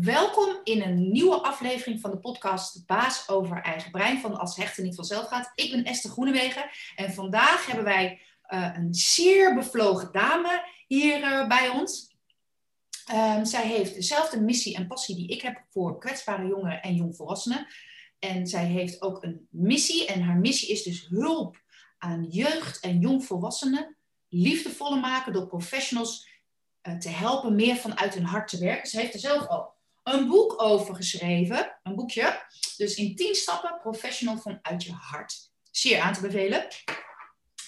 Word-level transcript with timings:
Welkom 0.00 0.60
in 0.64 0.82
een 0.82 1.10
nieuwe 1.10 1.36
aflevering 1.36 2.00
van 2.00 2.10
de 2.10 2.18
podcast 2.18 2.86
Baas 2.86 3.28
over 3.28 3.62
eigen 3.62 3.90
brein 3.90 4.20
van 4.20 4.38
Als 4.38 4.56
Hechten 4.56 4.84
niet 4.84 4.94
vanzelf 4.94 5.28
gaat. 5.28 5.52
Ik 5.54 5.70
ben 5.70 5.84
Esther 5.84 6.10
Groenewegen 6.10 6.70
en 6.96 7.12
vandaag 7.12 7.66
hebben 7.66 7.84
wij 7.84 8.20
uh, 8.48 8.72
een 8.74 8.94
zeer 8.94 9.54
bevlogen 9.54 10.12
dame 10.12 10.64
hier 10.86 11.20
uh, 11.20 11.48
bij 11.48 11.68
ons. 11.68 12.16
Um, 13.12 13.44
zij 13.44 13.66
heeft 13.66 13.94
dezelfde 13.94 14.40
missie 14.40 14.76
en 14.76 14.86
passie 14.86 15.16
die 15.16 15.28
ik 15.28 15.42
heb 15.42 15.64
voor 15.70 15.98
kwetsbare 15.98 16.46
jongeren 16.46 16.82
en 16.82 16.94
jongvolwassenen. 16.94 17.66
En 18.18 18.46
zij 18.46 18.64
heeft 18.64 19.02
ook 19.02 19.22
een 19.22 19.48
missie 19.50 20.06
en 20.06 20.22
haar 20.22 20.38
missie 20.38 20.68
is 20.68 20.82
dus 20.82 21.06
hulp 21.08 21.62
aan 21.98 22.24
jeugd 22.24 22.80
en 22.80 22.98
jongvolwassenen 22.98 23.96
liefdevoller 24.28 25.00
maken 25.00 25.32
door 25.32 25.46
professionals 25.46 26.28
uh, 26.82 26.96
te 26.96 27.08
helpen 27.08 27.54
meer 27.54 27.76
vanuit 27.76 28.14
hun 28.14 28.24
hart 28.24 28.48
te 28.48 28.58
werken. 28.58 28.90
Ze 28.90 29.00
heeft 29.00 29.14
er 29.14 29.20
zelf 29.20 29.46
al 29.46 29.76
een 30.14 30.28
boek 30.28 30.62
over 30.62 30.94
geschreven, 30.94 31.78
een 31.82 31.94
boekje. 31.94 32.42
Dus 32.76 32.94
in 32.94 33.16
10 33.16 33.34
stappen 33.34 33.78
professional 33.80 34.38
vanuit 34.38 34.84
je 34.84 34.92
hart. 34.92 35.50
Zeer 35.70 36.00
aan 36.00 36.12
te 36.12 36.20
bevelen. 36.20 36.66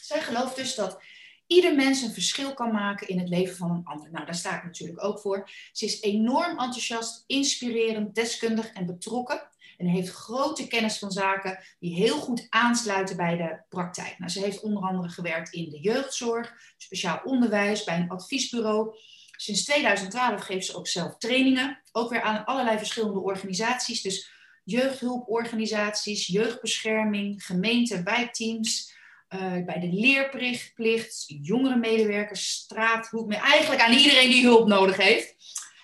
Zij 0.02 0.20
gelooft 0.20 0.56
dus 0.56 0.74
dat 0.74 1.02
ieder 1.46 1.74
mens 1.74 2.02
een 2.02 2.12
verschil 2.12 2.54
kan 2.54 2.72
maken 2.72 3.08
in 3.08 3.18
het 3.18 3.28
leven 3.28 3.56
van 3.56 3.70
een 3.70 3.84
ander. 3.84 4.10
Nou, 4.10 4.24
daar 4.24 4.34
sta 4.34 4.56
ik 4.56 4.64
natuurlijk 4.64 5.04
ook 5.04 5.20
voor. 5.20 5.50
Ze 5.72 5.84
is 5.84 6.00
enorm 6.00 6.50
enthousiast, 6.50 7.24
inspirerend, 7.26 8.14
deskundig 8.14 8.72
en 8.72 8.86
betrokken. 8.86 9.48
En 9.76 9.86
heeft 9.86 10.10
grote 10.10 10.66
kennis 10.66 10.98
van 10.98 11.10
zaken 11.10 11.58
die 11.78 11.94
heel 11.94 12.18
goed 12.18 12.46
aansluiten 12.48 13.16
bij 13.16 13.36
de 13.36 13.62
praktijk. 13.68 14.18
Nou, 14.18 14.30
ze 14.30 14.40
heeft 14.40 14.60
onder 14.60 14.82
andere 14.82 15.08
gewerkt 15.08 15.52
in 15.52 15.70
de 15.70 15.80
jeugdzorg, 15.80 16.52
speciaal 16.76 17.20
onderwijs, 17.24 17.84
bij 17.84 17.96
een 17.96 18.08
adviesbureau. 18.08 18.96
Sinds 19.40 19.64
2012 19.64 20.42
geeft 20.42 20.66
ze 20.66 20.76
ook 20.76 20.88
zelf 20.88 21.16
trainingen, 21.16 21.82
ook 21.92 22.10
weer 22.10 22.22
aan 22.22 22.44
allerlei 22.44 22.78
verschillende 22.78 23.20
organisaties. 23.20 24.02
Dus 24.02 24.30
jeugdhulporganisaties, 24.64 26.26
jeugdbescherming, 26.26 27.44
gemeenten, 27.44 28.04
wijkteams, 28.04 28.94
uh, 29.28 29.64
bij 29.64 29.80
de 29.80 29.92
leerplicht, 29.92 31.24
jongere 31.26 31.76
medewerkers, 31.76 32.50
straat, 32.50 33.10
eigenlijk 33.28 33.80
aan 33.80 33.92
iedereen 33.92 34.30
die 34.30 34.44
hulp 34.44 34.68
nodig 34.68 34.96
heeft. 34.96 35.34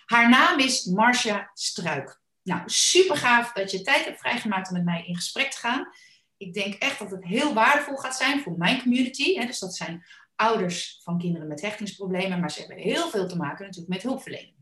Haar 0.05 0.29
naam 0.29 0.59
is 0.59 0.85
Marcia 0.85 1.51
Struik. 1.55 2.21
Nou, 2.43 2.63
super 2.67 3.17
gaaf 3.17 3.53
dat 3.53 3.71
je 3.71 3.83
tijd 3.83 4.05
hebt 4.05 4.21
vrijgemaakt 4.21 4.69
om 4.69 4.75
met 4.75 4.85
mij 4.85 5.05
in 5.07 5.17
gesprek 5.17 5.51
te 5.51 5.59
gaan. 5.59 5.89
Ik 6.37 6.55
denk 6.55 6.75
echt 6.75 6.99
dat 6.99 7.11
het 7.11 7.25
heel 7.25 7.55
waardevol 7.55 7.97
gaat 7.97 8.17
zijn 8.17 8.43
voor 8.43 8.55
mijn 8.59 8.83
community. 8.83 9.35
Hè, 9.35 9.47
dus 9.47 9.59
dat 9.59 9.77
zijn 9.77 10.05
ouders 10.37 11.01
van 11.03 11.19
kinderen 11.19 11.49
met 11.49 11.61
hechtingsproblemen, 11.61 12.41
maar 12.41 12.51
ze 12.51 12.59
hebben 12.59 12.77
heel 12.77 13.09
veel 13.09 13.29
te 13.29 13.37
maken 13.37 13.65
natuurlijk 13.65 13.95
met 13.95 14.03
hulpverlening. 14.03 14.55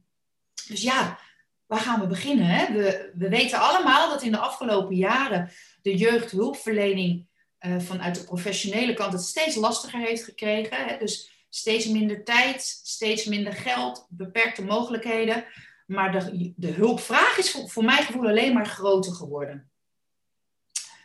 Dus 0.69 0.83
ja, 0.83 1.19
waar 1.67 1.81
gaan 1.81 2.01
we 2.01 2.07
beginnen? 2.07 2.73
We, 2.73 3.13
we 3.15 3.29
weten 3.29 3.59
allemaal 3.59 4.09
dat 4.09 4.23
in 4.23 4.33
de 4.33 4.39
afgelopen 4.39 4.97
jaren 4.97 5.51
de 5.83 5.97
jeugdhulpverlening 5.97 7.27
uh, 7.61 7.79
vanuit 7.79 8.15
de 8.15 8.25
professionele 8.25 8.95
kant 8.95 9.13
het 9.13 9.23
steeds 9.23 9.57
lastiger 9.57 10.01
heeft 10.01 10.25
gekregen. 10.25 10.77
Hè? 10.87 10.99
Dus 10.99 11.47
steeds 11.49 11.87
minder 11.87 12.25
tijd, 12.25 12.63
steeds 12.83 13.25
minder 13.25 13.53
geld, 13.53 14.07
beperkte 14.09 14.65
mogelijkheden. 14.65 15.45
Maar 15.87 16.13
de, 16.13 16.53
de 16.57 16.71
hulpvraag 16.71 17.39
is 17.39 17.51
voor, 17.51 17.69
voor 17.69 17.85
mijn 17.85 18.03
gevoel 18.03 18.27
alleen 18.27 18.53
maar 18.53 18.67
groter 18.67 19.13
geworden. 19.13 19.71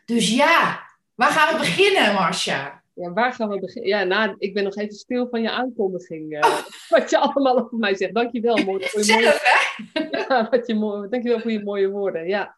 Dus 0.05 0.29
ja, 0.29 0.87
waar 1.15 1.31
gaan 1.31 1.53
we 1.53 1.59
beginnen, 1.59 2.13
Marcia? 2.13 2.78
Ja, 2.99 3.13
waar 3.13 3.33
gaan 3.33 3.49
we 3.49 3.59
beginnen? 3.59 3.89
Ja, 3.89 4.03
nou, 4.03 4.35
ik 4.37 4.53
ben 4.53 4.63
nog 4.63 4.75
even 4.75 4.95
stil 4.95 5.27
van 5.29 5.41
je 5.41 5.51
aankondiging. 5.51 6.33
Uh, 6.33 6.61
wat 6.89 7.09
je 7.09 7.17
allemaal 7.17 7.59
over 7.59 7.77
mij 7.77 7.95
zegt. 7.95 8.13
Dankjewel 8.13 8.63
mooi, 8.63 8.85
voor 8.85 9.05
je 9.05 9.13
mooie... 9.13 10.07
Ja, 10.27 10.49
wat 10.49 10.67
je 10.67 10.75
mooi... 10.75 11.09
Dankjewel 11.09 11.39
voor 11.39 11.51
je 11.51 11.63
mooie 11.63 11.89
woorden. 11.89 12.27
Ja, 12.27 12.55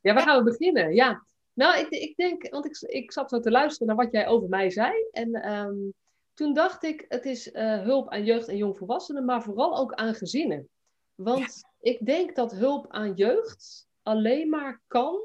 ja 0.00 0.14
waar 0.14 0.22
gaan 0.22 0.44
we 0.44 0.50
beginnen? 0.50 0.94
Ja, 0.94 1.24
nou, 1.52 1.78
ik, 1.78 1.88
ik 1.88 2.16
denk, 2.16 2.50
want 2.50 2.64
ik, 2.64 2.78
ik 2.80 3.12
zat 3.12 3.30
zo 3.30 3.40
te 3.40 3.50
luisteren 3.50 3.86
naar 3.86 4.04
wat 4.04 4.12
jij 4.12 4.26
over 4.26 4.48
mij 4.48 4.70
zei. 4.70 4.92
En 5.10 5.52
um, 5.52 5.94
toen 6.34 6.54
dacht 6.54 6.84
ik, 6.84 7.04
het 7.08 7.24
is 7.24 7.52
uh, 7.52 7.82
hulp 7.82 8.08
aan 8.08 8.24
jeugd 8.24 8.48
en 8.48 8.56
jongvolwassenen, 8.56 9.24
maar 9.24 9.42
vooral 9.42 9.76
ook 9.76 9.92
aan 9.92 10.14
gezinnen. 10.14 10.68
Want 11.14 11.38
ja. 11.38 11.90
ik 11.90 12.06
denk 12.06 12.36
dat 12.36 12.52
hulp 12.52 12.86
aan 12.88 13.14
jeugd 13.14 13.86
alleen 14.02 14.48
maar 14.48 14.80
kan 14.86 15.20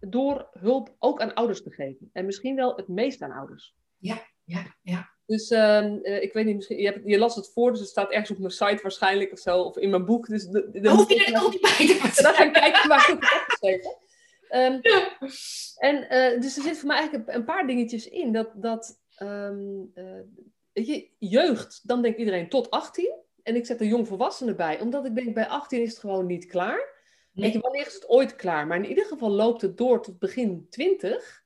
door 0.00 0.48
hulp 0.52 0.94
ook 0.98 1.20
aan 1.20 1.34
ouders 1.34 1.62
te 1.62 1.70
geven. 1.70 2.10
En 2.12 2.26
misschien 2.26 2.56
wel 2.56 2.76
het 2.76 2.88
meest 2.88 3.22
aan 3.22 3.32
ouders. 3.32 3.74
Ja, 3.98 4.26
ja, 4.44 4.76
ja. 4.82 5.14
Dus 5.26 5.50
uh, 5.50 6.22
ik 6.22 6.32
weet 6.32 6.44
niet, 6.44 6.54
misschien, 6.54 6.78
je, 6.78 6.86
hebt, 6.86 7.00
je, 7.04 7.18
las 7.18 7.34
het 7.34 7.52
voor, 7.52 7.70
dus 7.70 7.80
het 7.80 7.88
staat 7.88 8.10
ergens 8.10 8.30
op 8.30 8.38
mijn 8.38 8.50
site 8.50 8.82
waarschijnlijk 8.82 9.32
of 9.32 9.38
zo, 9.38 9.60
of 9.60 9.76
in 9.76 9.90
mijn 9.90 10.04
boek. 10.04 10.26
Dus 10.26 10.46
de, 10.46 10.70
de, 10.70 10.90
hoef 10.90 11.08
je 11.08 11.24
er 11.24 11.44
ook 11.44 11.52
niet 11.52 11.60
bij 11.60 12.10
te 12.10 12.22
Dan 12.22 12.34
ga 12.34 12.44
ik 12.44 12.52
kijken 12.52 12.88
waar 12.88 13.10
ik 13.10 13.20
het 13.20 13.40
opgeschreven 13.40 13.96
um, 14.50 14.78
ja. 14.82 15.16
En 15.76 15.96
uh, 15.96 16.40
dus 16.40 16.56
er 16.56 16.62
zit 16.62 16.78
voor 16.78 16.88
mij 16.88 16.96
eigenlijk 16.96 17.28
een 17.28 17.44
paar 17.44 17.66
dingetjes 17.66 18.08
in. 18.08 18.32
Dat, 18.32 18.50
dat 18.54 18.98
um, 19.22 19.92
uh, 19.94 20.86
je, 20.86 21.08
jeugd, 21.18 21.80
dan 21.82 22.02
denkt 22.02 22.18
iedereen 22.18 22.48
tot 22.48 22.70
18. 22.70 23.14
En 23.42 23.56
ik 23.56 23.66
zet 23.66 23.80
er 23.80 23.86
jongvolwassenen 23.86 24.56
bij, 24.56 24.80
omdat 24.80 25.04
ik 25.04 25.14
denk 25.14 25.34
bij 25.34 25.48
18 25.48 25.82
is 25.82 25.90
het 25.90 25.98
gewoon 25.98 26.26
niet 26.26 26.46
klaar. 26.46 26.94
Nee. 27.36 27.52
Je, 27.52 27.60
wanneer 27.60 27.86
is 27.86 27.94
het 27.94 28.08
ooit 28.08 28.36
klaar? 28.36 28.66
Maar 28.66 28.76
in 28.76 28.88
ieder 28.88 29.04
geval 29.04 29.30
loopt 29.30 29.62
het 29.62 29.76
door 29.76 30.02
tot 30.02 30.18
begin 30.18 30.66
20. 30.70 31.42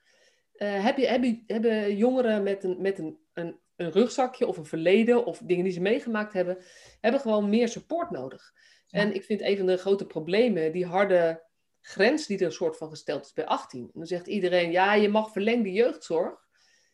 Uh, 0.57 0.85
heb 0.85 0.97
je, 0.97 1.07
heb 1.07 1.25
je, 1.25 1.43
hebben 1.47 1.97
jongeren 1.97 2.43
met, 2.43 2.65
een, 2.65 2.81
met 2.81 2.99
een, 2.99 3.19
een, 3.33 3.59
een, 3.77 3.91
rugzakje 3.91 4.47
of 4.47 4.57
een 4.57 4.67
verleden 4.67 5.25
of 5.25 5.39
dingen 5.39 5.65
die 5.65 5.73
ze 5.73 5.81
meegemaakt 5.81 6.33
hebben, 6.33 6.59
hebben 7.01 7.21
gewoon 7.21 7.49
meer 7.49 7.69
support 7.69 8.11
nodig. 8.11 8.53
Ja. 8.87 8.99
En 8.99 9.15
ik 9.15 9.25
vind 9.25 9.41
een 9.41 9.57
van 9.57 9.67
de 9.67 9.77
grote 9.77 10.07
problemen 10.07 10.73
die 10.73 10.87
harde 10.87 11.45
grens 11.81 12.27
die 12.27 12.39
er 12.39 12.45
een 12.45 12.53
soort 12.53 12.77
van 12.77 12.91
gesteld 12.91 13.25
is 13.25 13.33
bij 13.33 13.47
18. 13.47 13.83
En 13.83 13.91
dan 13.93 14.07
zegt 14.07 14.27
iedereen, 14.27 14.71
ja, 14.71 14.95
je 14.95 15.09
mag 15.09 15.33
verlengde 15.33 15.73
jeugdzorg. 15.73 16.49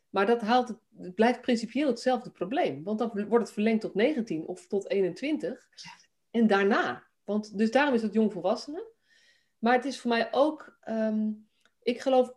Maar 0.08 0.26
dat 0.26 0.40
haalt 0.40 0.68
het, 0.68 0.78
het 0.98 1.14
blijft 1.14 1.40
principieel 1.40 1.88
hetzelfde 1.88 2.30
probleem. 2.30 2.82
Want 2.84 2.98
dan 2.98 3.10
wordt 3.28 3.44
het 3.44 3.52
verlengd 3.52 3.80
tot 3.80 3.94
19 3.94 4.46
of 4.46 4.66
tot 4.66 4.90
21. 4.90 5.68
En 6.30 6.46
daarna. 6.46 7.05
Want, 7.26 7.59
dus 7.59 7.70
daarom 7.70 7.94
is 7.94 8.03
het 8.03 8.12
jongvolwassenen. 8.12 8.84
Maar 9.59 9.75
het 9.75 9.84
is 9.84 10.00
voor 10.00 10.10
mij 10.10 10.28
ook, 10.32 10.78
um, 10.88 11.48
ik 11.82 12.00
geloof, 12.00 12.32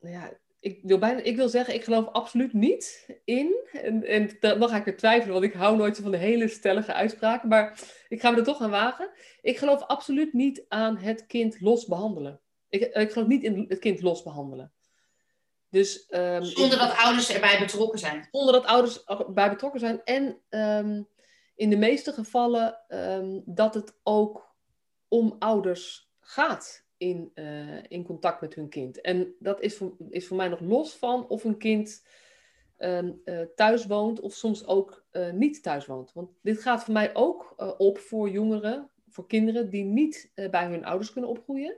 nou 0.00 0.14
ja, 0.14 0.32
ik 0.60 0.80
wil, 0.82 0.98
bijna, 0.98 1.20
ik 1.20 1.36
wil 1.36 1.48
zeggen, 1.48 1.74
ik 1.74 1.84
geloof 1.84 2.06
absoluut 2.06 2.52
niet 2.52 3.08
in, 3.24 3.56
en, 3.72 4.04
en 4.04 4.36
dan 4.40 4.68
ga 4.68 4.76
ik 4.76 4.86
er 4.86 4.96
twijfelen, 4.96 5.32
want 5.32 5.44
ik 5.44 5.52
hou 5.52 5.76
nooit 5.76 5.98
van 5.98 6.10
de 6.10 6.16
hele 6.16 6.48
stellige 6.48 6.92
uitspraken, 6.92 7.48
maar 7.48 7.80
ik 8.08 8.20
ga 8.20 8.30
me 8.30 8.36
er 8.36 8.44
toch 8.44 8.60
aan 8.60 8.70
wagen. 8.70 9.10
Ik 9.40 9.58
geloof 9.58 9.82
absoluut 9.82 10.32
niet 10.32 10.64
aan 10.68 10.96
het 10.96 11.26
kind 11.26 11.60
los 11.60 11.86
behandelen. 11.86 12.40
Ik, 12.68 12.82
ik 12.82 13.12
geloof 13.12 13.28
niet 13.28 13.42
in 13.42 13.64
het 13.68 13.78
kind 13.78 14.02
los 14.02 14.22
behandelen. 14.22 14.72
Dus, 15.70 16.06
um, 16.10 16.44
zonder 16.44 16.78
dat 16.78 16.96
ouders 16.96 17.30
erbij 17.32 17.58
betrokken 17.58 17.98
zijn. 17.98 18.28
Zonder 18.30 18.52
dat 18.52 18.66
ouders 18.66 19.04
erbij 19.04 19.50
betrokken 19.50 19.80
zijn. 19.80 20.04
En 20.04 20.40
um, 20.50 21.08
in 21.60 21.70
de 21.70 21.76
meeste 21.76 22.12
gevallen 22.12 22.78
um, 22.88 23.42
dat 23.46 23.74
het 23.74 23.98
ook 24.02 24.56
om 25.08 25.36
ouders 25.38 26.12
gaat 26.20 26.86
in, 26.96 27.30
uh, 27.34 27.82
in 27.88 28.04
contact 28.04 28.40
met 28.40 28.54
hun 28.54 28.68
kind. 28.68 29.00
En 29.00 29.34
dat 29.38 29.60
is 29.60 29.76
voor, 29.76 29.96
is 30.08 30.26
voor 30.26 30.36
mij 30.36 30.48
nog 30.48 30.60
los 30.60 30.96
van 30.96 31.28
of 31.28 31.44
een 31.44 31.58
kind 31.58 32.06
um, 32.78 33.20
uh, 33.24 33.40
thuis 33.54 33.86
woont 33.86 34.20
of 34.20 34.34
soms 34.34 34.66
ook 34.66 35.06
uh, 35.12 35.32
niet 35.32 35.62
thuis 35.62 35.86
woont. 35.86 36.12
Want 36.12 36.30
dit 36.42 36.60
gaat 36.60 36.84
voor 36.84 36.92
mij 36.92 37.14
ook 37.14 37.54
op 37.78 37.98
voor 37.98 38.30
jongeren, 38.30 38.90
voor 39.08 39.26
kinderen 39.26 39.70
die 39.70 39.84
niet 39.84 40.32
bij 40.50 40.66
hun 40.66 40.84
ouders 40.84 41.12
kunnen 41.12 41.30
opgroeien. 41.30 41.76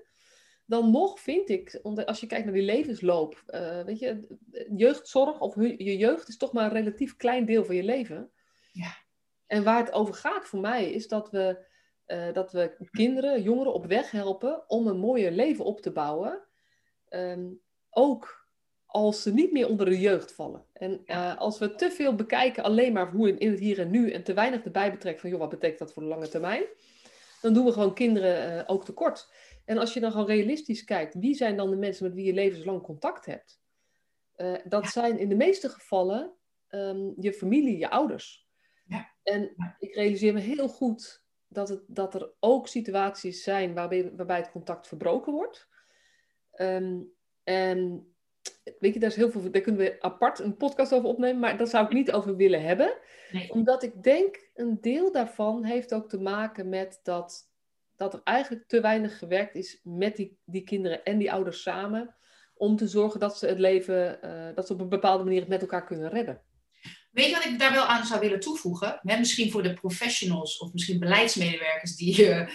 Dan 0.66 0.91
nog 0.91 1.20
vind 1.20 1.49
ik, 1.49 1.81
als 1.82 2.20
je 2.20 2.26
kijkt 2.26 2.44
naar 2.44 2.54
die 2.54 2.62
levensloop, 2.62 3.43
weet 3.87 3.99
je, 3.99 4.37
jeugdzorg 4.76 5.41
of 5.41 5.54
je 5.56 5.97
jeugd 5.97 6.28
is 6.28 6.37
toch 6.37 6.53
maar 6.53 6.64
een 6.64 6.82
relatief 6.82 7.16
klein 7.16 7.44
deel 7.44 7.64
van 7.64 7.75
je 7.76 7.82
leven. 7.82 8.31
Ja. 8.72 9.01
En 9.52 9.64
waar 9.64 9.78
het 9.78 9.92
over 9.92 10.14
gaat 10.14 10.44
voor 10.44 10.60
mij 10.60 10.90
is 10.90 11.08
dat 11.08 11.30
we, 11.30 11.64
uh, 12.06 12.32
dat 12.32 12.52
we 12.52 12.76
kinderen, 12.90 13.43
jongeren 13.43 13.75
op 13.75 13.87
weg 13.87 14.10
helpen 14.10 14.70
om 14.70 14.87
een 14.87 14.99
mooier 14.99 15.31
leven 15.31 15.64
op 15.64 15.81
te 15.81 15.93
bouwen. 15.93 16.43
Um, 17.10 17.60
ook 17.90 18.49
als 18.87 19.22
ze 19.22 19.32
niet 19.32 19.52
meer 19.52 19.69
onder 19.69 19.87
de 19.87 20.00
jeugd 20.00 20.32
vallen. 20.32 20.64
En 20.72 21.02
uh, 21.06 21.38
als 21.38 21.58
we 21.58 21.75
te 21.75 21.90
veel 21.90 22.14
bekijken 22.14 22.62
alleen 22.62 22.93
maar 22.93 23.10
hoe 23.10 23.38
in 23.38 23.50
het 23.50 23.60
hier 23.60 23.81
en 23.81 23.90
nu 23.90 24.10
en 24.10 24.22
te 24.22 24.34
weinig 24.34 24.64
erbij 24.64 24.90
betrekken 24.90 25.20
van 25.20 25.31
joh, 25.31 25.38
wat 25.38 25.49
betekent 25.49 25.78
dat 25.78 25.93
voor 25.93 26.02
de 26.02 26.08
lange 26.08 26.28
termijn, 26.28 26.64
dan 27.40 27.54
doen 27.54 27.64
we 27.64 27.72
gewoon 27.72 27.94
kinderen 27.94 28.58
uh, 28.58 28.62
ook 28.66 28.84
tekort. 28.84 29.32
En 29.64 29.78
als 29.78 29.94
je 29.94 30.00
dan 30.00 30.10
gewoon 30.10 30.26
realistisch 30.26 30.84
kijkt, 30.84 31.14
wie 31.14 31.34
zijn 31.34 31.56
dan 31.56 31.70
de 31.70 31.76
mensen 31.76 32.04
met 32.04 32.14
wie 32.14 32.25
je 32.25 32.32
levenslang 32.32 32.82
contact 32.82 33.26
hebt? 33.26 33.60
dat 34.64 34.87
zijn 34.87 35.19
in 35.19 35.28
de 35.28 35.34
meeste 35.34 35.69
gevallen 35.69 36.32
um, 36.69 37.14
je 37.16 37.32
familie, 37.32 37.78
je 37.78 37.90
ouders. 37.90 38.41
En 39.22 39.52
ik 39.78 39.94
realiseer 39.94 40.32
me 40.32 40.40
heel 40.40 40.68
goed 40.68 41.24
dat, 41.48 41.68
het, 41.68 41.82
dat 41.86 42.14
er 42.14 42.32
ook 42.40 42.68
situaties 42.68 43.42
zijn 43.42 43.74
waarbij, 43.74 44.12
waarbij 44.16 44.36
het 44.36 44.50
contact 44.50 44.86
verbroken 44.86 45.32
wordt. 45.32 45.68
Um, 46.56 47.12
en 47.44 48.06
weet 48.78 48.94
je, 48.94 49.00
daar 49.00 49.10
is 49.10 49.16
heel 49.16 49.30
veel, 49.30 49.50
daar 49.50 49.62
kunnen 49.62 49.80
we 49.80 49.96
apart 50.00 50.38
een 50.38 50.56
podcast 50.56 50.92
over 50.92 51.08
opnemen, 51.08 51.40
maar 51.40 51.56
daar 51.56 51.66
zou 51.66 51.84
ik 51.84 51.92
niet 51.92 52.12
over 52.12 52.36
willen 52.36 52.62
hebben. 52.62 52.94
Nee. 53.32 53.50
Omdat 53.50 53.82
ik 53.82 54.02
denk, 54.02 54.50
een 54.54 54.78
deel 54.80 55.12
daarvan 55.12 55.64
heeft 55.64 55.94
ook 55.94 56.08
te 56.08 56.20
maken 56.20 56.68
met 56.68 57.00
dat, 57.02 57.50
dat 57.96 58.14
er 58.14 58.20
eigenlijk 58.24 58.68
te 58.68 58.80
weinig 58.80 59.18
gewerkt 59.18 59.54
is 59.54 59.80
met 59.84 60.16
die, 60.16 60.38
die 60.44 60.64
kinderen 60.64 61.04
en 61.04 61.18
die 61.18 61.32
ouders 61.32 61.62
samen. 61.62 62.14
Om 62.54 62.76
te 62.76 62.88
zorgen 62.88 63.20
dat 63.20 63.38
ze 63.38 63.46
het 63.46 63.58
leven, 63.58 64.22
eh, 64.22 64.54
dat 64.54 64.66
ze 64.66 64.72
op 64.72 64.80
een 64.80 64.88
bepaalde 64.88 65.24
manier 65.24 65.40
het 65.40 65.48
met 65.48 65.60
elkaar 65.60 65.84
kunnen 65.84 66.10
redden. 66.10 66.42
Weet 67.12 67.26
je 67.26 67.35
wat 67.35 67.44
ik 67.44 67.59
daar 67.59 67.73
wel 67.73 67.85
aan 67.85 68.06
zou 68.06 68.20
willen 68.20 68.41
toevoegen? 68.41 69.00
Misschien 69.03 69.50
voor 69.50 69.62
de 69.62 69.75
professionals 69.75 70.59
of 70.59 70.73
misschien 70.73 70.99
beleidsmedewerkers 70.99 71.97
die 71.97 72.29
uh, 72.29 72.49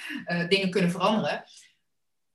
dingen 0.50 0.70
kunnen 0.70 0.92
veranderen. 0.92 1.44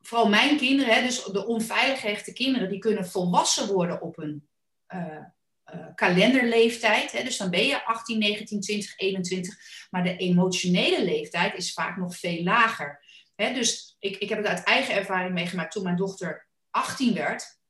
Vooral 0.00 0.28
mijn 0.28 0.56
kinderen, 0.56 0.94
hè, 0.94 1.02
dus 1.02 1.24
de 1.24 1.46
onveilig 1.46 2.00
gehechte 2.00 2.32
kinderen, 2.32 2.68
die 2.68 2.78
kunnen 2.78 3.06
volwassen 3.06 3.66
worden 3.66 4.02
op 4.02 4.18
een 4.18 4.48
uh, 4.88 5.86
kalenderleeftijd. 5.94 7.12
Hè, 7.12 7.22
dus 7.22 7.36
dan 7.36 7.50
ben 7.50 7.66
je 7.66 7.84
18, 7.84 8.18
19, 8.18 8.60
20, 8.60 8.98
21. 8.98 9.54
Maar 9.90 10.04
de 10.04 10.16
emotionele 10.16 11.04
leeftijd 11.04 11.54
is 11.54 11.72
vaak 11.72 11.96
nog 11.96 12.16
veel 12.16 12.42
lager. 12.42 13.04
Hè, 13.34 13.52
dus 13.52 13.96
ik, 13.98 14.16
ik 14.16 14.28
heb 14.28 14.38
het 14.38 14.46
uit 14.46 14.64
eigen 14.64 14.94
ervaring 14.94 15.34
meegemaakt 15.34 15.72
toen 15.72 15.82
mijn 15.82 15.96
dochter 15.96 16.48
18 16.70 17.14
werd. 17.14 17.60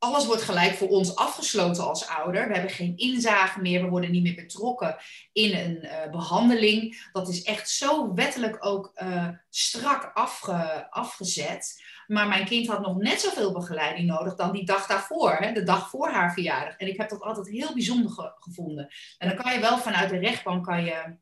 Alles 0.00 0.26
wordt 0.26 0.42
gelijk 0.42 0.74
voor 0.74 0.88
ons 0.88 1.16
afgesloten 1.16 1.88
als 1.88 2.08
ouder. 2.08 2.48
We 2.48 2.52
hebben 2.52 2.70
geen 2.70 2.96
inzage 2.96 3.60
meer. 3.60 3.82
We 3.82 3.88
worden 3.88 4.10
niet 4.10 4.22
meer 4.22 4.34
betrokken 4.34 4.96
in 5.32 5.54
een 5.54 5.84
uh, 5.84 6.10
behandeling. 6.10 7.08
Dat 7.12 7.28
is 7.28 7.42
echt 7.42 7.70
zo 7.70 8.14
wettelijk 8.14 8.66
ook 8.66 8.92
uh, 9.02 9.28
strak 9.50 10.10
afge, 10.14 10.86
afgezet. 10.90 11.82
Maar 12.06 12.28
mijn 12.28 12.44
kind 12.44 12.66
had 12.66 12.80
nog 12.80 12.96
net 12.96 13.20
zoveel 13.20 13.52
begeleiding 13.52 14.06
nodig 14.06 14.34
dan 14.34 14.52
die 14.52 14.64
dag 14.64 14.86
daarvoor, 14.86 15.36
hè, 15.36 15.52
de 15.52 15.62
dag 15.62 15.90
voor 15.90 16.08
haar 16.08 16.32
verjaardag. 16.32 16.76
En 16.76 16.88
ik 16.88 16.96
heb 16.96 17.08
dat 17.08 17.22
altijd 17.22 17.48
heel 17.48 17.72
bijzonder 17.72 18.34
gevonden. 18.38 18.88
En 19.18 19.28
dan 19.28 19.36
kan 19.36 19.52
je 19.52 19.60
wel 19.60 19.78
vanuit 19.78 20.10
de 20.10 20.18
rechtbank 20.18 20.64
kan 20.64 20.84
je, 20.84 21.16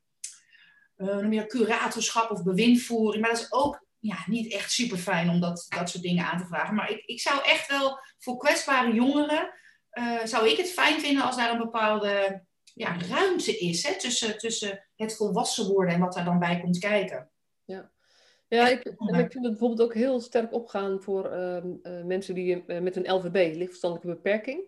uh, 0.97 1.17
noem 1.17 1.33
je 1.33 1.47
curatorschap 1.47 2.31
of 2.31 2.43
bewindvoering, 2.43 3.23
maar 3.23 3.31
dat 3.31 3.41
is 3.41 3.53
ook 3.53 3.87
ja, 3.99 4.17
niet 4.27 4.53
echt 4.53 4.73
super 4.73 4.99
fijn 4.99 5.29
om 5.29 5.41
dat, 5.41 5.67
dat 5.69 5.91
soort 5.91 6.03
dingen 6.03 6.25
aan 6.25 6.39
te 6.39 6.47
vragen. 6.47 6.75
Maar 6.75 6.91
ik, 6.91 7.05
ik 7.05 7.21
zou 7.21 7.45
echt 7.45 7.71
wel 7.71 7.99
voor 8.19 8.37
kwetsbare 8.37 8.93
jongeren, 8.93 9.55
uh, 9.93 10.25
zou 10.25 10.49
ik 10.49 10.57
het 10.57 10.71
fijn 10.71 11.01
vinden 11.01 11.23
als 11.23 11.37
daar 11.37 11.51
een 11.51 11.59
bepaalde 11.59 12.45
ja, 12.75 12.97
ruimte 13.09 13.59
is 13.59 13.87
hè, 13.87 13.99
tussen, 13.99 14.39
tussen 14.39 14.89
het 14.97 15.17
volwassen 15.17 15.67
worden 15.67 15.95
en 15.95 16.01
wat 16.01 16.13
daar 16.13 16.25
dan 16.25 16.39
bij 16.39 16.61
komt 16.61 16.79
kijken. 16.79 17.31
Ja. 17.65 17.91
Ja, 18.49 18.69
ik, 18.69 18.85
en 18.85 19.19
ik 19.19 19.33
vind 19.33 19.45
het 19.45 19.53
bijvoorbeeld 19.53 19.83
ook 19.83 19.95
heel 19.95 20.21
sterk 20.21 20.53
opgaan 20.53 21.03
voor 21.03 21.33
uh, 21.33 21.57
uh, 21.83 22.05
mensen 22.05 22.35
die 22.35 22.65
uh, 22.67 22.81
met 22.81 22.97
een 22.97 23.13
LVB, 23.13 23.57
lichtverstandelijke 23.57 24.15
beperking. 24.15 24.61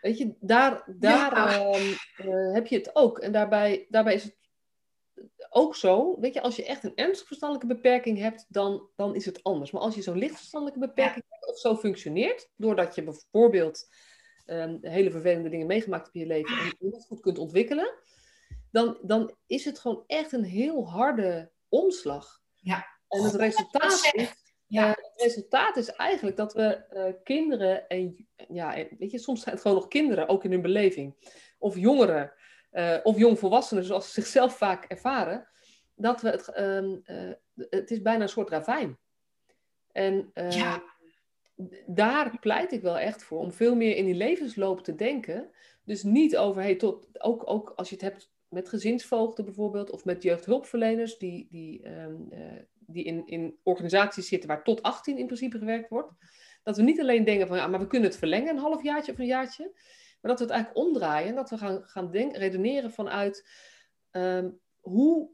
Weet 0.00 0.18
je, 0.18 0.34
daar, 0.40 0.84
daar 0.86 1.34
ja. 1.34 1.78
uh, 2.24 2.54
heb 2.54 2.66
je 2.66 2.76
het 2.76 2.96
ook. 2.96 3.18
En 3.18 3.32
daarbij, 3.32 3.86
daarbij 3.88 4.14
is 4.14 4.22
het 4.22 4.36
ook 5.54 5.76
zo, 5.76 6.20
weet 6.20 6.34
je, 6.34 6.40
als 6.40 6.56
je 6.56 6.64
echt 6.64 6.84
een 6.84 6.94
ernstig 6.94 7.26
verstandelijke 7.26 7.74
beperking 7.74 8.18
hebt, 8.18 8.46
dan, 8.48 8.88
dan 8.96 9.14
is 9.14 9.24
het 9.24 9.42
anders. 9.42 9.70
Maar 9.70 9.82
als 9.82 9.94
je 9.94 10.02
zo'n 10.02 10.18
lichtverstandelijke 10.18 10.86
beperking 10.86 11.24
ja. 11.28 11.36
hebt 11.36 11.52
of 11.52 11.58
zo 11.58 11.76
functioneert, 11.76 12.50
doordat 12.56 12.94
je 12.94 13.02
bijvoorbeeld 13.02 13.88
um, 14.46 14.78
hele 14.80 15.10
vervelende 15.10 15.48
dingen 15.48 15.66
meegemaakt 15.66 16.04
hebt 16.04 16.14
in 16.14 16.20
je 16.20 16.26
leven 16.26 16.58
en 16.58 16.64
je 16.64 16.74
niet 16.78 17.06
goed 17.06 17.20
kunt 17.20 17.38
ontwikkelen, 17.38 17.94
dan, 18.70 18.98
dan 19.02 19.34
is 19.46 19.64
het 19.64 19.78
gewoon 19.78 20.04
echt 20.06 20.32
een 20.32 20.44
heel 20.44 20.88
harde 20.88 21.50
omslag. 21.68 22.40
Ja. 22.54 22.86
En 23.08 23.22
het 23.22 23.34
resultaat 23.34 24.10
is, 24.12 24.34
ja. 24.66 24.88
uh, 24.88 24.94
het 24.94 25.22
resultaat 25.22 25.76
is 25.76 25.88
eigenlijk 25.88 26.36
dat 26.36 26.52
we 26.54 26.84
uh, 26.92 27.22
kinderen 27.22 27.88
en 27.88 28.26
ja, 28.48 28.86
weet 28.98 29.10
je, 29.10 29.18
soms 29.18 29.42
zijn 29.42 29.54
het 29.54 29.62
gewoon 29.62 29.76
nog 29.76 29.88
kinderen, 29.88 30.28
ook 30.28 30.44
in 30.44 30.50
hun 30.50 30.62
beleving, 30.62 31.14
of 31.58 31.76
jongeren, 31.76 32.32
uh, 32.74 32.96
of 33.02 33.18
jongvolwassenen, 33.18 33.84
zoals 33.84 34.06
ze 34.06 34.12
zichzelf 34.12 34.56
vaak 34.56 34.84
ervaren, 34.84 35.48
dat 35.94 36.20
we 36.20 36.28
het, 36.28 36.58
um, 36.58 37.02
het 37.70 37.90
is 37.90 38.02
bijna 38.02 38.22
een 38.22 38.28
soort 38.28 38.50
ravijn. 38.50 38.98
En 39.92 40.30
ja. 40.48 40.82
daar 41.86 42.38
pleit 42.38 42.72
ik 42.72 42.82
wel 42.82 42.98
echt 42.98 43.22
voor, 43.22 43.38
om 43.38 43.52
veel 43.52 43.74
meer 43.74 43.96
in 43.96 44.04
die 44.04 44.14
levensloop 44.14 44.84
te 44.84 44.94
denken. 44.94 45.50
Dus 45.84 46.02
niet 46.02 46.36
over, 46.36 46.62
hey, 46.62 46.74
tot, 46.74 47.22
ook, 47.22 47.50
ook 47.50 47.72
als 47.76 47.88
je 47.88 47.94
het 47.94 48.04
hebt 48.04 48.32
met 48.48 48.68
gezinsvoogden 48.68 49.44
bijvoorbeeld, 49.44 49.90
of 49.90 50.04
met 50.04 50.22
jeugdhulpverleners 50.22 51.18
die, 51.18 51.46
die, 51.50 51.88
um, 51.88 52.28
uh, 52.30 52.38
die 52.78 53.04
in, 53.04 53.26
in 53.26 53.56
organisaties 53.62 54.28
zitten 54.28 54.48
waar 54.48 54.64
tot 54.64 54.82
18 54.82 55.18
in 55.18 55.26
principe 55.26 55.58
gewerkt 55.58 55.88
wordt. 55.88 56.12
Dat 56.62 56.76
we 56.76 56.82
niet 56.82 57.00
alleen 57.00 57.24
denken 57.24 57.46
van 57.46 57.56
ja, 57.56 57.66
maar 57.66 57.80
we 57.80 57.86
kunnen 57.86 58.08
het 58.08 58.18
verlengen 58.18 58.48
een 58.48 58.62
halfjaartje 58.62 59.12
of 59.12 59.18
een 59.18 59.26
jaartje. 59.26 59.72
Maar 60.24 60.36
dat 60.36 60.46
we 60.46 60.52
het 60.52 60.54
eigenlijk 60.54 60.86
omdraaien 60.86 61.28
en 61.28 61.34
dat 61.34 61.50
we 61.50 61.58
gaan, 61.58 61.84
gaan 61.84 62.10
denk, 62.10 62.36
redeneren 62.36 62.92
vanuit 62.92 63.48
um, 64.10 64.60
hoe, 64.80 65.30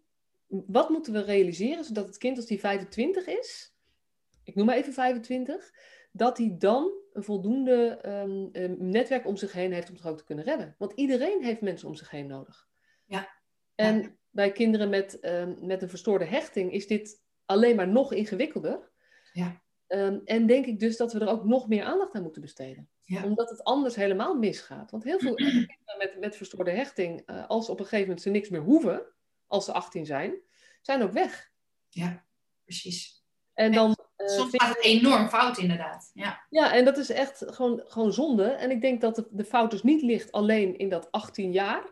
wat 0.47 0.89
moeten 0.89 1.13
we 1.13 1.23
realiseren 1.23 1.85
zodat 1.85 2.07
het 2.07 2.17
kind 2.17 2.37
als 2.37 2.47
die 2.47 2.61
25 2.61 3.27
is, 3.27 3.75
ik 4.45 4.55
noem 4.55 4.67
maar 4.67 4.77
even 4.77 4.93
25, 4.93 5.75
dat 6.13 6.39
hij 6.39 6.55
dan 6.59 6.93
een 7.13 7.23
voldoende 7.23 8.01
um, 8.07 8.51
netwerk 8.91 9.27
om 9.27 9.37
zich 9.37 9.53
heen 9.53 9.73
heeft 9.73 9.91
om 9.91 9.97
zich 9.97 10.07
ook 10.07 10.19
te 10.19 10.25
kunnen 10.25 10.45
redden. 10.45 10.75
Want 10.79 10.93
iedereen 10.93 11.43
heeft 11.43 11.61
mensen 11.61 11.89
om 11.89 11.95
zich 11.95 12.11
heen 12.11 12.27
nodig. 12.27 12.69
Ja. 13.07 13.29
En 13.75 14.03
ja. 14.03 14.17
bij 14.31 14.53
kinderen 14.53 14.89
met, 14.89 15.25
um, 15.25 15.67
met 15.67 15.83
een 15.83 15.89
verstoorde 15.89 16.25
hechting 16.25 16.73
is 16.73 16.87
dit 16.87 17.23
alleen 17.45 17.77
maar 17.77 17.89
nog 17.89 18.13
ingewikkelder. 18.13 18.91
Ja. 19.33 19.63
Um, 19.93 20.21
en 20.25 20.47
denk 20.47 20.67
ik 20.67 20.81
dus 20.81 20.97
dat 20.97 21.13
we 21.13 21.19
er 21.19 21.29
ook 21.29 21.45
nog 21.45 21.69
meer 21.69 21.85
aandacht 21.85 22.15
aan 22.15 22.23
moeten 22.23 22.43
besteden. 22.43 22.89
Ja. 23.05 23.25
Omdat 23.25 23.51
het 23.51 23.65
anders 23.65 23.95
helemaal 23.95 24.35
misgaat. 24.35 24.91
Want 24.91 25.05
heel 25.05 25.19
veel 25.19 25.35
kinderen 25.67 25.99
met, 25.99 26.17
met 26.21 26.37
verstoorde 26.37 26.71
hechting, 26.71 27.31
uh, 27.31 27.49
als 27.49 27.69
op 27.69 27.79
een 27.79 27.85
gegeven 27.85 28.05
moment 28.07 28.23
ze 28.23 28.31
niks 28.31 28.49
meer 28.49 28.61
hoeven, 28.61 29.03
als 29.47 29.65
ze 29.65 29.73
18 29.73 30.07
zijn, 30.07 30.35
zijn 30.81 31.03
ook 31.03 31.13
weg. 31.13 31.51
Ja, 31.89 32.25
precies. 32.65 33.25
En 33.55 33.73
dan, 33.73 33.97
uh, 34.17 34.27
Soms 34.27 34.51
gaat 34.57 34.77
het 34.77 34.85
enorm 34.85 35.29
fout, 35.29 35.59
inderdaad. 35.59 36.11
Ja, 36.15 36.47
ja 36.51 36.73
en 36.75 36.85
dat 36.85 36.99
is 36.99 37.11
echt 37.11 37.45
gewoon, 37.47 37.83
gewoon 37.87 38.13
zonde. 38.13 38.45
En 38.45 38.71
ik 38.71 38.81
denk 38.81 39.01
dat 39.01 39.17
de, 39.17 39.27
de 39.31 39.45
fout 39.45 39.71
dus 39.71 39.83
niet 39.83 40.03
ligt 40.03 40.33
alleen 40.33 40.79
in 40.79 40.89
dat 40.89 41.13
18 41.13 41.53
jaar 41.53 41.83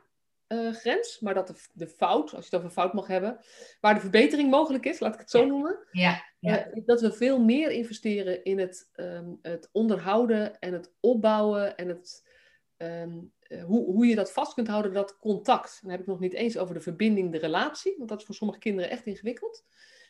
uh, 0.48 0.72
grens, 0.72 1.20
maar 1.20 1.34
dat 1.34 1.46
de, 1.46 1.54
de, 1.72 1.88
fout, 1.88 2.34
als 2.34 2.48
je 2.48 2.50
het 2.50 2.54
over 2.54 2.70
fout 2.70 2.92
mag 2.92 3.06
hebben, 3.06 3.38
waar 3.80 3.94
de 3.94 4.00
verbetering 4.00 4.50
mogelijk 4.50 4.86
is, 4.86 5.00
laat 5.00 5.14
ik 5.14 5.20
het 5.20 5.30
zo 5.30 5.46
noemen, 5.46 5.78
ja. 5.90 6.26
Ja. 6.40 6.74
Uh, 6.74 6.86
dat 6.86 7.00
we 7.00 7.12
veel 7.12 7.40
meer 7.40 7.70
investeren 7.70 8.44
in 8.44 8.58
het, 8.58 8.90
um, 8.96 9.38
het 9.42 9.68
onderhouden 9.72 10.58
en 10.58 10.72
het 10.72 10.92
opbouwen 11.00 11.76
en 11.76 11.88
het, 11.88 12.28
um, 12.76 13.32
uh, 13.48 13.64
hoe, 13.64 13.84
hoe 13.84 14.06
je 14.06 14.14
dat 14.14 14.32
vast 14.32 14.54
kunt 14.54 14.68
houden, 14.68 14.92
dat 14.92 15.18
contact. 15.18 15.78
Dan 15.82 15.90
heb 15.90 16.00
ik 16.00 16.06
nog 16.06 16.20
niet 16.20 16.34
eens 16.34 16.58
over 16.58 16.74
de 16.74 16.80
verbinding, 16.80 17.32
de 17.32 17.38
relatie, 17.38 17.94
want 17.96 18.08
dat 18.08 18.18
is 18.18 18.24
voor 18.24 18.34
sommige 18.34 18.58
kinderen 18.58 18.90
echt 18.90 19.06
ingewikkeld. 19.06 19.64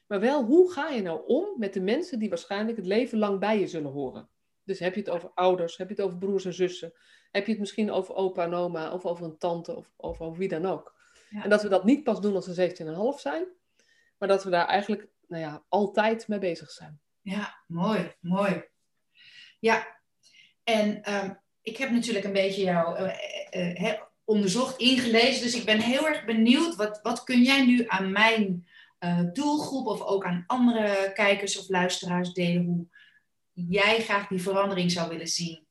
Maar 0.06 0.20
wel, 0.20 0.44
hoe 0.44 0.73
ga 0.73 0.88
je 0.88 1.02
nou 1.02 1.23
om 1.26 1.54
met 1.59 1.73
de 1.73 1.80
mensen 1.80 2.18
die 2.18 2.28
waarschijnlijk 2.28 2.76
het 2.76 2.87
leven 2.87 3.18
lang 3.18 3.38
bij 3.38 3.61
je 3.61 3.66
zullen 3.66 3.90
horen? 3.90 4.28
Dus 4.64 4.78
heb 4.78 4.95
je 4.95 5.00
het 5.00 5.11
over 5.11 5.30
ouders, 5.35 5.76
heb 5.76 5.88
je 5.88 5.95
het 5.95 6.04
over 6.04 6.18
broers 6.18 6.45
en 6.45 6.54
zussen, 6.54 6.92
heb 7.30 7.44
je 7.44 7.50
het 7.50 7.61
misschien 7.61 7.90
over 7.90 8.14
opa 8.14 8.44
en 8.44 8.54
oma 8.54 8.92
of 8.92 9.04
over 9.04 9.25
een 9.25 9.38
tante 9.38 9.76
of, 9.76 9.92
of 9.97 10.20
over 10.20 10.38
wie 10.38 10.49
dan 10.49 10.66
ook. 10.66 10.97
Ja. 11.30 11.44
En 11.44 11.50
dat 11.50 11.62
we 11.62 11.68
dat 11.68 11.85
niet 11.85 12.04
pas 12.04 12.20
doen 12.20 12.35
als 12.35 12.44
ze 12.44 12.75
17,5 13.16 13.20
zijn, 13.20 13.47
maar 14.18 14.28
dat 14.28 14.44
we 14.44 14.50
daar 14.50 14.66
eigenlijk 14.66 15.08
nou 15.28 15.42
ja, 15.42 15.64
altijd 15.68 16.28
mee 16.28 16.38
bezig 16.38 16.70
zijn. 16.70 17.00
Ja, 17.20 17.62
mooi, 17.66 18.14
mooi. 18.20 18.64
Ja, 19.58 20.00
en 20.64 21.14
um, 21.14 21.38
ik 21.62 21.76
heb 21.76 21.90
natuurlijk 21.90 22.25
een 22.25 22.32
beetje 22.32 22.62
jou 22.62 23.02
uh, 23.02 23.14
uh, 23.56 23.82
uh, 23.82 23.92
onderzocht, 24.25 24.78
ingelezen, 24.78 25.42
dus 25.42 25.54
ik 25.54 25.64
ben 25.64 25.80
heel 25.80 26.06
erg 26.06 26.25
benieuwd, 26.25 26.76
wat, 26.76 27.00
wat 27.02 27.25
kun 27.25 27.42
jij 27.42 27.64
nu 27.64 27.85
aan 27.87 28.12
mijn 28.12 28.66
eh, 28.99 29.20
doelgroep 29.32 29.87
of 29.87 30.02
ook 30.02 30.25
aan 30.25 30.44
andere 30.47 31.12
kijkers 31.14 31.58
of 31.58 31.68
luisteraars 31.68 32.32
delen, 32.32 32.64
hoe 32.64 32.87
jij 33.52 34.02
graag 34.02 34.28
die 34.28 34.42
verandering 34.42 34.90
zou 34.90 35.08
willen 35.08 35.28
zien 35.28 35.67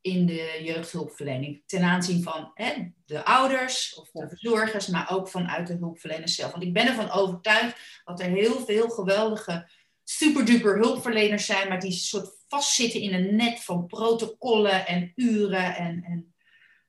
in 0.00 0.26
de 0.26 0.60
jeugdhulpverlening. 0.62 1.62
Ten 1.66 1.82
aanzien 1.82 2.22
van 2.22 2.50
hè, 2.54 2.72
de 3.06 3.24
ouders 3.24 3.94
of 3.94 4.10
de 4.10 4.28
verzorgers, 4.28 4.86
maar 4.86 5.10
ook 5.10 5.28
vanuit 5.28 5.66
de 5.66 5.74
hulpverleners 5.74 6.34
zelf. 6.34 6.50
Want 6.50 6.62
ik 6.62 6.72
ben 6.72 6.86
ervan 6.86 7.10
overtuigd 7.10 8.02
dat 8.04 8.20
er 8.20 8.26
heel 8.26 8.64
veel 8.64 8.88
geweldige 8.88 9.68
superduper 10.04 10.78
hulpverleners 10.78 11.46
zijn, 11.46 11.68
maar 11.68 11.80
die 11.80 11.92
soort 11.92 12.44
vastzitten 12.48 13.00
in 13.00 13.14
een 13.14 13.36
net 13.36 13.64
van 13.64 13.86
protocollen 13.86 14.86
en 14.86 15.12
uren. 15.16 15.76
En, 15.76 16.04
en 16.04 16.34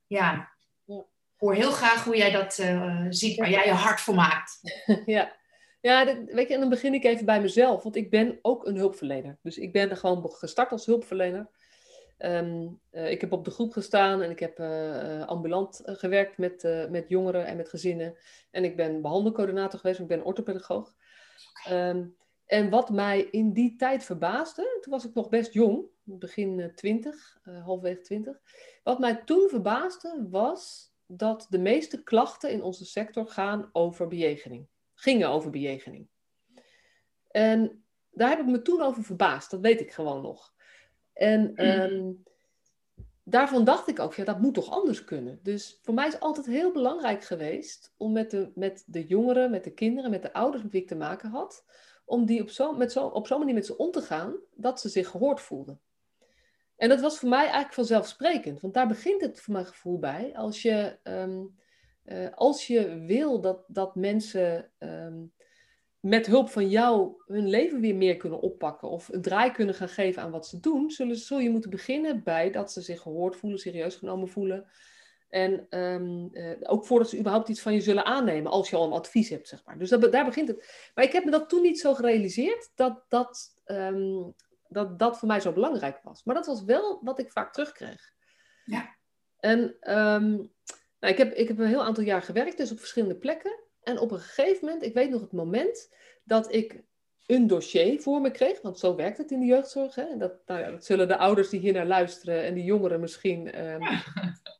ja, 0.07 0.51
ik 0.85 1.03
hoor 1.37 1.55
heel 1.55 1.71
graag 1.71 2.03
hoe 2.03 2.17
jij 2.17 2.31
dat 2.31 2.57
uh, 2.57 3.05
ziet, 3.09 3.37
waar 3.37 3.49
jij 3.49 3.65
je 3.65 3.71
hart 3.71 4.01
voor 4.01 4.15
maakt. 4.15 4.59
Ja. 5.05 5.39
Ja, 5.81 6.05
dat, 6.05 6.17
weet 6.25 6.47
je, 6.47 6.53
en 6.53 6.59
dan 6.59 6.69
begin 6.69 6.93
ik 6.93 7.03
even 7.03 7.25
bij 7.25 7.41
mezelf, 7.41 7.83
want 7.83 7.95
ik 7.95 8.09
ben 8.09 8.39
ook 8.41 8.65
een 8.65 8.75
hulpverlener. 8.75 9.37
Dus 9.41 9.57
ik 9.57 9.71
ben 9.71 9.89
er 9.89 9.97
gewoon 9.97 10.31
gestart 10.31 10.71
als 10.71 10.85
hulpverlener. 10.85 11.49
Um, 12.25 12.79
uh, 12.91 13.11
ik 13.11 13.21
heb 13.21 13.31
op 13.31 13.45
de 13.45 13.51
groep 13.51 13.71
gestaan 13.71 14.21
en 14.21 14.29
ik 14.29 14.39
heb 14.39 14.59
uh, 14.59 15.27
ambulant 15.27 15.81
uh, 15.85 15.95
gewerkt 15.95 16.37
met, 16.37 16.87
met 16.89 17.09
jongeren 17.09 17.45
en 17.45 17.57
met 17.57 17.69
gezinnen. 17.69 18.15
En 18.51 18.63
ik 18.63 18.75
ben 18.75 19.01
behandelcoördinator 19.01 19.79
geweest, 19.79 19.99
ik 19.99 20.07
ben 20.07 20.23
orthopedagoog. 20.23 20.95
Um, 21.69 22.15
en 22.45 22.69
wat 22.69 22.89
mij 22.89 23.21
in 23.21 23.53
die 23.53 23.75
tijd 23.75 24.03
verbaasde, 24.03 24.79
toen 24.81 24.93
was 24.93 25.05
ik 25.05 25.13
nog 25.13 25.29
best 25.29 25.53
jong, 25.53 25.85
begin 26.03 26.71
20, 26.75 27.37
halfwege 27.63 28.01
20. 28.01 28.41
Wat 28.83 28.99
mij 28.99 29.15
toen 29.15 29.49
verbaasde 29.49 30.27
was 30.29 30.93
dat 31.05 31.47
de 31.49 31.59
meeste 31.59 32.03
klachten 32.03 32.51
in 32.51 32.63
onze 32.63 32.85
sector 32.85 33.27
gaan 33.27 33.69
over 33.71 34.07
bejegening. 34.07 34.67
Gingen 34.93 35.29
over 35.29 35.49
bejegening. 35.49 36.07
En 37.27 37.83
daar 38.11 38.29
heb 38.29 38.39
ik 38.39 38.45
me 38.45 38.61
toen 38.61 38.81
over 38.81 39.03
verbaasd. 39.03 39.51
Dat 39.51 39.59
weet 39.59 39.81
ik 39.81 39.91
gewoon 39.91 40.21
nog. 40.21 40.53
En 41.13 41.55
ehm, 41.55 42.11
daarvan 43.23 43.63
dacht 43.63 43.87
ik 43.87 43.99
ook, 43.99 44.13
ja, 44.13 44.23
dat 44.23 44.39
moet 44.39 44.53
toch 44.53 44.69
anders 44.69 45.03
kunnen. 45.03 45.39
Dus 45.43 45.79
voor 45.81 45.93
mij 45.93 46.07
is 46.07 46.19
altijd 46.19 46.45
heel 46.45 46.71
belangrijk 46.71 47.23
geweest 47.23 47.93
om 47.97 48.11
met 48.11 48.31
de, 48.31 48.51
met 48.55 48.83
de 48.87 49.05
jongeren, 49.05 49.51
met 49.51 49.63
de 49.63 49.73
kinderen, 49.73 50.09
met 50.09 50.21
de 50.21 50.33
ouders 50.33 50.63
met 50.63 50.71
wie 50.71 50.81
ik 50.81 50.87
te 50.87 50.95
maken 50.95 51.29
had, 51.29 51.65
om 52.05 52.25
die 52.25 52.41
op 52.41 52.49
zo'n 52.49 52.89
zo, 52.89 53.05
op 53.05 53.27
zo'n 53.27 53.39
manier 53.39 53.53
met 53.53 53.65
ze 53.65 53.77
om 53.77 53.91
te 53.91 54.01
gaan, 54.01 54.35
dat 54.55 54.79
ze 54.79 54.89
zich 54.89 55.07
gehoord 55.07 55.41
voelden. 55.41 55.81
En 56.75 56.89
dat 56.89 57.01
was 57.01 57.19
voor 57.19 57.29
mij 57.29 57.43
eigenlijk 57.43 57.73
vanzelfsprekend, 57.73 58.61
want 58.61 58.73
daar 58.73 58.87
begint 58.87 59.21
het 59.21 59.41
voor 59.41 59.53
mijn 59.53 59.65
gevoel 59.65 59.99
bij. 59.99 60.31
Als 60.35 60.61
je, 60.61 60.99
ehm, 61.03 61.43
eh, 62.03 62.27
als 62.35 62.67
je 62.67 62.99
wil 62.99 63.41
dat, 63.41 63.63
dat 63.67 63.95
mensen 63.95 64.71
ehm, 64.77 65.23
met 66.01 66.27
hulp 66.27 66.49
van 66.49 66.69
jou 66.69 67.13
hun 67.25 67.47
leven 67.47 67.79
weer 67.79 67.95
meer 67.95 68.17
kunnen 68.17 68.41
oppakken 68.41 68.89
of 68.89 69.09
een 69.09 69.21
draai 69.21 69.51
kunnen 69.51 69.75
gaan 69.75 69.89
geven 69.89 70.21
aan 70.21 70.31
wat 70.31 70.47
ze 70.47 70.59
doen, 70.59 70.91
zullen, 70.91 71.15
zul 71.15 71.39
je 71.39 71.49
moeten 71.49 71.69
beginnen 71.69 72.23
bij 72.23 72.51
dat 72.51 72.71
ze 72.71 72.81
zich 72.81 73.01
gehoord 73.01 73.35
voelen, 73.35 73.59
serieus 73.59 73.95
genomen 73.95 74.29
voelen. 74.29 74.65
En 75.29 75.79
um, 75.79 76.29
uh, 76.31 76.55
ook 76.61 76.85
voordat 76.85 77.09
ze 77.09 77.17
überhaupt 77.17 77.49
iets 77.49 77.61
van 77.61 77.73
je 77.73 77.81
zullen 77.81 78.05
aannemen, 78.05 78.51
als 78.51 78.69
je 78.69 78.75
al 78.75 78.85
een 78.85 78.91
advies 78.91 79.29
hebt, 79.29 79.47
zeg 79.47 79.65
maar. 79.65 79.77
Dus 79.77 79.89
dat, 79.89 80.11
daar 80.11 80.25
begint 80.25 80.47
het. 80.47 80.91
Maar 80.95 81.03
ik 81.03 81.11
heb 81.11 81.23
me 81.23 81.31
dat 81.31 81.49
toen 81.49 81.61
niet 81.61 81.79
zo 81.79 81.93
gerealiseerd 81.93 82.71
dat 82.75 83.05
dat, 83.07 83.53
um, 83.65 84.33
dat 84.67 84.99
dat 84.99 85.19
voor 85.19 85.27
mij 85.27 85.39
zo 85.39 85.53
belangrijk 85.53 85.99
was. 86.03 86.23
Maar 86.23 86.35
dat 86.35 86.45
was 86.45 86.63
wel 86.63 86.99
wat 87.03 87.19
ik 87.19 87.31
vaak 87.31 87.53
terugkreeg. 87.53 88.13
Ja. 88.65 88.95
En 89.39 89.59
um, 89.95 90.51
nou, 90.99 91.13
ik, 91.13 91.17
heb, 91.17 91.33
ik 91.33 91.47
heb 91.47 91.59
een 91.59 91.67
heel 91.67 91.83
aantal 91.83 92.03
jaar 92.03 92.21
gewerkt, 92.21 92.57
dus 92.57 92.71
op 92.71 92.79
verschillende 92.79 93.17
plekken. 93.17 93.59
En 93.83 93.99
op 93.99 94.11
een 94.11 94.19
gegeven 94.19 94.65
moment, 94.65 94.83
ik 94.83 94.93
weet 94.93 95.09
nog 95.09 95.21
het 95.21 95.31
moment 95.31 95.93
dat 96.23 96.53
ik 96.53 96.83
een 97.25 97.47
dossier 97.47 98.01
voor 98.01 98.21
me 98.21 98.31
kreeg, 98.31 98.61
want 98.61 98.79
zo 98.79 98.95
werkt 98.95 99.17
het 99.17 99.31
in 99.31 99.39
de 99.39 99.45
jeugdzorg. 99.45 99.95
Hè? 99.95 100.17
Dat, 100.17 100.33
nou 100.45 100.59
ja, 100.59 100.71
dat 100.71 100.85
zullen 100.85 101.07
de 101.07 101.17
ouders 101.17 101.49
die 101.49 101.59
hier 101.59 101.73
naar 101.73 101.85
luisteren 101.85 102.43
en 102.43 102.53
die 102.53 102.63
jongeren 102.63 102.99
misschien 102.99 103.65
um, 103.65 103.81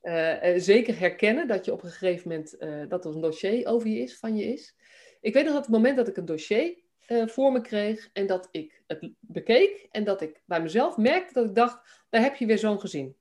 uh, 0.03 0.53
zeker 0.55 0.99
herkennen, 0.99 1.47
dat 1.47 1.65
je 1.65 1.71
op 1.71 1.83
een 1.83 1.89
gegeven 1.89 2.29
moment 2.29 2.55
uh, 2.59 2.89
dat 2.89 3.05
er 3.05 3.15
een 3.15 3.21
dossier 3.21 3.67
over 3.67 3.87
je 3.89 3.99
is, 3.99 4.17
van 4.17 4.35
je 4.35 4.43
is. 4.43 4.75
Ik 5.21 5.33
weet 5.33 5.43
nog 5.43 5.53
dat 5.53 5.65
het 5.65 5.73
moment 5.73 5.97
dat 5.97 6.07
ik 6.07 6.17
een 6.17 6.25
dossier 6.25 6.79
voor 7.25 7.51
me 7.51 7.61
kreeg 7.61 8.09
en 8.13 8.27
dat 8.27 8.47
ik 8.51 8.83
het 8.87 9.11
bekeek 9.19 9.87
en 9.91 10.03
dat 10.03 10.21
ik 10.21 10.41
bij 10.45 10.61
mezelf 10.61 10.97
merkte 10.97 11.33
dat 11.33 11.45
ik 11.45 11.55
dacht, 11.55 12.05
daar 12.09 12.21
heb 12.21 12.35
je 12.35 12.45
weer 12.45 12.57
zo'n 12.57 12.79
gezin. 12.79 13.15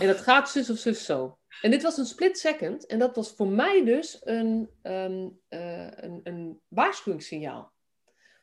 En 0.00 0.06
dat 0.06 0.20
gaat 0.20 0.50
zus 0.50 0.70
of 0.70 0.78
zus 0.78 1.04
zo. 1.04 1.37
En 1.62 1.70
dit 1.70 1.82
was 1.82 1.96
een 1.96 2.06
split 2.06 2.38
second. 2.38 2.86
En 2.86 2.98
dat 2.98 3.16
was 3.16 3.32
voor 3.32 3.48
mij 3.48 3.84
dus 3.84 4.20
een, 4.24 4.70
um, 4.82 5.40
uh, 5.48 5.90
een, 5.90 6.20
een 6.24 6.60
waarschuwingssignaal. 6.68 7.72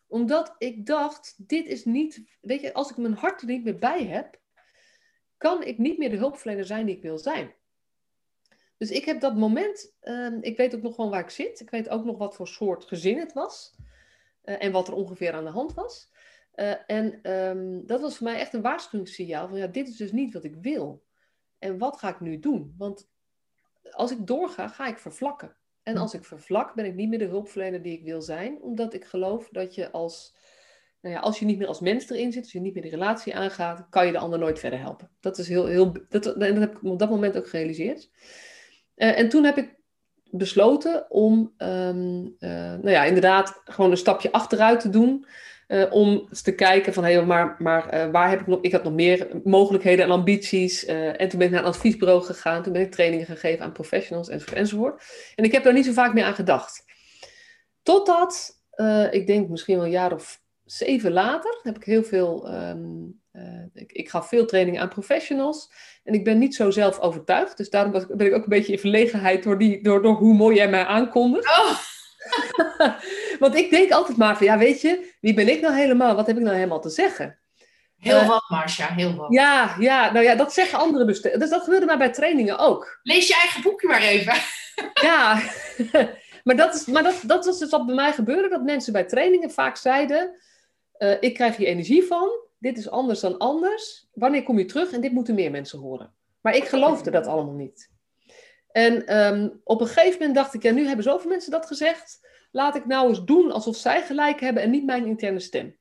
Omdat 0.08 0.56
ik 0.58 0.86
dacht, 0.86 1.36
dit 1.48 1.66
is 1.66 1.86
niet... 1.86 2.24
Weet 2.42 2.62
je, 2.62 2.74
als 2.74 2.90
ik 2.90 2.98
mijn 2.98 3.14
hart 3.14 3.42
er 3.42 3.48
niet 3.48 3.64
meer 3.64 3.78
bij 3.78 4.06
heb... 4.06 4.40
kan 5.38 5.64
ik 5.64 5.78
niet 5.78 5.98
meer 5.98 6.10
de 6.10 6.18
hulpverlener 6.18 6.66
zijn 6.66 6.86
die 6.86 6.96
ik 6.96 7.02
wil 7.02 7.18
zijn. 7.18 7.54
Dus 8.78 8.92
ik 8.92 9.06
heb 9.06 9.20
dat 9.20 9.36
moment... 9.36 9.96
Um, 10.02 10.38
ik 10.42 10.58
weet 10.58 10.76
ook 10.76 10.82
nog 10.82 10.96
gewoon 10.96 11.12
waar 11.12 11.24
ik 11.24 11.30
zit. 11.30 11.60
Ik 11.60 11.70
weet 11.70 11.90
ook 11.90 12.06
nog 12.06 12.18
wat 12.18 12.36
voor 12.36 12.48
soort 12.48 12.86
gezin 12.86 13.20
het 13.20 13.34
was. 13.34 13.76
Uh, 14.44 14.64
en 14.64 14.72
wat 14.72 14.88
er 14.88 14.94
ongeveer 14.94 15.34
aan 15.34 15.46
de 15.46 15.50
hand 15.50 15.74
was. 15.74 16.12
Uh, 16.56 16.74
en 16.88 17.32
um, 17.32 17.86
dat 17.86 18.02
was 18.02 18.18
voor 18.18 18.28
mij 18.28 18.40
echt 18.40 18.54
een 18.54 18.62
waarschuwingssignaal. 18.62 19.48
Van 19.48 19.58
ja, 19.58 19.68
dit 19.68 19.88
is 19.88 19.98
dus 19.98 20.12
niet 20.12 20.34
wat 20.34 20.44
ik 20.44 20.56
wil. 20.56 21.05
En 21.60 21.78
wat 21.78 21.98
ga 21.98 22.10
ik 22.10 22.20
nu 22.20 22.40
doen? 22.40 22.74
Want 22.78 23.10
als 23.92 24.12
ik 24.12 24.28
doorga, 24.28 24.68
ga 24.68 24.88
ik 24.88 24.98
vervlakken. 24.98 25.56
En 25.84 25.98
als 25.98 26.14
ik 26.14 26.26
vervlak, 26.26 26.76
ben 26.76 26.86
ik 26.86 26.96
niet 26.96 27.10
meer 27.10 27.20
de 27.20 27.26
hulpverlener 27.26 27.82
die 27.82 27.98
ik 27.98 28.04
wil 28.04 28.22
zijn. 28.22 28.62
Omdat 28.62 28.94
ik 28.94 29.06
geloof 29.06 29.50
dat 29.50 29.76
je 29.76 29.92
als, 29.92 30.36
nou 31.02 31.16
ja, 31.16 31.22
als 31.22 31.40
je 31.40 31.46
niet 31.46 31.58
meer 31.58 31.68
als 31.68 31.80
mens 31.80 32.10
erin 32.10 32.32
zit, 32.32 32.44
als 32.44 32.52
je 32.52 32.60
niet 32.60 32.74
meer 32.74 32.84
de 32.84 32.90
relatie 32.90 33.36
aangaat, 33.36 33.90
kan 33.90 34.06
je 34.06 34.12
de 34.12 34.18
ander 34.18 34.40
nooit 34.40 34.60
verder 34.60 34.80
helpen. 34.80 35.10
Dat 35.20 35.38
is 35.38 35.48
heel, 35.48 35.66
heel 35.66 35.92
dat, 36.10 36.24
dat 36.24 36.42
heb 36.42 36.76
ik 36.76 36.84
op 36.84 37.00
dat 37.00 37.10
moment 37.10 37.38
ook 37.38 37.50
gerealiseerd. 37.50 38.10
Uh, 38.96 39.20
en 39.20 39.30
toen 39.30 39.44
heb 39.44 39.58
ik 39.58 39.76
besloten 40.38 41.12
om, 41.12 41.54
um, 41.58 42.36
uh, 42.40 42.50
nou 42.50 42.90
ja, 42.90 43.04
inderdaad 43.04 43.62
gewoon 43.66 43.92
een 43.92 43.98
stapje 43.98 44.32
achteruit 44.32 44.80
te 44.80 44.90
doen. 44.90 45.26
Uh, 45.68 45.86
om 45.90 46.28
te 46.44 46.56
kijken 46.56 46.94
van, 46.94 47.04
hey, 47.04 47.26
maar, 47.26 47.56
maar 47.60 47.94
uh, 47.94 48.12
waar 48.12 48.30
heb 48.30 48.40
ik 48.40 48.48
nog... 48.48 48.62
Ik 48.62 48.72
had 48.72 48.84
nog 48.84 48.94
meer 48.94 49.28
mogelijkheden 49.44 50.06
en 50.06 50.12
ambities. 50.12 50.86
En 50.86 51.30
toen 51.30 51.40
ben 51.40 51.48
ik 51.48 51.54
naar 51.54 51.64
een 51.64 51.70
adviesbureau 51.70 52.24
gegaan. 52.24 52.64
Toen 52.64 52.74
ben 52.74 52.82
ik 52.82 52.92
trainingen 52.92 53.26
gegeven 53.26 53.66
aan 53.66 53.72
professionals 53.72 54.30
enzovoort. 54.30 54.58
enzovoort. 54.58 55.04
En 55.36 55.44
ik 55.44 55.52
heb 55.52 55.64
daar 55.64 55.74
niet 55.74 55.86
zo 55.86 55.92
vaak 55.92 56.14
meer 56.14 56.24
aan 56.24 56.34
gedacht. 56.34 56.84
Totdat, 57.84 58.62
ik 59.12 59.28
denk 59.28 59.50
misschien 59.50 59.76
wel 59.76 59.86
een 59.86 59.92
jaar 59.92 60.14
of 60.14 60.42
zeven 60.64 61.12
later, 61.12 61.60
heb 61.64 61.76
ik 61.76 61.84
heel 61.84 62.04
veel... 62.04 62.54
Um, 62.54 63.24
ik, 63.74 63.92
ik 63.92 64.10
gaf 64.10 64.28
veel 64.28 64.46
trainingen 64.46 64.82
aan 64.82 64.90
professionals. 64.90 65.72
En 66.04 66.14
ik 66.14 66.24
ben 66.24 66.38
niet 66.38 66.56
zo 66.56 66.72
zelf 66.72 67.00
overtuigd. 67.00 67.58
Dus 67.58 67.70
daarom 67.70 67.92
ben 67.92 68.28
ik 68.28 68.34
ook 68.34 68.44
een 68.44 68.50
beetje 68.50 68.72
in 68.72 68.80
verlegenheid 68.80 69.44
door, 69.44 69.58
die, 69.58 69.84
door, 69.84 70.02
door 70.02 70.16
hoe 70.16 70.34
mooi 70.34 70.56
jij 70.56 70.70
mij 70.70 70.86
aankondigt. 70.86 71.48
Oh. 71.48 71.78
Want 73.40 73.56
ik 73.56 73.70
denk 73.70 73.92
altijd 73.92 74.18
maar 74.18 74.38
van, 74.38 74.46
ja, 74.46 74.58
weet 74.58 74.82
je, 74.82 75.14
wie 75.22 75.34
ben 75.34 75.50
ik 75.50 75.62
nou 75.62 75.76
helemaal? 75.76 76.16
Wat 76.16 76.28
heb 76.28 76.38
ik 76.38 76.44
nou 76.44 76.56
helemaal 76.56 76.82
te 76.82 76.90
zeggen? 76.90 77.40
Heel 77.98 78.22
uh, 78.22 78.28
wat, 78.28 78.50
Marcia, 78.50 78.88
heel 78.88 79.16
wat. 79.16 79.34
Ja, 79.34 79.76
ja, 79.80 80.12
nou 80.12 80.26
ja, 80.26 80.36
dat 80.36 80.54
zeggen 80.54 80.80
andere 80.80 81.06
bestuurders. 81.06 81.42
Dus 81.42 81.52
dat 81.52 81.64
gebeurde 81.64 81.86
maar 81.86 81.98
bij 81.98 82.12
trainingen 82.12 82.58
ook. 82.58 83.00
Lees 83.04 83.28
je 83.28 83.36
eigen 83.36 83.62
boekje 83.62 83.88
maar 83.88 84.02
even. 84.02 84.34
ja, 85.10 85.42
maar, 86.44 86.56
dat, 86.56 86.76
is, 86.76 86.86
maar 86.86 87.04
dat, 87.04 87.22
dat 87.26 87.46
was 87.46 87.60
dus 87.60 87.70
wat 87.70 87.86
bij 87.86 87.96
mij 87.96 88.14
gebeurde, 88.14 88.50
dat 88.50 88.64
mensen 88.64 88.94
bij 88.94 89.04
trainingen 89.04 89.52
vaak 89.52 89.78
zeiden, 89.78 90.40
uh, 90.98 91.16
ik 91.20 91.34
krijg 91.34 91.56
hier 91.56 91.68
energie 91.68 92.04
van, 92.04 92.30
dit 92.66 92.78
is 92.78 92.90
anders 92.90 93.20
dan 93.20 93.38
anders, 93.38 94.08
wanneer 94.14 94.44
kom 94.44 94.58
je 94.58 94.66
terug 94.66 94.92
en 94.92 95.02
dit 95.02 95.12
moeten 95.12 95.36
meer 95.36 95.52
mensen 95.52 95.80
horen. 95.80 96.14
Maar 96.42 96.56
ik 96.56 96.64
geloofde 96.64 97.12
dat 97.12 97.28
allemaal 97.28 97.54
niet. 97.54 97.92
En 98.72 99.18
um, 99.18 99.62
op 99.64 99.82
een 99.82 99.88
gegeven 99.88 100.20
moment 100.20 100.36
dacht 100.36 100.54
ik, 100.54 100.64
ja, 100.64 100.72
nu 100.72 100.86
hebben 100.86 101.04
zoveel 101.04 101.30
mensen 101.30 101.52
dat 101.52 101.66
gezegd. 101.66 102.28
Laat 102.52 102.76
ik 102.76 102.86
nou 102.86 103.08
eens 103.08 103.24
doen 103.24 103.52
alsof 103.52 103.76
zij 103.76 104.02
gelijk 104.02 104.40
hebben 104.40 104.64
en 104.64 104.70
niet 104.70 104.86
mijn 104.86 105.06
interne 105.06 105.40
stem. 105.40 105.78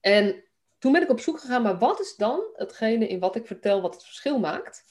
En 0.00 0.44
toen 0.78 0.92
ben 0.92 1.02
ik 1.02 1.10
op 1.10 1.20
zoek 1.20 1.40
gegaan, 1.40 1.62
maar 1.62 1.78
wat 1.78 2.00
is 2.00 2.16
dan 2.16 2.44
hetgene 2.52 3.08
in 3.08 3.18
wat 3.18 3.36
ik 3.36 3.46
vertel 3.46 3.80
wat 3.80 3.94
het 3.94 4.04
verschil 4.04 4.38
maakt? 4.38 4.84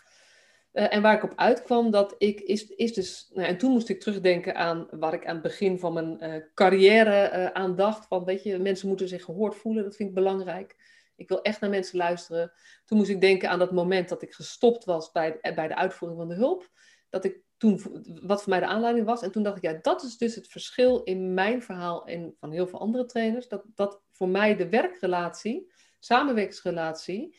Uh, 0.78 0.94
en 0.94 1.02
waar 1.02 1.16
ik 1.16 1.24
op 1.24 1.34
uitkwam, 1.36 1.92
dat 1.92 2.16
ik 2.18 2.40
is, 2.40 2.68
is 2.68 2.94
dus. 2.94 3.30
Nou, 3.34 3.48
en 3.48 3.58
toen 3.58 3.72
moest 3.72 3.90
ik 3.90 4.00
terugdenken 4.00 4.56
aan 4.56 4.88
waar 4.92 5.14
ik 5.14 5.26
aan 5.26 5.34
het 5.34 5.44
begin 5.44 5.80
van 5.80 5.94
mijn 5.94 6.24
uh, 6.24 6.44
carrière 6.54 7.32
uh, 7.34 7.46
aan 7.46 7.76
dacht. 7.76 8.08
Van 8.08 8.24
weet 8.24 8.44
je, 8.44 8.60
mensen 8.60 8.88
moeten 8.88 9.08
zich 9.08 9.24
gehoord 9.24 9.56
voelen, 9.56 9.84
dat 9.84 9.96
vind 9.96 10.10
ik 10.10 10.16
belangrijk. 10.16 10.76
Ik 11.16 11.30
wil 11.30 11.42
echt 11.42 11.62
naar 11.62 11.70
mensen 11.70 11.98
luisteren. 11.98 12.52
Toen 12.86 12.98
moest 12.98 13.10
ik 13.10 13.22
denken 13.22 13.50
aan 13.50 13.60
dat 13.60 13.72
moment 13.72 14.10
dat 14.10 14.22
ik 14.22 14.34
gestopt 14.34 14.86
was 14.86 15.12
bij, 15.12 15.40
bij 15.42 15.68
de 15.68 15.76
uitvoering 15.76 16.20
van 16.20 16.30
de 16.30 16.36
hulp 16.36 16.70
dat 17.10 17.26
ik 17.26 17.42
toen, 17.58 17.82
wat 18.24 18.44
voor 18.44 18.50
mij 18.50 18.60
de 18.60 18.66
aanleiding 18.66 19.06
was. 19.06 19.22
En 19.22 19.32
toen 19.32 19.44
dacht 19.44 19.58
ik, 19.58 19.64
ja, 19.64 19.80
dat 19.82 20.04
is 20.04 20.18
dus 20.18 20.36
het 20.36 20.48
verschil 20.48 21.04
in 21.04 21.34
mijn 21.34 21.64
verhaal 21.64 22.06
en 22.06 22.36
van 22.40 22.52
heel 22.52 22.68
veel 22.68 22.80
andere 22.80 23.06
trainers. 23.06 23.48
Dat, 23.48 23.64
dat 23.76 24.02
voor 24.12 24.30
mij 24.30 24.56
de 24.56 24.70
werkrelatie, 24.70 25.72
samenwerkingsrelatie, 26.00 27.36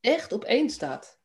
echt 0.00 0.32
op 0.32 0.44
staat. 0.66 1.17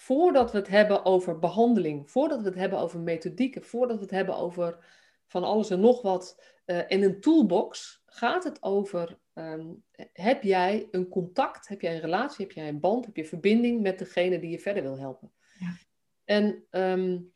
Voordat 0.00 0.52
we 0.52 0.58
het 0.58 0.68
hebben 0.68 1.04
over 1.04 1.38
behandeling, 1.38 2.10
voordat 2.10 2.40
we 2.40 2.48
het 2.48 2.58
hebben 2.58 2.78
over 2.78 3.00
methodieken, 3.00 3.64
voordat 3.64 3.96
we 3.96 4.02
het 4.02 4.10
hebben 4.10 4.36
over 4.36 4.78
van 5.26 5.44
alles 5.44 5.70
en 5.70 5.80
nog 5.80 6.02
wat 6.02 6.42
uh, 6.66 6.80
in 6.88 7.02
een 7.02 7.20
toolbox, 7.20 8.02
gaat 8.06 8.44
het 8.44 8.62
over, 8.62 9.18
um, 9.34 9.84
heb 10.12 10.42
jij 10.42 10.88
een 10.90 11.08
contact, 11.08 11.68
heb 11.68 11.80
jij 11.80 11.94
een 11.94 12.00
relatie, 12.00 12.46
heb 12.46 12.54
jij 12.54 12.68
een 12.68 12.80
band, 12.80 13.04
heb 13.04 13.16
je 13.16 13.24
verbinding 13.24 13.80
met 13.80 13.98
degene 13.98 14.38
die 14.38 14.50
je 14.50 14.58
verder 14.58 14.82
wil 14.82 14.98
helpen. 14.98 15.32
Ja. 15.58 15.76
En 16.24 16.44
um, 16.70 17.32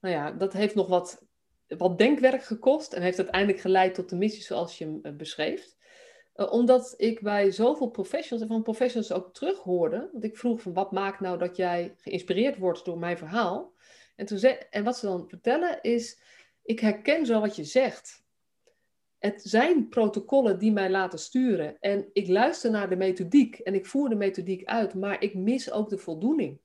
nou 0.00 0.14
ja, 0.14 0.30
dat 0.30 0.52
heeft 0.52 0.74
nog 0.74 0.88
wat, 0.88 1.26
wat 1.66 1.98
denkwerk 1.98 2.42
gekost 2.42 2.92
en 2.92 3.02
heeft 3.02 3.18
uiteindelijk 3.18 3.60
geleid 3.60 3.94
tot 3.94 4.10
de 4.10 4.16
missie 4.16 4.42
zoals 4.42 4.78
je 4.78 4.84
hem 4.84 4.98
uh, 5.02 5.12
beschreef. 5.12 5.76
Uh, 6.38 6.52
omdat 6.52 6.94
ik 6.96 7.20
bij 7.20 7.50
zoveel 7.50 7.88
professionals 7.88 8.42
en 8.42 8.54
van 8.54 8.62
professionals 8.62 9.12
ook 9.12 9.34
terughoorde, 9.34 10.08
want 10.12 10.24
ik 10.24 10.36
vroeg 10.36 10.60
van 10.62 10.72
wat 10.72 10.92
maakt 10.92 11.20
nou 11.20 11.38
dat 11.38 11.56
jij 11.56 11.94
geïnspireerd 11.98 12.58
wordt 12.58 12.84
door 12.84 12.98
mijn 12.98 13.18
verhaal. 13.18 13.72
En, 14.16 14.26
toen 14.26 14.38
ze, 14.38 14.48
en 14.48 14.84
wat 14.84 14.96
ze 14.96 15.06
dan 15.06 15.28
vertellen 15.28 15.78
is, 15.82 16.18
ik 16.62 16.80
herken 16.80 17.26
zo 17.26 17.40
wat 17.40 17.56
je 17.56 17.64
zegt. 17.64 18.26
Het 19.18 19.42
zijn 19.42 19.88
protocollen 19.88 20.58
die 20.58 20.72
mij 20.72 20.90
laten 20.90 21.18
sturen 21.18 21.76
en 21.80 22.10
ik 22.12 22.28
luister 22.28 22.70
naar 22.70 22.88
de 22.88 22.96
methodiek 22.96 23.58
en 23.58 23.74
ik 23.74 23.86
voer 23.86 24.08
de 24.08 24.14
methodiek 24.14 24.64
uit, 24.64 24.94
maar 24.94 25.22
ik 25.22 25.34
mis 25.34 25.70
ook 25.70 25.88
de 25.88 25.98
voldoening. 25.98 26.58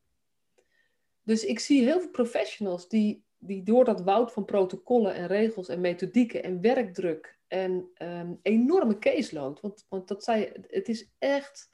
Dus 1.24 1.46
ik 1.46 1.60
zie 1.60 1.84
heel 1.84 2.00
veel 2.00 2.10
professionals 2.10 2.90
die, 2.90 3.24
die 3.46 3.64
door 3.64 3.86
dat 3.86 4.02
woud 4.02 4.32
van 4.32 4.46
protocollen 4.46 5.14
en 5.14 5.28
regels 5.28 5.68
en 5.68 5.82
methodieken 5.82 6.44
en 6.44 6.62
werkdruk 6.62 7.40
en 7.48 7.90
um, 7.98 8.40
enorme 8.42 8.98
caseload, 8.98 9.62
want, 9.62 9.86
want 9.90 10.08
dat 10.08 10.24
zei, 10.24 10.52
het 10.68 10.90
is 10.90 11.10
echt 11.20 11.72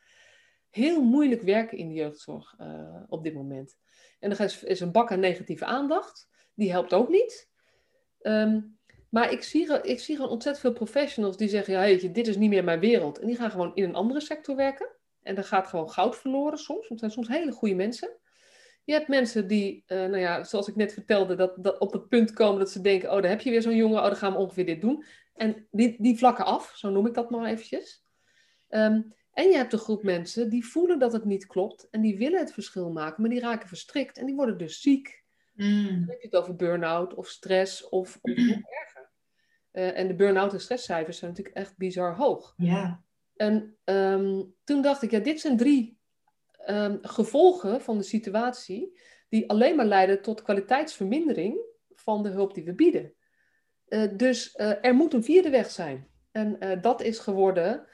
heel 0.70 1.04
moeilijk 1.04 1.42
werken 1.42 1.78
in 1.78 1.88
de 1.88 1.94
jeugdzorg 1.94 2.56
uh, 2.60 3.04
op 3.08 3.24
dit 3.24 3.34
moment. 3.34 3.78
En 4.20 4.32
er 4.32 4.66
is, 4.66 4.80
een 4.80 4.92
bak 4.92 5.12
aan 5.12 5.20
negatieve 5.20 5.66
aandacht, 5.66 6.30
die 6.54 6.72
helpt 6.72 6.94
ook 6.94 7.10
niet. 7.10 7.50
Um, 8.22 8.78
Maar 9.10 9.32
ik 9.32 9.44
zie, 9.44 9.82
ik 9.82 10.00
zie 10.00 10.16
gewoon 10.16 10.32
ontzettend 10.32 10.66
veel 10.66 10.86
professionals 10.86 11.38
die 11.38 11.50
zeggen, 11.50 11.74
ja, 11.74 12.10
dit 12.12 12.28
is 12.28 12.38
niet 12.38 12.50
meer 12.50 12.64
mijn 12.64 12.80
wereld. 12.80 13.20
En 13.20 13.28
die 13.28 13.36
gaan 13.36 13.52
gewoon 13.52 13.76
in 13.76 13.84
een 13.84 13.96
andere 13.96 14.22
sector 14.22 14.56
werken. 14.56 14.90
En 15.22 15.36
dan 15.36 15.44
gaat 15.44 15.68
gewoon 15.68 15.90
goud 15.90 16.16
verloren 16.18 16.58
soms. 16.58 16.88
Want 16.88 17.02
het 17.02 17.12
zijn 17.12 17.12
soms 17.12 17.28
hele 17.28 17.52
goede 17.52 17.76
mensen. 17.76 18.19
Je 18.90 18.96
hebt 18.96 19.08
mensen 19.08 19.48
die, 19.48 19.84
uh, 19.88 19.98
nou 19.98 20.18
ja, 20.18 20.44
zoals 20.44 20.68
ik 20.68 20.76
net 20.76 20.94
vertelde, 20.94 21.36
dat, 21.36 21.64
dat 21.64 21.78
op 21.78 21.94
het 21.94 22.08
punt 22.08 22.34
komen 22.34 22.60
dat 22.60 22.72
ze 22.72 22.82
denken, 22.82 23.12
oh, 23.12 23.22
daar 23.22 23.30
heb 23.30 23.42
je 23.42 23.50
weer 23.50 23.62
zo'n 23.62 23.76
jongen, 23.76 23.98
oh, 23.98 24.06
dan 24.06 24.16
gaan 24.16 24.32
we 24.32 24.38
ongeveer 24.38 24.66
dit 24.66 24.82
doen. 24.82 25.04
En 25.34 25.68
die, 25.72 25.96
die 26.00 26.18
vlakken 26.18 26.46
af, 26.46 26.72
zo 26.76 26.90
noem 26.90 27.06
ik 27.06 27.14
dat 27.14 27.30
maar 27.30 27.46
eventjes. 27.46 28.04
Ehm, 28.68 29.02
en 29.34 29.50
je 29.50 29.56
hebt 29.56 29.74
een 29.74 29.80
groep 29.80 30.04
mensen 30.04 30.50
die 30.50 30.66
voelen 30.66 31.00
dat 31.00 31.14
het 31.14 31.26
niet 31.26 31.46
klopt 31.46 31.90
en 31.90 32.02
die 32.02 32.18
willen 32.18 32.40
het 32.40 32.54
verschil 32.54 32.92
maken, 32.92 33.22
maar 33.22 33.32
die 33.32 33.40
raken 33.40 33.68
verstrikt 33.68 34.18
en 34.18 34.26
die 34.26 34.36
worden 34.36 34.58
dus 34.58 34.82
ziek. 34.82 35.24
Mm. 35.54 35.88
Dan 35.88 36.08
heb 36.08 36.22
je 36.22 36.28
het 36.28 36.36
over 36.36 36.56
burn-out 36.56 37.14
of 37.14 37.28
stress 37.28 37.90
of, 37.90 38.20
of 38.22 38.36
nog 38.36 38.62
erger. 38.84 39.10
Uh, 39.72 39.98
en 39.98 40.08
de 40.08 40.16
burn-out 40.16 40.54
en 40.54 40.62
stresscijfers 40.62 41.18
zijn 41.18 41.32
natuurlijk 41.32 41.58
echt 41.58 41.78
bizar 41.78 42.16
hoog. 42.16 42.54
Ja. 42.58 43.04
En 43.36 43.78
ehm, 43.84 44.44
toen 44.64 44.82
dacht 44.82 45.02
ik, 45.02 45.12
ja, 45.12 45.20
dit 45.20 45.40
zijn 45.40 45.58
drie 45.58 45.99
um, 46.68 47.00
gevolgen 47.02 47.82
van 47.82 47.98
de 47.98 48.04
situatie 48.04 49.00
die 49.30 49.50
alleen 49.50 49.76
maar 49.76 49.86
leiden 49.86 50.22
tot 50.22 50.42
kwaliteitsvermindering 50.42 51.62
van 51.96 52.24
de 52.24 52.30
hulp 52.30 52.54
die 52.54 52.64
we 52.64 52.74
bieden. 52.74 53.14
Uh, 53.88 54.08
dus 54.18 54.56
uh, 54.56 54.86
er 54.86 54.96
moet 54.96 55.14
een 55.14 55.24
vierde 55.24 55.50
weg 55.50 55.72
zijn. 55.72 56.08
En 56.32 56.56
uh, 56.60 56.82
dat 56.82 57.02
is 57.02 57.20
geworden, 57.20 57.88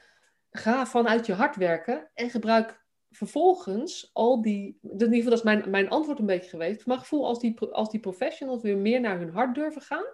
ga 0.50 0.86
vanuit 0.86 1.25
je 1.25 1.34
hart 1.34 1.55
werken 1.55 2.10
en 2.13 2.29
gebruik 2.29 2.84
vervolgens 3.10 4.10
al 4.13 4.41
die, 4.41 4.79
in 4.81 4.89
ieder 4.91 5.07
geval 5.07 5.29
dat 5.29 5.38
is 5.38 5.43
mijn, 5.43 5.69
mijn 5.69 5.89
antwoord 5.89 6.19
een 6.19 6.25
beetje 6.25 6.50
geweest, 6.50 6.86
mijn 6.86 7.00
gevoel 7.00 7.25
als 7.25 7.39
die, 7.39 7.60
als 7.60 7.89
die 7.89 8.00
professionals 8.00 8.62
weer 8.62 8.77
meer 8.77 9.01
naar 9.01 9.19
hun 9.19 9.29
hart 9.29 9.55
durven 9.55 9.81
gaan, 9.81 10.05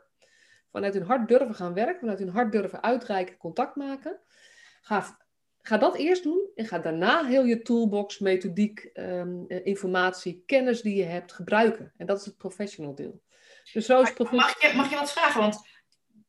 vanuit 0.71 0.93
hun 0.93 1.03
hart 1.03 1.27
durven 1.27 1.55
gaan 1.55 1.73
werken, 1.73 1.99
vanuit 1.99 2.19
hun 2.19 2.29
hart 2.29 2.51
durven 2.51 2.83
uitreiken, 2.83 3.37
contact 3.37 3.75
maken, 3.75 4.19
ga 4.81 5.19
Ga 5.61 5.77
dat 5.77 5.95
eerst 5.95 6.23
doen 6.23 6.49
en 6.55 6.65
ga 6.65 6.79
daarna 6.79 7.25
heel 7.25 7.43
je 7.43 7.61
toolbox, 7.61 8.19
methodiek, 8.19 8.89
um, 8.93 9.45
informatie, 9.47 10.43
kennis 10.45 10.81
die 10.81 10.95
je 10.95 11.03
hebt 11.03 11.33
gebruiken. 11.33 11.93
En 11.97 12.05
dat 12.05 12.19
is 12.19 12.25
het 12.25 12.37
professional 12.37 12.95
deel. 12.95 13.21
Dus 13.73 13.85
zo 13.85 14.01
is 14.01 14.13
mag, 14.17 14.61
je, 14.61 14.73
mag 14.75 14.89
je 14.89 14.95
wat 14.95 15.11
vragen? 15.11 15.41
Want 15.41 15.69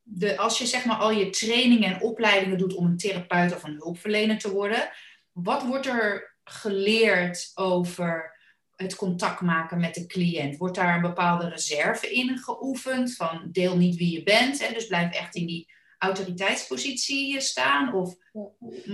de, 0.02 0.36
als 0.36 0.58
je 0.58 0.66
zeg 0.66 0.84
maar 0.84 0.96
al 0.96 1.10
je 1.10 1.30
trainingen 1.30 1.94
en 1.94 2.02
opleidingen 2.02 2.58
doet 2.58 2.74
om 2.74 2.86
een 2.86 2.96
therapeut 2.96 3.54
of 3.54 3.62
een 3.62 3.76
hulpverlener 3.78 4.38
te 4.38 4.52
worden, 4.52 4.90
wat 5.32 5.62
wordt 5.66 5.86
er 5.86 6.36
geleerd 6.44 7.50
over 7.54 8.36
het 8.76 8.94
contact 8.94 9.40
maken 9.40 9.80
met 9.80 9.94
de 9.94 10.06
cliënt? 10.06 10.56
Wordt 10.56 10.76
daar 10.76 10.94
een 10.94 11.02
bepaalde 11.02 11.48
reserve 11.48 12.12
in 12.12 12.38
geoefend 12.38 13.14
van 13.14 13.48
deel 13.52 13.76
niet 13.76 13.96
wie 13.96 14.12
je 14.12 14.22
bent, 14.22 14.66
hè? 14.66 14.74
dus 14.74 14.86
blijf 14.86 15.12
echt 15.12 15.34
in 15.34 15.46
die 15.46 15.72
autoriteitspositie 16.02 17.40
staan? 17.40 17.94
Of, 17.94 18.14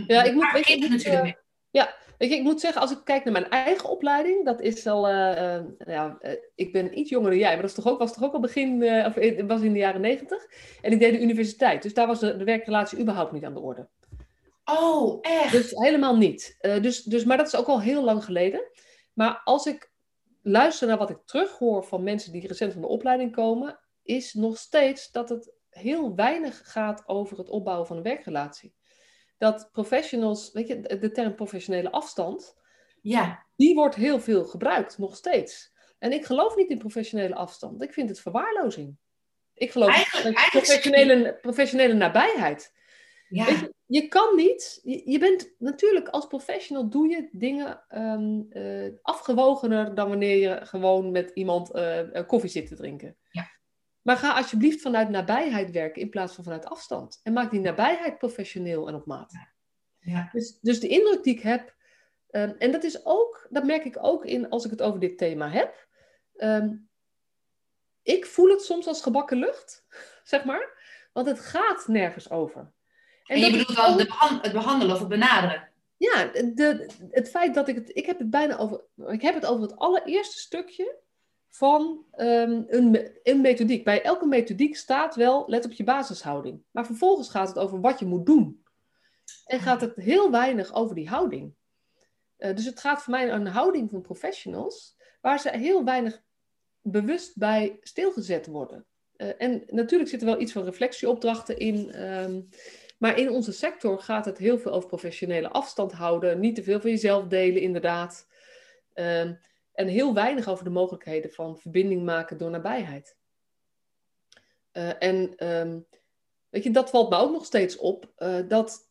ja, 0.06 0.22
ik 0.22 0.34
moet, 0.34 0.52
weet 0.52 0.68
ik 0.68 0.88
natuurlijk 0.88 1.24
uh, 1.24 1.32
ja, 1.70 1.94
je, 2.18 2.28
ik 2.28 2.42
moet 2.42 2.60
zeggen, 2.60 2.80
als 2.80 2.90
ik 2.90 2.98
kijk 3.04 3.24
naar 3.24 3.32
mijn 3.32 3.50
eigen 3.50 3.88
opleiding, 3.88 4.44
dat 4.44 4.60
is 4.60 4.86
al, 4.86 5.10
uh, 5.10 5.60
ja, 5.78 6.18
ik 6.54 6.72
ben 6.72 6.98
iets 6.98 7.10
jonger 7.10 7.30
dan 7.30 7.38
jij, 7.38 7.52
maar 7.52 7.60
dat 7.60 7.70
is 7.70 7.76
toch 7.76 7.86
ook, 7.86 7.98
was 7.98 8.12
toch 8.12 8.24
ook 8.24 8.34
al 8.34 8.40
begin, 8.40 8.82
of 9.06 9.14
was 9.46 9.60
in 9.60 9.72
de 9.72 9.78
jaren 9.78 10.00
negentig. 10.00 10.46
En 10.80 10.92
ik 10.92 10.98
deed 10.98 11.12
de 11.12 11.20
universiteit, 11.20 11.82
dus 11.82 11.94
daar 11.94 12.06
was 12.06 12.20
de, 12.20 12.36
de 12.36 12.44
werkrelatie 12.44 12.98
überhaupt 12.98 13.32
niet 13.32 13.44
aan 13.44 13.54
de 13.54 13.60
orde. 13.60 13.88
Oh, 14.64 15.18
echt? 15.20 15.52
Dus 15.52 15.70
helemaal 15.70 16.16
niet. 16.16 16.56
dus, 16.60 17.02
dus, 17.02 17.24
maar 17.24 17.36
dat 17.36 17.46
is 17.46 17.56
ook 17.56 17.66
al 17.66 17.80
heel 17.80 18.04
lang 18.04 18.24
geleden. 18.24 18.60
Maar 19.12 19.40
als 19.44 19.66
ik 19.66 19.90
luister 20.42 20.88
naar 20.88 20.98
wat 20.98 21.10
ik 21.10 21.18
terughoor 21.24 21.84
van 21.84 22.02
mensen 22.02 22.32
die 22.32 22.46
recent 22.46 22.72
van 22.72 22.82
de 22.82 22.88
opleiding 22.88 23.32
komen, 23.32 23.78
is 24.02 24.34
nog 24.34 24.58
steeds 24.58 25.10
dat 25.10 25.28
het 25.28 25.52
heel 25.78 26.14
weinig 26.14 26.60
gaat 26.64 27.02
over 27.06 27.38
het 27.38 27.48
opbouwen 27.48 27.86
van 27.86 27.96
een 27.96 28.02
werkrelatie. 28.02 28.74
Dat 29.38 29.68
professionals, 29.72 30.52
weet 30.52 30.68
je, 30.68 30.80
de 30.80 31.10
term 31.10 31.34
professionele 31.34 31.90
afstand, 31.90 32.56
ja. 33.02 33.46
die 33.56 33.74
wordt 33.74 33.94
heel 33.94 34.20
veel 34.20 34.44
gebruikt, 34.44 34.98
nog 34.98 35.16
steeds. 35.16 35.72
En 35.98 36.12
ik 36.12 36.24
geloof 36.24 36.56
niet 36.56 36.70
in 36.70 36.78
professionele 36.78 37.34
afstand. 37.34 37.82
Ik 37.82 37.92
vind 37.92 38.08
het 38.08 38.20
verwaarlozing. 38.20 38.96
Ik 39.54 39.70
geloof 39.70 40.24
in 40.24 40.32
professionele, 40.50 41.38
professionele 41.40 41.94
nabijheid. 41.94 42.76
Ja. 43.28 43.46
Je, 43.46 43.74
je, 43.86 44.08
kan 44.08 44.36
niet, 44.36 44.80
je, 45.04 45.18
bent 45.18 45.54
natuurlijk 45.58 46.08
als 46.08 46.26
professional 46.26 46.88
doe 46.88 47.08
je 47.08 47.28
dingen 47.32 47.84
um, 47.90 48.46
uh, 48.50 48.92
afgewogener 49.02 49.94
dan 49.94 50.08
wanneer 50.08 50.36
je 50.36 50.66
gewoon 50.66 51.10
met 51.10 51.30
iemand 51.34 51.74
uh, 51.74 52.00
koffie 52.26 52.50
zit 52.50 52.66
te 52.66 52.76
drinken. 52.76 53.16
Maar 54.08 54.16
ga 54.16 54.34
alsjeblieft 54.34 54.80
vanuit 54.80 55.08
nabijheid 55.08 55.70
werken 55.70 56.02
in 56.02 56.10
plaats 56.10 56.34
van 56.34 56.44
vanuit 56.44 56.64
afstand. 56.64 57.20
En 57.22 57.32
maak 57.32 57.50
die 57.50 57.60
nabijheid 57.60 58.18
professioneel 58.18 58.88
en 58.88 58.94
op 58.94 59.06
maat. 59.06 59.32
Ja. 59.98 60.28
Dus, 60.32 60.58
dus 60.60 60.80
de 60.80 60.88
indruk 60.88 61.22
die 61.22 61.34
ik 61.34 61.42
heb, 61.42 61.74
um, 62.30 62.54
en 62.58 62.72
dat 62.72 62.84
is 62.84 63.04
ook, 63.04 63.46
dat 63.50 63.64
merk 63.64 63.84
ik 63.84 63.96
ook 64.00 64.24
in 64.24 64.48
als 64.48 64.64
ik 64.64 64.70
het 64.70 64.82
over 64.82 65.00
dit 65.00 65.18
thema 65.18 65.50
heb. 65.50 65.86
Um, 66.36 66.88
ik 68.02 68.26
voel 68.26 68.50
het 68.50 68.62
soms 68.62 68.86
als 68.86 69.02
gebakken 69.02 69.38
lucht, 69.38 69.86
zeg 70.22 70.44
maar. 70.44 70.82
Want 71.12 71.26
het 71.26 71.40
gaat 71.40 71.88
nergens 71.88 72.30
over. 72.30 72.60
En, 72.60 73.36
en 73.36 73.40
je 73.40 73.50
bedoelt 73.50 73.76
dan 73.76 73.92
ook... 73.92 74.42
het 74.42 74.52
behandelen 74.52 74.94
of 74.94 75.00
het 75.00 75.08
benaderen? 75.08 75.68
Ja, 75.96 76.24
de, 76.54 76.90
het 77.10 77.30
feit 77.30 77.54
dat 77.54 77.68
ik 77.68 77.74
het, 77.74 77.96
ik 77.96 78.06
heb 78.06 78.18
het 78.18 78.30
bijna 78.30 78.56
over, 78.56 78.84
ik 79.06 79.22
heb 79.22 79.34
het 79.34 79.46
over 79.46 79.62
het 79.62 79.76
allereerste 79.76 80.38
stukje 80.38 81.06
van 81.48 82.04
um, 82.16 82.66
een, 82.68 83.10
een 83.22 83.40
methodiek. 83.40 83.84
Bij 83.84 84.02
elke 84.02 84.26
methodiek 84.26 84.76
staat 84.76 85.14
wel, 85.14 85.44
let 85.46 85.64
op 85.64 85.72
je 85.72 85.84
basishouding. 85.84 86.62
Maar 86.70 86.86
vervolgens 86.86 87.28
gaat 87.28 87.48
het 87.48 87.58
over 87.58 87.80
wat 87.80 87.98
je 87.98 88.06
moet 88.06 88.26
doen. 88.26 88.62
En 89.46 89.60
gaat 89.60 89.80
het 89.80 89.96
heel 89.96 90.30
weinig 90.30 90.74
over 90.74 90.94
die 90.94 91.08
houding. 91.08 91.54
Uh, 92.38 92.54
dus 92.54 92.64
het 92.64 92.80
gaat 92.80 93.02
voor 93.02 93.12
mij 93.12 93.30
een 93.32 93.46
houding 93.46 93.90
van 93.90 94.00
professionals, 94.00 94.96
waar 95.20 95.40
ze 95.40 95.50
heel 95.50 95.84
weinig 95.84 96.22
bewust 96.80 97.36
bij 97.36 97.78
stilgezet 97.80 98.46
worden. 98.46 98.86
Uh, 99.16 99.28
en 99.38 99.62
natuurlijk 99.66 100.10
zit 100.10 100.20
er 100.20 100.26
wel 100.26 100.40
iets 100.40 100.52
van 100.52 100.64
reflectieopdrachten 100.64 101.58
in. 101.58 102.02
Um, 102.02 102.48
maar 102.98 103.18
in 103.18 103.30
onze 103.30 103.52
sector 103.52 104.00
gaat 104.00 104.24
het 104.24 104.38
heel 104.38 104.58
veel 104.58 104.72
over 104.72 104.88
professionele 104.88 105.48
afstand 105.48 105.92
houden. 105.92 106.40
Niet 106.40 106.54
te 106.54 106.62
veel 106.62 106.80
van 106.80 106.90
jezelf 106.90 107.26
delen, 107.26 107.62
inderdaad. 107.62 108.26
Um, 108.94 109.38
en 109.78 109.88
heel 109.88 110.14
weinig 110.14 110.48
over 110.48 110.64
de 110.64 110.70
mogelijkheden 110.70 111.30
van 111.30 111.58
verbinding 111.58 112.04
maken 112.04 112.38
door 112.38 112.50
nabijheid. 112.50 113.16
Uh, 114.72 115.02
en 115.02 115.46
um, 115.46 115.86
weet 116.48 116.62
je, 116.62 116.70
dat 116.70 116.90
valt 116.90 117.10
me 117.10 117.16
ook 117.16 117.32
nog 117.32 117.44
steeds 117.44 117.76
op. 117.76 118.12
Uh, 118.18 118.48
dat 118.48 118.90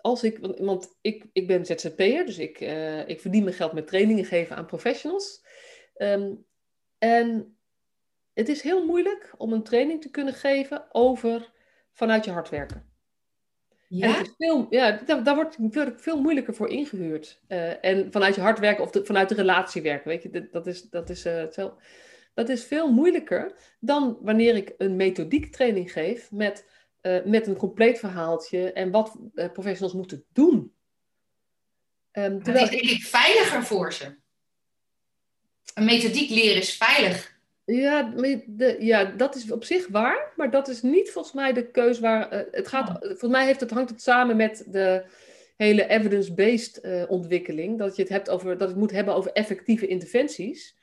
als 0.00 0.22
ik, 0.22 0.38
want 0.58 0.96
ik, 1.00 1.24
ik 1.32 1.46
ben 1.46 1.66
ZZP'er, 1.66 2.26
dus 2.26 2.38
ik, 2.38 2.60
uh, 2.60 3.08
ik 3.08 3.20
verdien 3.20 3.44
mijn 3.44 3.56
geld 3.56 3.72
met 3.72 3.86
trainingen 3.86 4.24
geven 4.24 4.56
aan 4.56 4.66
professionals. 4.66 5.44
Um, 5.96 6.46
en 6.98 7.58
het 8.32 8.48
is 8.48 8.62
heel 8.62 8.86
moeilijk 8.86 9.34
om 9.36 9.52
een 9.52 9.62
training 9.62 10.02
te 10.02 10.10
kunnen 10.10 10.34
geven 10.34 10.94
over 10.94 11.52
vanuit 11.92 12.24
je 12.24 12.30
hard 12.30 12.48
werken. 12.48 12.87
Ja? 13.88 14.24
veel, 14.38 14.66
ja, 14.70 15.00
daar, 15.06 15.22
daar 15.22 15.34
wordt, 15.34 15.56
wordt 15.58 16.02
veel 16.02 16.20
moeilijker 16.20 16.54
voor 16.54 16.68
ingehuurd. 16.68 17.40
Uh, 17.48 17.84
en 17.84 18.12
vanuit 18.12 18.34
je 18.34 18.40
hard 18.40 18.58
werken 18.58 18.84
of 18.84 18.90
de, 18.90 19.04
vanuit 19.04 19.28
de 19.28 19.34
relatie 19.34 19.82
werken, 19.82 20.08
weet 20.08 20.22
je, 20.22 20.30
dat, 20.30 20.52
dat 20.52 20.66
is, 20.66 20.82
dat, 20.82 21.10
is, 21.10 21.26
uh, 21.26 21.66
dat 22.34 22.48
is 22.48 22.64
veel 22.64 22.92
moeilijker 22.92 23.54
dan 23.80 24.18
wanneer 24.20 24.56
ik 24.56 24.74
een 24.78 24.96
methodiek 24.96 25.52
training 25.52 25.92
geef 25.92 26.30
met, 26.30 26.66
uh, 27.02 27.24
met 27.24 27.46
een 27.46 27.56
compleet 27.56 27.98
verhaaltje 27.98 28.72
en 28.72 28.90
wat 28.90 29.18
professionals 29.34 29.94
moeten 29.94 30.24
doen. 30.32 30.72
Um, 32.12 32.42
terwijl 32.42 32.64
dat 32.64 32.74
is 32.74 32.80
denk 32.80 32.98
ik 32.98 33.06
veiliger 33.06 33.64
voor 33.64 33.92
ze. 33.92 34.16
Een 35.74 35.84
methodiek 35.84 36.30
leren 36.30 36.56
is 36.56 36.76
veilig. 36.76 37.37
Ja, 37.70 38.12
de, 38.46 38.76
ja, 38.80 39.04
dat 39.04 39.34
is 39.34 39.50
op 39.52 39.64
zich 39.64 39.88
waar, 39.88 40.32
maar 40.36 40.50
dat 40.50 40.68
is 40.68 40.82
niet 40.82 41.10
volgens 41.10 41.34
mij 41.34 41.52
de 41.52 41.70
keus 41.70 42.00
waar. 42.00 42.32
Uh, 42.32 42.40
het 42.50 42.68
gaat, 42.68 42.88
oh. 42.88 42.96
Volgens 43.00 43.30
mij 43.30 43.46
heeft 43.46 43.60
het, 43.60 43.70
hangt 43.70 43.90
het 43.90 44.02
samen 44.02 44.36
met 44.36 44.64
de 44.66 45.04
hele 45.56 45.86
evidence-based 45.86 46.80
uh, 46.84 47.04
ontwikkeling. 47.08 47.78
Dat 47.78 47.96
je 47.96 48.02
het 48.02 48.10
hebt 48.10 48.30
over, 48.30 48.58
dat 48.58 48.68
het 48.68 48.76
moet 48.76 48.90
hebben 48.90 49.14
over 49.14 49.32
effectieve 49.32 49.86
interventies. 49.86 50.76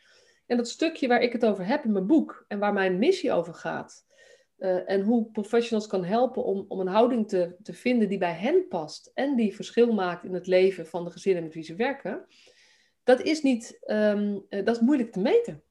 En 0.45 0.57
dat 0.57 0.67
stukje 0.67 1.07
waar 1.07 1.21
ik 1.21 1.31
het 1.31 1.45
over 1.45 1.65
heb 1.65 1.83
in 1.83 1.91
mijn 1.91 2.07
boek 2.07 2.45
en 2.47 2.59
waar 2.59 2.73
mijn 2.73 2.99
missie 2.99 3.31
over 3.31 3.53
gaat. 3.53 4.05
Uh, 4.57 4.89
en 4.89 5.01
hoe 5.01 5.31
professionals 5.31 5.87
kan 5.87 6.03
helpen 6.03 6.43
om, 6.43 6.65
om 6.67 6.79
een 6.79 6.87
houding 6.87 7.27
te, 7.27 7.55
te 7.63 7.73
vinden 7.73 8.09
die 8.09 8.17
bij 8.17 8.33
hen 8.33 8.67
past. 8.67 9.11
En 9.13 9.35
die 9.35 9.55
verschil 9.55 9.93
maakt 9.93 10.23
in 10.23 10.33
het 10.33 10.47
leven 10.47 10.87
van 10.87 11.03
de 11.03 11.11
gezinnen 11.11 11.43
met 11.43 11.53
wie 11.53 11.63
ze 11.63 11.75
werken. 11.75 12.25
Dat 13.03 13.21
is, 13.21 13.41
niet, 13.41 13.79
um, 13.85 14.45
dat 14.49 14.75
is 14.75 14.79
moeilijk 14.79 15.11
te 15.11 15.19
meten. 15.19 15.63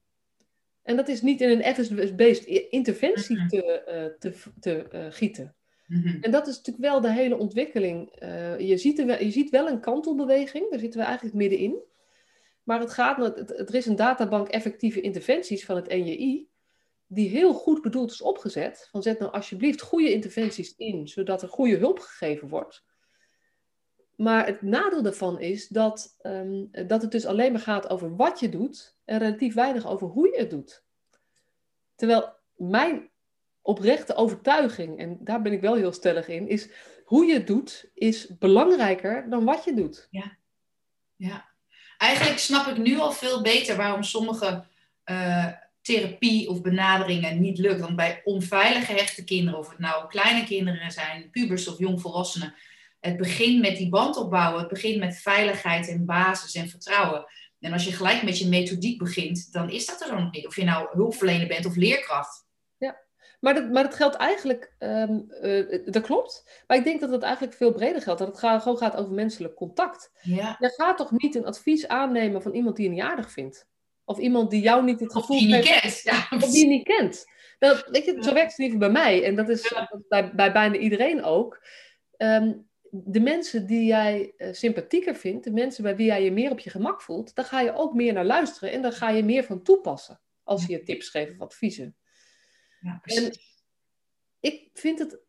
En 0.85 0.95
dat 0.95 1.07
is 1.07 1.21
niet 1.21 1.41
in 1.41 1.49
een 1.49 1.61
evidence-based 1.61 2.45
interventie 2.69 3.37
mhm. 3.37 3.47
te, 3.47 3.83
uh, 3.87 4.19
te, 4.19 4.51
te 4.59 4.85
uh, 4.93 5.05
gieten. 5.09 5.55
Mm-hmm. 5.87 6.17
En 6.21 6.31
dat 6.31 6.47
is 6.47 6.55
natuurlijk 6.57 6.85
wel 6.85 7.01
de 7.01 7.11
hele 7.11 7.37
ontwikkeling. 7.37 8.21
Uh, 8.23 8.59
je, 8.59 8.77
ziet 8.77 8.99
er 8.99 9.05
wel, 9.05 9.23
je 9.23 9.31
ziet 9.31 9.49
wel 9.49 9.67
een 9.67 9.79
kantelbeweging, 9.79 10.69
daar 10.69 10.79
zitten 10.79 10.99
we 10.99 11.05
eigenlijk 11.05 11.35
middenin. 11.35 11.83
Maar 12.63 12.79
het 12.79 12.91
gaat, 12.91 13.17
het, 13.17 13.37
het, 13.37 13.69
er 13.69 13.75
is 13.75 13.85
een 13.85 13.95
databank 13.95 14.47
effectieve 14.47 15.01
interventies 15.01 15.65
van 15.65 15.75
het 15.75 15.87
NJI. 15.87 16.47
die 17.07 17.29
heel 17.29 17.53
goed 17.53 17.81
bedoeld 17.81 18.11
is 18.11 18.21
opgezet. 18.21 18.87
Van 18.91 19.01
zet 19.01 19.19
nou 19.19 19.31
alsjeblieft 19.31 19.81
goede 19.81 20.11
interventies 20.11 20.75
in, 20.77 21.07
zodat 21.07 21.41
er 21.41 21.49
goede 21.49 21.77
hulp 21.77 21.99
gegeven 21.99 22.47
wordt. 22.47 22.83
Maar 24.15 24.45
het 24.45 24.61
nadeel 24.61 25.01
daarvan 25.01 25.39
is 25.39 25.67
dat, 25.67 26.15
ehm, 26.21 26.87
dat 26.87 27.01
het 27.01 27.11
dus 27.11 27.25
alleen 27.25 27.51
maar 27.51 27.61
gaat 27.61 27.89
over 27.89 28.15
wat 28.15 28.39
je 28.39 28.49
doet 28.49 28.97
en 29.05 29.19
relatief 29.19 29.53
weinig 29.53 29.87
over 29.87 30.07
hoe 30.07 30.27
je 30.27 30.39
het 30.39 30.49
doet. 30.49 30.83
Terwijl 31.95 32.33
mijn 32.55 33.09
oprechte 33.61 34.15
overtuiging, 34.15 34.99
en 34.99 35.17
daar 35.21 35.41
ben 35.41 35.53
ik 35.53 35.61
wel 35.61 35.75
heel 35.75 35.93
stellig 35.93 36.27
in, 36.27 36.47
is 36.47 36.69
hoe 37.05 37.25
je 37.25 37.33
het 37.33 37.47
doet, 37.47 37.89
is 37.93 38.37
belangrijker 38.37 39.29
dan 39.29 39.43
wat 39.43 39.63
je 39.63 39.73
doet. 39.73 40.07
Ja, 40.11 40.37
ja. 41.15 41.53
Eigenlijk 41.97 42.39
snap 42.39 42.67
ik 42.67 42.77
nu 42.77 42.97
al 42.97 43.11
veel 43.11 43.41
beter 43.41 43.77
waarom 43.77 44.03
sommige 44.03 44.65
uh, 45.05 45.47
therapie 45.81 46.49
of 46.49 46.61
benaderingen 46.61 47.41
niet 47.41 47.57
lukt. 47.57 47.79
Want 47.79 47.95
bij 47.95 48.21
onveilige 48.23 48.91
hechte 48.93 49.23
kinderen, 49.23 49.59
of 49.59 49.69
het 49.69 49.79
nou 49.79 50.07
kleine 50.07 50.45
kinderen 50.45 50.91
zijn, 50.91 51.29
pubers 51.29 51.67
of 51.67 51.79
jongvolwassenen, 51.79 52.53
het 53.05 53.17
begint 53.17 53.61
met 53.61 53.77
die 53.77 53.89
band 53.89 54.17
opbouwen. 54.17 54.59
Het 54.59 54.69
begint 54.69 54.99
met 54.99 55.17
veiligheid 55.17 55.87
en 55.87 56.05
basis 56.05 56.55
en 56.55 56.69
vertrouwen. 56.69 57.25
En 57.59 57.73
als 57.73 57.85
je 57.85 57.91
gelijk 57.91 58.23
met 58.23 58.39
je 58.39 58.47
methodiek 58.47 58.99
begint, 58.99 59.53
dan 59.53 59.69
is 59.69 59.85
dat 59.85 60.01
er 60.01 60.07
dan 60.07 60.23
nog 60.23 60.31
niet. 60.31 60.47
Of 60.47 60.55
je 60.55 60.63
nou 60.63 60.87
hulpverlener 60.91 61.47
bent 61.47 61.65
of 61.65 61.75
leerkracht. 61.75 62.45
Ja, 62.77 63.01
maar 63.39 63.53
dat, 63.53 63.71
maar 63.71 63.83
dat 63.83 63.95
geldt 63.95 64.15
eigenlijk, 64.15 64.75
um, 64.79 65.27
dat 65.85 66.03
klopt. 66.03 66.63
Maar 66.67 66.77
ik 66.77 66.83
denk 66.83 66.99
dat 66.99 67.09
het 67.09 67.23
eigenlijk 67.23 67.53
veel 67.53 67.71
breder 67.71 68.01
geldt. 68.01 68.19
Dat 68.19 68.27
het 68.27 68.39
gewoon 68.39 68.77
gaat 68.77 68.95
over 68.95 69.13
menselijk 69.13 69.55
contact. 69.55 70.11
Ja. 70.21 70.55
Je 70.59 70.73
gaat 70.75 70.97
toch 70.97 71.11
niet 71.11 71.35
een 71.35 71.45
advies 71.45 71.87
aannemen 71.87 72.41
van 72.41 72.53
iemand 72.53 72.75
die 72.75 72.85
je 72.85 72.91
niet 72.91 73.03
aardig 73.03 73.31
vindt? 73.31 73.67
Of 74.03 74.17
iemand 74.17 74.49
die 74.49 74.61
jou 74.61 74.83
niet 74.83 74.99
het 74.99 75.11
gevoel 75.11 75.35
of 75.35 75.41
die 75.41 75.55
niet 75.55 75.65
kent. 75.65 76.01
Ja. 76.03 76.27
Of 76.29 76.49
die 76.49 76.59
je 76.59 76.67
niet 76.67 76.83
kent. 76.83 77.25
Dat, 77.59 77.87
weet 77.89 78.05
je, 78.05 78.17
zo 78.19 78.33
werkt 78.33 78.57
het 78.57 78.69
niet 78.69 78.79
bij 78.79 78.89
mij. 78.89 79.23
En 79.23 79.35
dat 79.35 79.49
is 79.49 79.73
bij, 80.07 80.35
bij 80.35 80.51
bijna 80.51 80.75
iedereen 80.75 81.23
ook. 81.23 81.61
Ehm, 82.17 82.53
de 83.05 83.19
mensen 83.19 83.67
die 83.67 83.85
jij 83.85 84.33
uh, 84.37 84.53
sympathieker 84.53 85.15
vindt, 85.15 85.43
de 85.43 85.51
mensen 85.51 85.83
bij 85.83 85.95
wie 85.95 86.05
jij 86.05 86.23
je 86.23 86.31
meer 86.31 86.51
op 86.51 86.59
je 86.59 86.69
gemak 86.69 87.01
voelt, 87.01 87.35
daar 87.35 87.45
ga 87.45 87.61
je 87.61 87.73
ook 87.73 87.93
meer 87.93 88.13
naar 88.13 88.25
luisteren 88.25 88.71
en 88.71 88.81
daar 88.81 88.93
ga 88.93 89.09
je 89.09 89.23
meer 89.23 89.43
van 89.43 89.63
toepassen 89.63 90.21
als 90.43 90.65
je 90.65 90.71
je 90.71 90.83
tips 90.83 91.09
geeft 91.09 91.31
of 91.31 91.39
adviezen. 91.39 91.95
Ja, 92.79 93.01
en 93.03 93.31
ik 94.39 94.69
vind 94.73 94.99
het, 94.99 95.19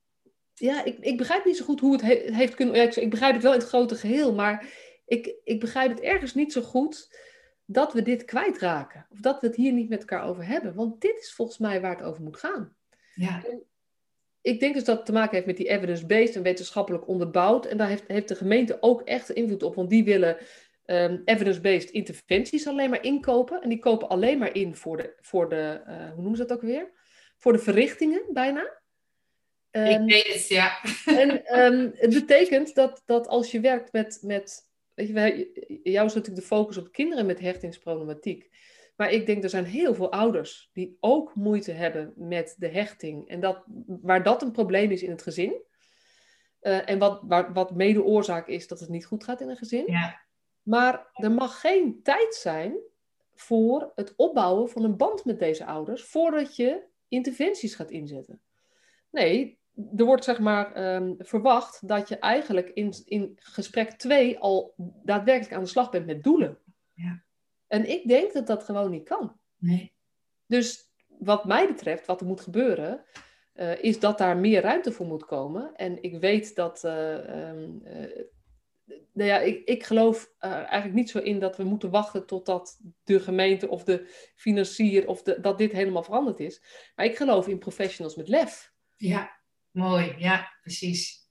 ja, 0.55 0.85
ik, 0.85 0.99
ik 0.99 1.17
begrijp 1.17 1.45
niet 1.45 1.57
zo 1.57 1.65
goed 1.65 1.81
hoe 1.81 1.93
het 1.93 2.03
heeft 2.33 2.55
kunnen, 2.55 2.97
ik, 2.97 3.11
begrijp 3.11 3.35
het 3.35 3.43
wel 3.43 3.53
in 3.53 3.59
het 3.59 3.69
grote 3.69 3.95
geheel, 3.95 4.35
maar 4.35 4.73
ik, 5.07 5.35
ik 5.45 5.61
begrijp 5.61 5.91
het 5.91 6.01
ergens 6.01 6.35
niet 6.35 6.53
zo 6.53 6.63
goed 6.63 7.19
dat 7.65 7.93
we 7.93 8.03
dit 8.03 8.25
kwijtraken. 8.25 9.07
Of 9.11 9.21
dat 9.21 9.41
we 9.41 9.47
het 9.47 9.57
hier 9.57 9.73
niet 9.73 9.89
met 9.89 10.01
elkaar 10.01 10.25
over 10.25 10.47
hebben. 10.47 10.75
Want 10.75 11.01
dit 11.01 11.19
is 11.19 11.33
volgens 11.35 11.59
mij 11.59 11.81
waar 11.81 11.97
het 11.97 12.07
over 12.07 12.23
moet 12.23 12.37
gaan. 12.37 12.77
Ja 13.15 13.43
ik 14.47 14.61
denk 14.61 14.75
dus 14.75 14.85
dat 14.85 14.97
het 14.97 15.07
te 15.07 15.13
maken 15.13 15.35
heeft 15.35 15.47
met 15.47 15.57
die 15.57 15.69
evidence-based 15.69 16.37
en 16.37 16.43
wetenschappelijk 16.43 17.09
onderbouwd. 17.09 17.67
En 17.67 17.77
daar 17.77 17.89
heeft, 17.89 18.05
heeft 18.07 18.29
de 18.29 18.35
gemeente 18.35 18.77
ook 18.81 19.03
echt 19.03 19.31
invloed 19.31 19.63
op, 19.63 19.75
want 19.75 19.91
die 19.91 20.05
willen 20.05 20.37
um, 20.87 21.23
evidence-based 21.25 21.91
interventies 21.91 22.67
alleen 22.67 22.91
maar 22.91 23.05
inkopen. 23.05 23.63
En 23.63 23.69
die 23.69 23.79
kopen 23.79 24.09
alleen 24.09 24.39
maar 24.39 24.55
in 24.55 24.77
voor 24.77 24.97
de, 24.97 25.15
voor 25.21 25.49
de 25.49 25.83
uh, 25.87 26.11
hoe 26.13 26.21
noemen 26.23 26.37
ze 26.37 26.45
dat 26.45 26.57
ook 26.57 26.63
weer? 26.63 26.91
Voor 27.39 27.53
de 27.53 27.59
verrichtingen 27.59 28.23
bijna. 28.33 28.61
Um, 29.71 29.85
ik 29.85 29.91
ehm, 29.91 30.05
weet 30.05 30.27
het, 30.27 30.49
ja. 30.49 30.79
En 31.07 31.59
um, 31.61 31.93
het 31.95 32.15
betekent 32.15 32.75
dat, 32.75 33.03
dat 33.05 33.29
als 33.29 33.51
je 33.51 33.61
werkt 33.61 33.93
met, 33.93 34.19
met 34.23 34.71
weet 34.95 35.09
je, 35.09 35.81
jou 35.83 36.07
is 36.07 36.15
natuurlijk 36.15 36.41
de 36.41 36.55
focus 36.55 36.77
op 36.77 36.93
kinderen 36.93 37.27
met 37.27 37.41
hechtingsproblematiek. 37.41 38.49
Maar 38.97 39.11
ik 39.11 39.27
denk, 39.27 39.43
er 39.43 39.51
zijn 39.51 39.65
heel 39.65 39.95
veel 39.95 40.13
ouders 40.13 40.71
die 40.73 40.97
ook 41.01 41.35
moeite 41.35 41.73
hebben 41.73 42.13
met 42.17 42.55
de 42.59 42.69
hechting. 42.69 43.29
En 43.29 43.41
dat, 43.41 43.65
waar 43.87 44.23
dat 44.23 44.43
een 44.43 44.53
probleem 44.53 44.91
is 44.91 45.03
in 45.03 45.11
het 45.11 45.23
gezin. 45.23 45.65
Uh, 46.61 46.91
en 46.91 46.99
wat, 46.99 47.21
waar, 47.23 47.53
wat 47.53 47.75
mede 47.75 48.03
oorzaak 48.03 48.49
is 48.49 48.69
dat 48.69 48.81
het 48.81 48.89
niet 48.89 49.07
goed 49.07 49.25
gaat 49.25 49.41
in 49.41 49.49
een 49.49 49.57
gezin. 49.57 49.85
Ja. 49.87 50.21
Maar 50.63 51.11
er 51.13 51.33
mag 51.33 51.61
geen 51.61 52.03
tijd 52.03 52.35
zijn 52.35 52.77
voor 53.35 53.93
het 53.95 54.15
opbouwen 54.17 54.69
van 54.69 54.85
een 54.85 54.97
band 54.97 55.25
met 55.25 55.39
deze 55.39 55.67
ouders 55.67 56.05
voordat 56.05 56.57
je 56.57 56.85
interventies 57.09 57.75
gaat 57.75 57.91
inzetten. 57.91 58.41
Nee, 59.11 59.59
er 59.97 60.05
wordt 60.05 60.25
zeg 60.25 60.39
maar 60.39 60.95
um, 60.95 61.15
verwacht 61.19 61.89
dat 61.89 62.09
je 62.09 62.19
eigenlijk 62.19 62.69
in, 62.69 62.95
in 63.05 63.33
gesprek 63.35 63.91
2 63.91 64.39
al 64.39 64.75
daadwerkelijk 65.03 65.55
aan 65.55 65.63
de 65.63 65.69
slag 65.69 65.91
bent 65.91 66.07
met 66.07 66.23
doelen. 66.23 66.59
Ja. 66.93 67.25
En 67.67 67.91
ik 67.91 68.09
denk 68.09 68.33
dat 68.33 68.47
dat 68.47 68.65
gewoon 68.65 68.91
niet 68.91 69.09
kan. 69.09 69.39
Nee. 69.57 69.93
Dus 70.47 70.93
wat 71.07 71.45
mij 71.45 71.67
betreft, 71.67 72.07
wat 72.07 72.21
er 72.21 72.27
moet 72.27 72.41
gebeuren, 72.41 73.05
uh, 73.55 73.83
is 73.83 74.01
dat 74.01 74.19
daar 74.19 74.37
meer 74.37 74.63
ruimte 74.63 74.93
voor 74.93 75.07
moet 75.07 75.25
komen. 75.25 75.75
En 75.75 76.03
ik 76.03 76.21
weet 76.21 76.55
dat. 76.55 76.85
Uh, 76.85 77.49
um, 77.49 77.83
uh, 77.85 78.25
nou 79.13 79.29
ja, 79.29 79.39
ik, 79.39 79.65
ik 79.65 79.85
geloof 79.85 80.33
eigenlijk 80.39 80.95
niet 80.95 81.11
zo 81.11 81.19
in 81.19 81.39
dat 81.39 81.57
we 81.57 81.65
moeten 81.65 81.91
wachten 81.91 82.27
totdat 82.27 82.81
de 83.05 83.21
gemeente 83.21 83.69
of 83.69 83.85
de 83.85 84.31
financier 84.35 85.09
of 85.09 85.23
de, 85.23 85.41
dat 85.41 85.59
dit 85.59 85.73
helemaal 85.73 86.03
veranderd 86.03 86.41
is. 86.41 86.63
Maar 86.95 87.07
ik 87.07 87.17
geloof 87.17 87.49
in 87.49 87.59
professionals 87.59 88.17
met 88.17 88.29
lef. 88.29 88.73
Ja, 88.97 89.31
mooi. 89.71 90.15
Ja, 90.19 90.57
precies. 90.61 91.25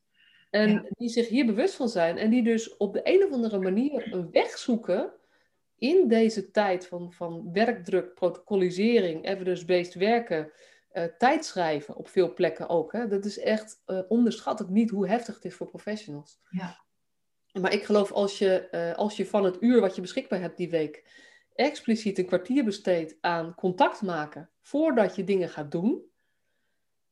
En 0.49 0.69
Ja. 0.69 0.85
die 0.89 1.09
zich 1.09 1.27
hier 1.27 1.45
bewust 1.45 1.75
van 1.75 1.89
zijn 1.89 2.17
en 2.17 2.29
die 2.29 2.43
dus 2.43 2.77
op 2.77 2.93
de 2.93 3.01
een 3.03 3.23
of 3.23 3.31
andere 3.31 3.59
manier 3.59 4.13
een 4.13 4.31
weg 4.31 4.57
zoeken 4.57 5.13
in 5.77 6.07
deze 6.07 6.51
tijd 6.51 6.87
van, 6.87 7.13
van 7.13 7.49
werkdruk, 7.53 8.13
protocolisering, 8.13 9.25
evidence-based 9.27 9.93
werken, 9.93 10.51
uh, 10.93 11.03
tijdschrijven 11.03 11.95
op 11.95 12.07
veel 12.07 12.33
plekken 12.33 12.69
ook. 12.69 12.91
Hè? 12.91 13.07
Dat 13.07 13.25
is 13.25 13.39
echt, 13.39 13.83
uh, 13.87 13.99
onderschat 14.07 14.59
het 14.59 14.69
niet 14.69 14.89
hoe 14.89 15.07
heftig 15.07 15.35
het 15.35 15.45
is 15.45 15.55
voor 15.55 15.67
professionals. 15.67 16.39
Ja. 16.49 16.83
Maar 17.61 17.73
ik 17.73 17.83
geloof 17.83 18.11
als 18.11 18.37
je, 18.37 18.67
uh, 18.71 18.93
als 18.93 19.17
je 19.17 19.25
van 19.25 19.43
het 19.43 19.57
uur 19.59 19.81
wat 19.81 19.95
je 19.95 20.01
beschikbaar 20.01 20.41
hebt 20.41 20.57
die 20.57 20.69
week 20.69 21.03
expliciet 21.53 22.17
een 22.17 22.25
kwartier 22.25 22.63
besteedt 22.63 23.17
aan 23.21 23.55
contact 23.55 24.01
maken 24.01 24.49
voordat 24.61 25.15
je 25.15 25.23
dingen 25.23 25.49
gaat 25.49 25.71
doen, 25.71 26.03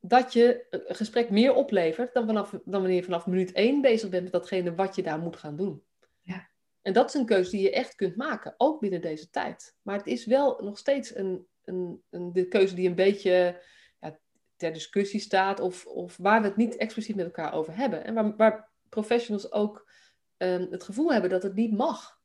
dat 0.00 0.32
je 0.32 0.66
een 0.70 0.94
gesprek 0.94 1.30
meer 1.30 1.54
oplevert 1.54 2.14
dan, 2.14 2.26
vanaf, 2.26 2.50
dan 2.50 2.62
wanneer 2.64 2.96
je 2.96 3.04
vanaf 3.04 3.26
minuut 3.26 3.52
één 3.52 3.80
bezig 3.80 4.08
bent 4.08 4.22
met 4.22 4.32
datgene 4.32 4.74
wat 4.74 4.96
je 4.96 5.02
daar 5.02 5.18
moet 5.18 5.36
gaan 5.36 5.56
doen. 5.56 5.82
En 6.84 6.92
dat 6.92 7.08
is 7.08 7.14
een 7.14 7.26
keuze 7.26 7.50
die 7.50 7.60
je 7.60 7.72
echt 7.72 7.94
kunt 7.94 8.16
maken, 8.16 8.54
ook 8.56 8.80
binnen 8.80 9.00
deze 9.00 9.30
tijd. 9.30 9.76
Maar 9.82 9.96
het 9.96 10.06
is 10.06 10.26
wel 10.26 10.60
nog 10.62 10.78
steeds 10.78 11.14
een, 11.14 11.46
een, 11.64 12.02
een, 12.10 12.32
de 12.32 12.48
keuze 12.48 12.74
die 12.74 12.88
een 12.88 12.94
beetje 12.94 13.62
ja, 14.00 14.18
ter 14.56 14.72
discussie 14.72 15.20
staat, 15.20 15.60
of, 15.60 15.86
of 15.86 16.16
waar 16.16 16.40
we 16.40 16.46
het 16.46 16.56
niet 16.56 16.76
expliciet 16.76 17.16
met 17.16 17.24
elkaar 17.24 17.52
over 17.52 17.76
hebben. 17.76 18.04
En 18.04 18.14
waar, 18.14 18.36
waar 18.36 18.68
professionals 18.88 19.52
ook 19.52 19.90
um, 20.36 20.66
het 20.70 20.84
gevoel 20.84 21.12
hebben 21.12 21.30
dat 21.30 21.42
het 21.42 21.54
niet 21.54 21.72
mag. 21.72 22.18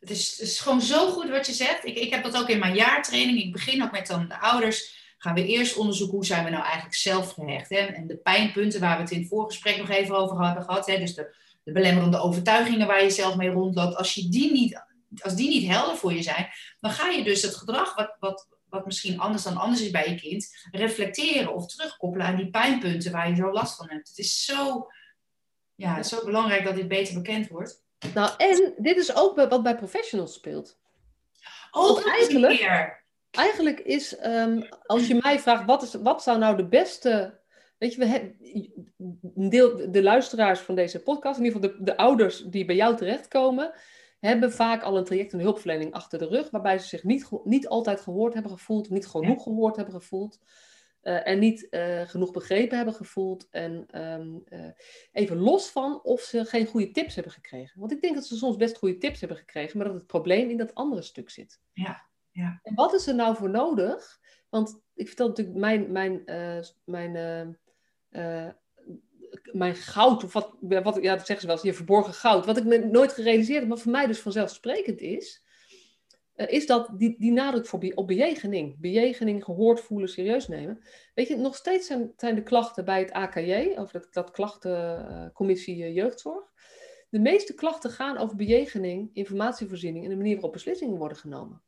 Het 0.00 0.10
is, 0.10 0.30
het 0.30 0.40
is 0.40 0.60
gewoon 0.60 0.80
zo 0.82 1.10
goed 1.10 1.30
wat 1.30 1.46
je 1.46 1.52
zegt. 1.52 1.84
Ik, 1.84 1.96
ik 1.96 2.10
heb 2.10 2.22
dat 2.22 2.36
ook 2.36 2.48
in 2.48 2.58
mijn 2.58 2.74
jaartraining. 2.74 3.38
Ik 3.38 3.52
begin 3.52 3.82
ook 3.82 3.92
met 3.92 4.06
dan 4.06 4.28
de 4.28 4.38
ouders. 4.38 4.98
Gaan 5.18 5.34
we 5.34 5.46
eerst 5.46 5.76
onderzoeken 5.76 6.16
hoe 6.16 6.26
zijn 6.26 6.44
we 6.44 6.50
nou 6.50 6.62
eigenlijk 6.62 6.94
zelf 6.94 7.32
gehecht. 7.32 7.68
Hè? 7.68 7.76
En 7.76 8.06
de 8.06 8.16
pijnpunten 8.16 8.80
waar 8.80 8.96
we 8.96 9.02
het 9.02 9.10
in 9.10 9.18
het 9.18 9.28
voorgesprek 9.28 9.76
nog 9.76 9.90
even 9.90 10.16
over 10.16 10.44
hebben 10.44 10.64
gehad. 10.64 10.86
Hè? 10.86 10.98
Dus 10.98 11.14
de, 11.14 11.34
de 11.62 11.72
belemmerende 11.72 12.18
overtuigingen 12.18 12.86
waar 12.86 13.02
je 13.02 13.10
zelf 13.10 13.36
mee 13.36 13.50
rondloopt. 13.50 13.96
Als, 13.96 14.14
je 14.14 14.28
die 14.28 14.52
niet, 14.52 14.84
als 15.22 15.34
die 15.34 15.48
niet 15.48 15.70
helder 15.70 15.96
voor 15.96 16.12
je 16.12 16.22
zijn, 16.22 16.48
dan 16.80 16.90
ga 16.90 17.08
je 17.08 17.24
dus 17.24 17.42
het 17.42 17.56
gedrag 17.56 17.94
wat, 17.94 18.16
wat, 18.18 18.48
wat 18.68 18.86
misschien 18.86 19.20
anders 19.20 19.42
dan 19.42 19.56
anders 19.56 19.82
is 19.82 19.90
bij 19.90 20.08
je 20.08 20.14
kind, 20.14 20.68
reflecteren 20.70 21.54
of 21.54 21.66
terugkoppelen 21.66 22.26
aan 22.26 22.36
die 22.36 22.50
pijnpunten 22.50 23.12
waar 23.12 23.28
je 23.28 23.34
zo 23.34 23.52
last 23.52 23.76
van 23.76 23.88
hebt. 23.90 24.08
Het 24.08 24.18
is 24.18 24.44
zo, 24.44 24.86
ja, 25.74 26.02
zo 26.02 26.24
belangrijk 26.24 26.64
dat 26.64 26.74
dit 26.74 26.88
beter 26.88 27.14
bekend 27.14 27.48
wordt. 27.48 27.84
Nou, 28.14 28.30
en 28.36 28.74
dit 28.78 28.96
is 28.96 29.14
ook 29.14 29.36
wat 29.36 29.62
bij 29.62 29.76
professionals 29.76 30.34
speelt. 30.34 30.78
Ook 31.70 32.06
eigenlijk, 32.06 33.02
eigenlijk 33.30 33.80
is, 33.80 34.24
um, 34.24 34.68
als 34.86 35.06
je 35.06 35.14
mij 35.22 35.40
vraagt, 35.40 35.64
wat, 35.64 35.82
is, 35.82 35.94
wat 35.94 36.22
zou 36.22 36.38
nou 36.38 36.56
de 36.56 36.66
beste 36.66 37.39
Weet 37.80 37.94
je, 37.94 37.98
we 37.98 38.06
hebben, 38.06 38.36
deel, 39.50 39.90
de 39.90 40.02
luisteraars 40.02 40.60
van 40.60 40.74
deze 40.74 41.02
podcast, 41.02 41.38
in 41.38 41.44
ieder 41.44 41.60
geval 41.60 41.76
de, 41.76 41.84
de 41.84 41.96
ouders 41.96 42.44
die 42.44 42.64
bij 42.64 42.76
jou 42.76 42.96
terechtkomen, 42.96 43.72
hebben 44.18 44.52
vaak 44.52 44.82
al 44.82 44.96
een 44.96 45.04
traject 45.04 45.32
en 45.32 45.40
hulpverlening 45.40 45.92
achter 45.92 46.18
de 46.18 46.26
rug, 46.26 46.50
waarbij 46.50 46.78
ze 46.78 46.86
zich 46.86 47.04
niet, 47.04 47.28
niet 47.44 47.68
altijd 47.68 48.00
gehoord 48.00 48.34
hebben 48.34 48.52
gevoeld, 48.52 48.90
niet 48.90 49.06
genoeg 49.06 49.36
ja. 49.36 49.42
gehoord 49.42 49.76
hebben 49.76 49.94
gevoeld. 49.94 50.38
Uh, 51.02 51.26
en 51.26 51.38
niet 51.38 51.66
uh, 51.70 52.00
genoeg 52.00 52.30
begrepen 52.30 52.76
hebben 52.76 52.94
gevoeld. 52.94 53.48
En 53.50 54.00
um, 54.02 54.42
uh, 54.48 54.70
even 55.12 55.36
los 55.36 55.70
van 55.70 56.02
of 56.02 56.20
ze 56.20 56.44
geen 56.44 56.66
goede 56.66 56.90
tips 56.90 57.14
hebben 57.14 57.32
gekregen. 57.32 57.80
Want 57.80 57.92
ik 57.92 58.00
denk 58.00 58.14
dat 58.14 58.26
ze 58.26 58.36
soms 58.36 58.56
best 58.56 58.78
goede 58.78 58.98
tips 58.98 59.20
hebben 59.20 59.38
gekregen, 59.38 59.78
maar 59.78 59.86
dat 59.86 59.96
het 59.96 60.06
probleem 60.06 60.50
in 60.50 60.56
dat 60.56 60.74
andere 60.74 61.02
stuk 61.02 61.30
zit. 61.30 61.60
Ja, 61.72 62.06
ja. 62.30 62.60
En 62.62 62.74
wat 62.74 62.94
is 62.94 63.06
er 63.06 63.14
nou 63.14 63.36
voor 63.36 63.50
nodig? 63.50 64.20
Want 64.48 64.80
ik 64.94 65.06
vertel 65.06 65.28
natuurlijk 65.28 65.58
mijn, 65.58 65.92
mijn, 65.92 66.22
mijn 66.84 67.58
uh, 68.10 68.48
mijn 69.52 69.74
goud, 69.74 70.24
of 70.24 70.32
wat, 70.32 70.56
wat 70.60 70.98
ja, 71.02 71.16
dat 71.16 71.26
zeggen 71.26 71.40
ze 71.40 71.46
wel 71.46 71.54
eens, 71.54 71.64
je 71.64 71.74
verborgen 71.74 72.14
goud, 72.14 72.46
wat 72.46 72.56
ik 72.56 72.64
me 72.64 72.78
nooit 72.78 73.12
gerealiseerd 73.12 73.60
heb, 73.60 73.68
maar 73.68 73.78
voor 73.78 73.92
mij 73.92 74.06
dus 74.06 74.20
vanzelfsprekend 74.20 75.00
is. 75.00 75.44
eh, 76.40 76.48
is 76.48 76.66
dat 76.66 76.88
die, 76.96 77.14
die 77.18 77.32
nadruk 77.32 77.66
voor, 77.66 77.92
op 77.94 78.06
bejegening. 78.06 78.76
Bejegening, 78.78 79.44
gehoord 79.44 79.80
voelen, 79.80 80.08
serieus 80.08 80.48
nemen. 80.48 80.82
Weet 81.14 81.28
je, 81.28 81.36
nog 81.36 81.56
steeds 81.56 81.86
zijn, 81.86 82.12
zijn 82.16 82.34
de 82.34 82.42
klachten 82.42 82.84
bij 82.84 82.98
het 82.98 83.12
AKJ, 83.12 83.74
over 83.76 83.92
dat, 83.92 84.08
dat 84.10 84.30
klachtencommissie 84.30 85.76
uh, 85.76 85.94
jeugdzorg. 85.94 86.44
De 87.10 87.18
meeste 87.18 87.54
klachten 87.54 87.90
gaan 87.90 88.18
over 88.18 88.36
bejegening, 88.36 89.10
informatievoorziening 89.12 90.04
en 90.04 90.10
de 90.10 90.16
manier 90.16 90.34
waarop 90.34 90.52
beslissingen 90.52 90.98
worden 90.98 91.18
genomen. 91.18 91.62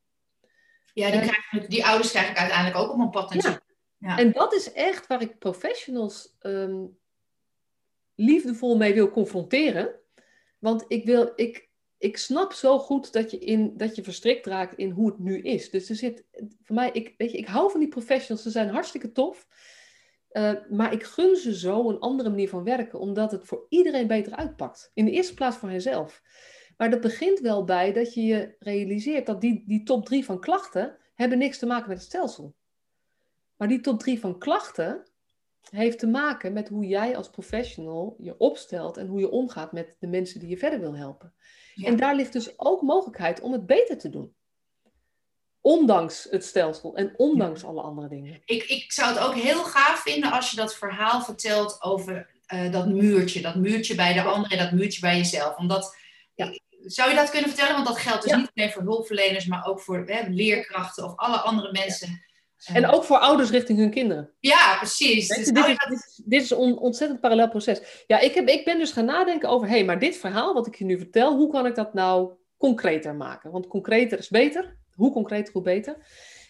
Ja, 0.95 1.11
die, 1.11 1.21
krijgen, 1.21 1.71
die 1.71 1.87
ouders 1.87 2.11
krijg 2.11 2.31
ik 2.31 2.37
uiteindelijk 2.37 2.79
ook 2.79 2.91
op 2.91 2.97
mijn 2.97 3.11
pad. 3.11 3.33
Ja. 3.33 3.61
En 4.03 4.33
dat 4.33 4.55
is 4.55 4.73
echt 4.73 5.07
waar 5.07 5.23
ik 5.23 5.39
professionals 5.39 6.37
ehm, 6.39 6.85
liefdevol 8.15 8.77
mee 8.77 8.95
wil 8.95 9.11
confronteren. 9.11 9.95
Want 10.59 10.85
ik, 10.89 11.05
wil, 11.05 11.33
ik, 11.37 11.69
ik 11.99 12.17
snap 12.17 12.53
zo 12.53 12.79
goed 12.79 13.13
dat 13.13 13.31
je, 13.31 13.39
in, 13.39 13.77
dat 13.77 13.97
je 13.97 14.03
verstrikt 14.03 14.47
raakt 14.47 14.79
in 14.79 14.91
hoe 14.91 15.07
het 15.07 15.19
nu 15.19 15.41
is. 15.41 15.71
Dus 15.71 15.89
er 15.89 15.97
zit, 15.97 16.25
voor 16.63 16.75
mij, 16.75 16.91
ik, 16.93 17.15
weet 17.17 17.31
je, 17.31 17.39
ik 17.39 17.47
hou 17.47 17.71
van 17.71 17.81
die 17.81 17.89
professionals, 17.89 18.43
ze 18.43 18.51
zijn 18.51 18.69
hartstikke 18.69 19.13
tof. 19.13 19.47
Uh, 20.33 20.53
maar 20.71 20.93
ik 20.93 21.03
gun 21.03 21.37
ze 21.37 21.59
zo 21.59 21.89
een 21.89 21.99
andere 21.99 22.29
manier 22.29 22.49
van 22.49 22.65
werken, 22.65 22.99
omdat 22.99 23.33
het 23.33 23.45
voor 23.45 23.67
iedereen 23.69 24.07
beter 24.07 24.37
uitpakt. 24.37 24.91
In 24.95 25.05
de 25.05 25.11
eerste 25.11 25.35
plaats 25.35 25.57
voor 25.57 25.69
henzelf. 25.69 26.23
Maar 26.77 26.91
dat 26.91 27.01
begint 27.01 27.41
wel 27.41 27.65
bij 27.65 27.93
dat 27.93 28.15
je 28.15 28.23
je 28.23 28.57
realiseert 28.59 29.27
dat 29.27 29.41
die, 29.41 29.65
die 29.67 29.83
top 29.83 30.07
drie 30.07 30.25
van 30.25 30.41
klachten 30.41 30.97
hebben 31.15 31.39
niks 31.39 31.59
te 31.59 31.67
maken 31.67 31.89
met 31.89 31.99
het 31.99 32.07
stelsel. 32.07 32.55
Maar 33.63 33.71
die 33.71 33.81
top 33.81 34.01
drie 34.01 34.21
van 34.21 34.39
klachten 34.39 35.07
heeft 35.71 35.99
te 35.99 36.07
maken 36.07 36.53
met 36.53 36.69
hoe 36.69 36.87
jij 36.87 37.17
als 37.17 37.31
professional 37.31 38.17
je 38.19 38.39
opstelt 38.39 38.97
en 38.97 39.07
hoe 39.07 39.21
je 39.21 39.31
omgaat 39.31 39.73
met 39.73 39.97
de 39.99 40.07
mensen 40.07 40.41
die 40.41 40.49
je 40.49 40.57
verder 40.57 40.81
wil 40.81 40.97
helpen. 40.97 41.35
En 41.85 41.97
daar 41.97 42.15
ligt 42.15 42.33
dus 42.33 42.59
ook 42.59 42.83
mogelijkheid 42.83 43.41
om 43.41 43.53
het 43.53 43.67
beter 43.67 43.99
te 43.99 44.11
doen. 44.11 44.35
Ondanks 45.61 46.27
het 46.31 46.45
stelsel 46.45 46.97
en 46.97 47.15
ondanks 47.17 47.65
alle 47.65 47.81
andere 47.81 48.09
dingen. 48.09 48.43
Ik, 48.45 48.63
ik 48.63 48.93
zou 48.93 49.15
het 49.15 49.23
ook 49.23 49.35
heel 49.35 49.65
gaaf 49.65 50.03
vinden 50.03 50.33
als 50.33 50.51
je 50.51 50.57
dat 50.57 50.75
verhaal 50.75 51.23
vertelt 51.23 51.83
over 51.83 52.31
uh, 52.55 52.73
dat 52.73 52.87
muurtje. 52.87 53.41
Dat 53.41 53.55
muurtje 53.55 53.95
bij 53.95 54.13
de 54.13 54.23
anderen 54.23 54.59
en 54.59 54.65
dat 54.65 54.73
muurtje 54.73 55.01
bij 55.01 55.17
jezelf. 55.17 55.57
Omdat, 55.57 55.97
ja. 56.35 56.59
Zou 56.85 57.11
je 57.11 57.17
dat 57.17 57.31
kunnen 57.31 57.49
vertellen? 57.49 57.75
Want 57.75 57.87
dat 57.87 57.99
geldt 57.99 58.23
dus 58.23 58.37
niet 58.37 58.51
alleen 58.55 58.71
voor 58.71 58.83
hulpverleners, 58.83 59.47
maar 59.47 59.67
ook 59.67 59.81
voor 59.81 60.05
hè, 60.07 60.29
leerkrachten 60.29 61.05
of 61.05 61.17
alle 61.17 61.37
andere 61.37 61.73
mensen. 61.73 62.31
En 62.67 62.87
ook 62.87 63.05
voor 63.05 63.19
ouders 63.19 63.51
richting 63.51 63.79
hun 63.79 63.91
kinderen. 63.91 64.31
Ja, 64.41 64.77
precies. 64.77 65.29
Dus 65.29 65.47
dit, 65.47 65.67
is, 65.67 66.21
dit, 66.25 66.43
is, 66.43 66.51
een 66.51 66.77
ontzettend 66.77 67.21
parallel 67.21 67.49
proces. 67.49 68.05
Ja, 68.07 68.19
ik, 68.19 68.35
heb, 68.35 68.49
ik 68.49 68.65
ben 68.65 68.79
dus 68.79 68.93
gaan 68.93 69.05
nadenken 69.05 69.49
over, 69.49 69.69
hé, 69.69 69.75
hey, 69.75 69.85
maar 69.85 69.99
dit 69.99 70.17
verhaal 70.17 70.55
wat 70.55 70.67
ik 70.67 70.75
je 70.75 70.85
nu 70.85 70.99
vertel, 70.99 71.37
hoe 71.37 71.51
kan 71.51 71.67
ik 71.67 71.75
dat 71.75 71.95
nou 71.95 72.33
concreter 72.57 73.15
maken? 73.15 73.51
Want 73.51 73.67
concreter 73.67 74.19
is 74.19 74.29
beter. 74.29 74.77
Hoe 74.95 75.13
concreter, 75.13 75.53
hoe 75.53 75.63
beter. 75.63 75.97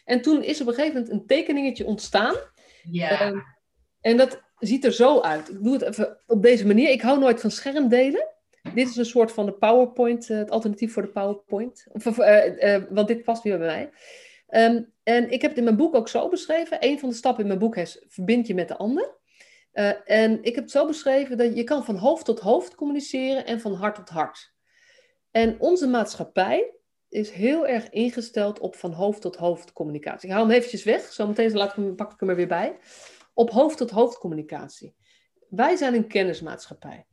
En 0.05 0.23
toen 0.23 0.43
is 0.43 0.61
op 0.61 0.67
een 0.67 0.75
gegeven 0.75 0.95
moment 0.95 1.13
een 1.13 1.27
tekeningetje 1.27 1.87
ontstaan. 1.87 2.35
Ja. 2.91 3.33
En 4.01 4.17
dat 4.17 4.43
ziet 4.59 4.85
er 4.85 4.93
zo 4.93 5.21
uit. 5.21 5.49
Ik 5.49 5.63
doe 5.63 5.73
het 5.73 5.83
even 5.83 6.19
op 6.27 6.43
deze 6.43 6.67
manier. 6.67 6.91
Ik 6.91 7.03
hou 7.03 7.19
nooit 7.19 7.41
van 7.41 7.51
schermdelen. 7.51 8.29
Dit 8.75 8.89
is 8.89 8.97
een 8.97 9.05
soort 9.05 9.33
van 9.33 9.47
de 9.47 9.53
PowerPoint, 9.53 10.29
uh, 10.29 10.39
het 10.39 10.51
alternatief 10.51 10.93
voor 10.93 11.03
de 11.03 11.09
PowerPoint. 11.09 11.87
Of, 11.93 12.19
uh, 12.19 12.47
uh, 12.47 12.83
want 12.91 13.09
dit 13.09 13.25
past 13.25 13.43
weer 13.43 13.59
bij 13.59 13.67
mij. 13.67 13.91
Um, 14.55 14.93
en 15.03 15.31
ik 15.31 15.41
heb 15.43 15.51
het 15.51 15.59
in 15.59 15.65
mijn 15.65 15.77
boek 15.77 15.95
ook 15.95 16.09
zo 16.09 16.29
beschreven. 16.29 16.77
Een 16.81 16.99
van 16.99 17.09
de 17.09 17.15
stappen 17.15 17.43
in 17.43 17.49
mijn 17.49 17.59
boek 17.59 17.77
is 17.77 18.05
verbind 18.09 18.47
je 18.47 18.55
met 18.55 18.69
de 18.69 18.77
ander. 18.77 19.21
en 20.05 20.43
ik 20.43 20.55
heb 20.55 20.65
het 20.65 20.71
zo 20.71 20.87
beschreven 20.87 21.37
dat 21.37 21.57
je 21.57 21.65
kan 21.65 21.85
van 21.85 21.97
hoofd 21.97 22.25
tot 22.25 22.41
hoofd 22.41 22.75
communiceren 22.75 23.47
en 23.47 23.61
van 23.61 23.75
hart 23.75 23.95
tot 23.95 24.09
hart. 24.09 24.55
En 25.31 25.61
onze 25.61 25.87
maatschappij 25.87 26.75
is 27.09 27.31
heel 27.31 27.67
erg 27.67 27.91
ingesteld 27.91 28.59
op 28.59 28.77
van 28.77 28.93
hoofd 28.93 29.21
tot 29.21 29.37
hoofd 29.37 29.73
communicatie. 29.73 30.29
Ik 30.29 30.35
haal 30.35 30.47
hem 30.47 30.57
eventjes 30.57 30.85
weg, 30.85 31.13
zometeen 31.13 31.53
laat 31.53 31.71
ik 31.71 31.77
hem, 31.77 31.95
pak 31.95 32.13
ik 32.13 32.21
hem 32.21 32.29
er 32.29 32.37
weer 32.37 32.49
bij. 32.49 32.79
Op 33.35 33.51
hoofd 33.51 33.77
tot 33.77 33.91
hoofd 33.91 34.19
communicatie. 34.19 34.95
Wij 35.49 35.77
zijn 35.77 35.95
een 35.95 36.09
kennismaatschappij. 36.09 37.07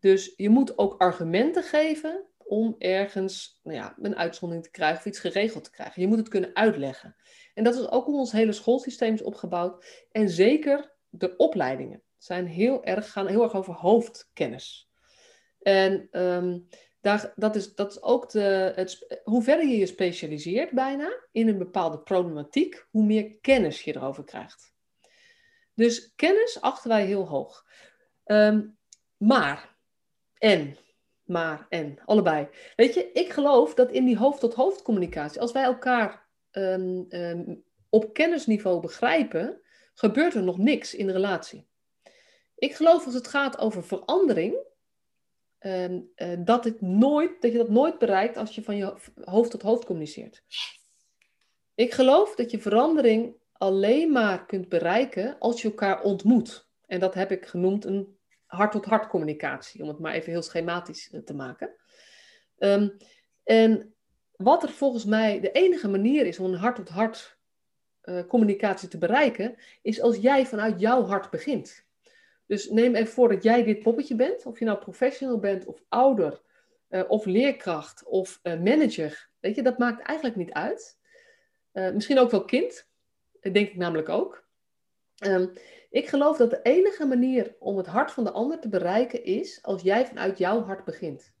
Dus 0.00 0.32
je 0.36 0.48
moet 0.48 0.78
ook 0.78 1.00
argumenten 1.00 1.62
geven 1.62 2.24
om 2.46 2.74
ergens 2.78 3.60
nou 3.62 3.76
ja, 3.76 3.96
een 4.02 4.16
uitzondering 4.16 4.64
te 4.64 4.70
krijgen 4.70 4.98
of 4.98 5.06
iets 5.06 5.18
geregeld 5.18 5.64
te 5.64 5.70
krijgen. 5.70 6.02
Je 6.02 6.08
moet 6.08 6.18
het 6.18 6.28
kunnen 6.28 6.54
uitleggen. 6.54 7.16
En 7.54 7.64
dat 7.64 7.74
is 7.74 7.88
ook 7.88 8.04
hoe 8.04 8.18
ons 8.18 8.32
hele 8.32 8.52
schoolsysteem 8.52 9.14
is 9.14 9.22
opgebouwd. 9.22 10.04
En 10.12 10.30
zeker 10.30 10.94
de 11.08 11.36
opleidingen 11.36 12.02
zijn 12.18 12.46
heel 12.46 12.84
erg, 12.84 13.12
gaan 13.12 13.26
heel 13.26 13.42
erg 13.42 13.54
over 13.54 13.74
hoofdkennis. 13.74 14.90
En 15.62 16.08
ehm, 16.10 16.58
daar, 17.00 17.32
dat, 17.36 17.56
is, 17.56 17.74
dat 17.74 17.90
is 17.90 18.02
ook 18.02 18.30
de, 18.30 18.72
het, 18.74 19.20
hoe 19.24 19.42
verder 19.42 19.66
je 19.66 19.76
je 19.76 19.86
specialiseert 19.86 20.70
bijna 20.70 21.26
in 21.32 21.48
een 21.48 21.58
bepaalde 21.58 21.98
problematiek, 21.98 22.86
hoe 22.90 23.04
meer 23.04 23.38
kennis 23.40 23.82
je 23.82 23.96
erover 23.96 24.24
krijgt. 24.24 24.74
Dus 25.74 26.14
kennis 26.14 26.60
achten 26.60 26.90
wij 26.90 27.06
heel 27.06 27.28
hoog. 27.28 27.64
Ehm, 28.24 28.66
maar 29.16 29.76
en, 30.38 30.76
maar 31.26 31.66
en, 31.68 31.98
allebei. 32.04 32.48
Weet 32.76 32.94
je, 32.94 33.12
ik 33.12 33.32
geloof 33.32 33.74
dat 33.74 33.90
in 33.90 34.04
die 34.04 34.16
hoofd-tot-hoofd 34.16 34.82
communicatie, 34.82 35.40
als 35.40 35.52
wij 35.52 35.62
elkaar 35.62 36.26
ehm, 36.50 37.02
ehm, 37.08 37.54
op 37.88 38.12
kennisniveau 38.12 38.80
begrijpen, 38.80 39.60
gebeurt 39.94 40.34
er 40.34 40.42
nog 40.42 40.58
niks 40.58 40.94
in 40.94 41.06
de 41.06 41.12
relatie. 41.12 41.68
Ik 42.54 42.74
geloof 42.74 43.04
als 43.04 43.14
het 43.14 43.28
gaat 43.28 43.58
over 43.58 43.84
verandering, 43.84 44.56
ehm, 45.58 46.00
eh, 46.14 46.38
dat, 46.38 46.64
het 46.64 46.80
nooit, 46.80 47.42
dat 47.42 47.52
je 47.52 47.58
dat 47.58 47.70
nooit 47.70 47.98
bereikt 47.98 48.36
als 48.36 48.54
je 48.54 48.62
van 48.62 48.76
je 48.76 48.94
hoofd 49.24 49.50
tot 49.50 49.62
hoofd 49.62 49.84
communiceert. 49.84 50.44
Ik 51.74 51.92
geloof 51.92 52.34
dat 52.34 52.50
je 52.50 52.58
verandering 52.58 53.36
alleen 53.52 54.12
maar 54.12 54.46
kunt 54.46 54.68
bereiken 54.68 55.38
als 55.38 55.62
je 55.62 55.68
elkaar 55.68 56.02
ontmoet. 56.02 56.68
En 56.86 57.00
dat 57.00 57.14
heb 57.14 57.30
ik 57.30 57.46
genoemd 57.46 57.84
een 57.84 58.15
hart-tot-hart 58.46 59.06
communicatie, 59.06 59.82
om 59.82 59.88
het 59.88 59.98
maar 59.98 60.12
even 60.12 60.32
heel 60.32 60.42
schematisch 60.42 61.10
eh, 61.10 61.20
te 61.20 61.34
maken. 61.34 61.70
Ehm, 62.58 62.88
en 63.44 63.94
wat 64.36 64.62
er 64.62 64.68
volgens 64.68 65.04
mij 65.04 65.40
de 65.40 65.52
enige 65.52 65.88
manier 65.88 66.26
is 66.26 66.38
om 66.38 66.52
een 66.52 66.58
hart-tot-hart 66.58 67.38
uh, 68.02 68.26
communicatie 68.26 68.88
te 68.88 68.98
bereiken, 68.98 69.56
is 69.82 70.00
als 70.00 70.16
jij 70.16 70.46
vanuit 70.46 70.80
jouw 70.80 71.04
hart 71.04 71.30
begint. 71.30 71.84
Dus 72.46 72.68
neem 72.68 72.94
even 72.94 73.12
voor 73.12 73.28
dat 73.28 73.42
jij 73.42 73.64
dit 73.64 73.82
poppetje 73.82 74.14
bent, 74.14 74.46
of 74.46 74.58
je 74.58 74.64
nou 74.64 74.78
professional 74.78 75.38
bent, 75.38 75.64
of 75.64 75.82
ouder, 75.88 76.40
uh, 76.90 77.02
of 77.08 77.24
leerkracht, 77.24 78.04
of 78.04 78.40
manager. 78.42 79.28
Weet 79.40 79.54
je, 79.54 79.62
dat 79.62 79.78
maakt 79.78 80.06
eigenlijk 80.06 80.38
niet 80.38 80.52
uit. 80.52 80.98
misschien 81.72 82.18
ook 82.18 82.30
wel 82.30 82.44
kind, 82.44 82.86
denk 83.40 83.68
ik 83.68 83.76
namelijk 83.76 84.08
ook. 84.08 84.45
Um, 85.24 85.52
ik 85.90 86.08
geloof 86.08 86.36
dat 86.36 86.50
de 86.50 86.62
enige 86.62 87.06
manier 87.06 87.56
om 87.58 87.76
het 87.76 87.86
hart 87.86 88.12
van 88.12 88.24
de 88.24 88.30
ander 88.30 88.60
te 88.60 88.68
bereiken 88.68 89.24
is 89.24 89.62
als 89.62 89.82
jij 89.82 90.06
vanuit 90.06 90.38
jouw 90.38 90.62
hart 90.62 90.84
begint. 90.84 91.34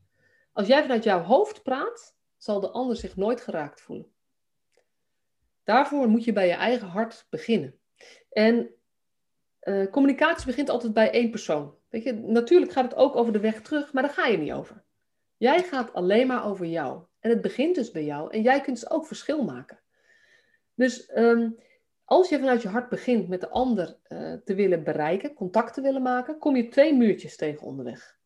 Als 0.52 0.66
jij 0.66 0.82
vanuit 0.82 1.04
jouw 1.04 1.20
hoofd 1.20 1.62
praat, 1.62 2.16
zal 2.36 2.60
de 2.60 2.70
ander 2.70 2.96
zich 2.96 3.16
nooit 3.16 3.40
geraakt 3.40 3.80
voelen. 3.80 4.12
Daarvoor 5.64 6.08
moet 6.08 6.24
je 6.24 6.32
bij 6.32 6.46
je 6.46 6.52
eigen 6.52 6.88
hart 6.88 7.26
beginnen. 7.30 7.78
En 8.30 8.70
uh, 9.62 9.90
communicatie 9.90 10.46
begint 10.46 10.68
altijd 10.68 10.92
bij 10.92 11.10
één 11.10 11.30
persoon. 11.30 11.74
Weet 11.88 12.02
je, 12.02 12.12
natuurlijk 12.12 12.72
gaat 12.72 12.84
het 12.84 12.94
ook 12.94 13.16
over 13.16 13.32
de 13.32 13.40
weg 13.40 13.62
terug, 13.62 13.92
maar 13.92 14.02
daar 14.02 14.12
ga 14.12 14.26
je 14.26 14.38
niet 14.38 14.52
over. 14.52 14.84
Jij 15.36 15.62
gaat 15.62 15.92
alleen 15.92 16.26
maar 16.26 16.44
over 16.44 16.66
jou. 16.66 17.02
En 17.20 17.30
het 17.30 17.40
begint 17.40 17.74
dus 17.74 17.90
bij 17.90 18.04
jou. 18.04 18.30
En 18.32 18.42
jij 18.42 18.60
kunt 18.60 18.80
dus 18.80 18.90
ook 18.90 19.06
verschil 19.06 19.44
maken. 19.44 19.80
Dus 20.74 21.16
um, 21.16 21.58
als 22.06 22.28
je 22.28 22.38
vanuit 22.38 22.62
je 22.62 22.68
hart 22.68 22.88
begint 22.88 23.28
met 23.28 23.40
de 23.40 23.48
ander 23.48 23.96
uh, 24.08 24.32
te 24.44 24.54
willen 24.54 24.84
bereiken, 24.84 25.34
contact 25.34 25.74
te 25.74 25.80
willen 25.80 26.02
maken, 26.02 26.38
kom 26.38 26.56
je 26.56 26.68
twee 26.68 26.94
muurtjes 26.94 27.36
tegen 27.36 27.66
onderweg. 27.66 28.18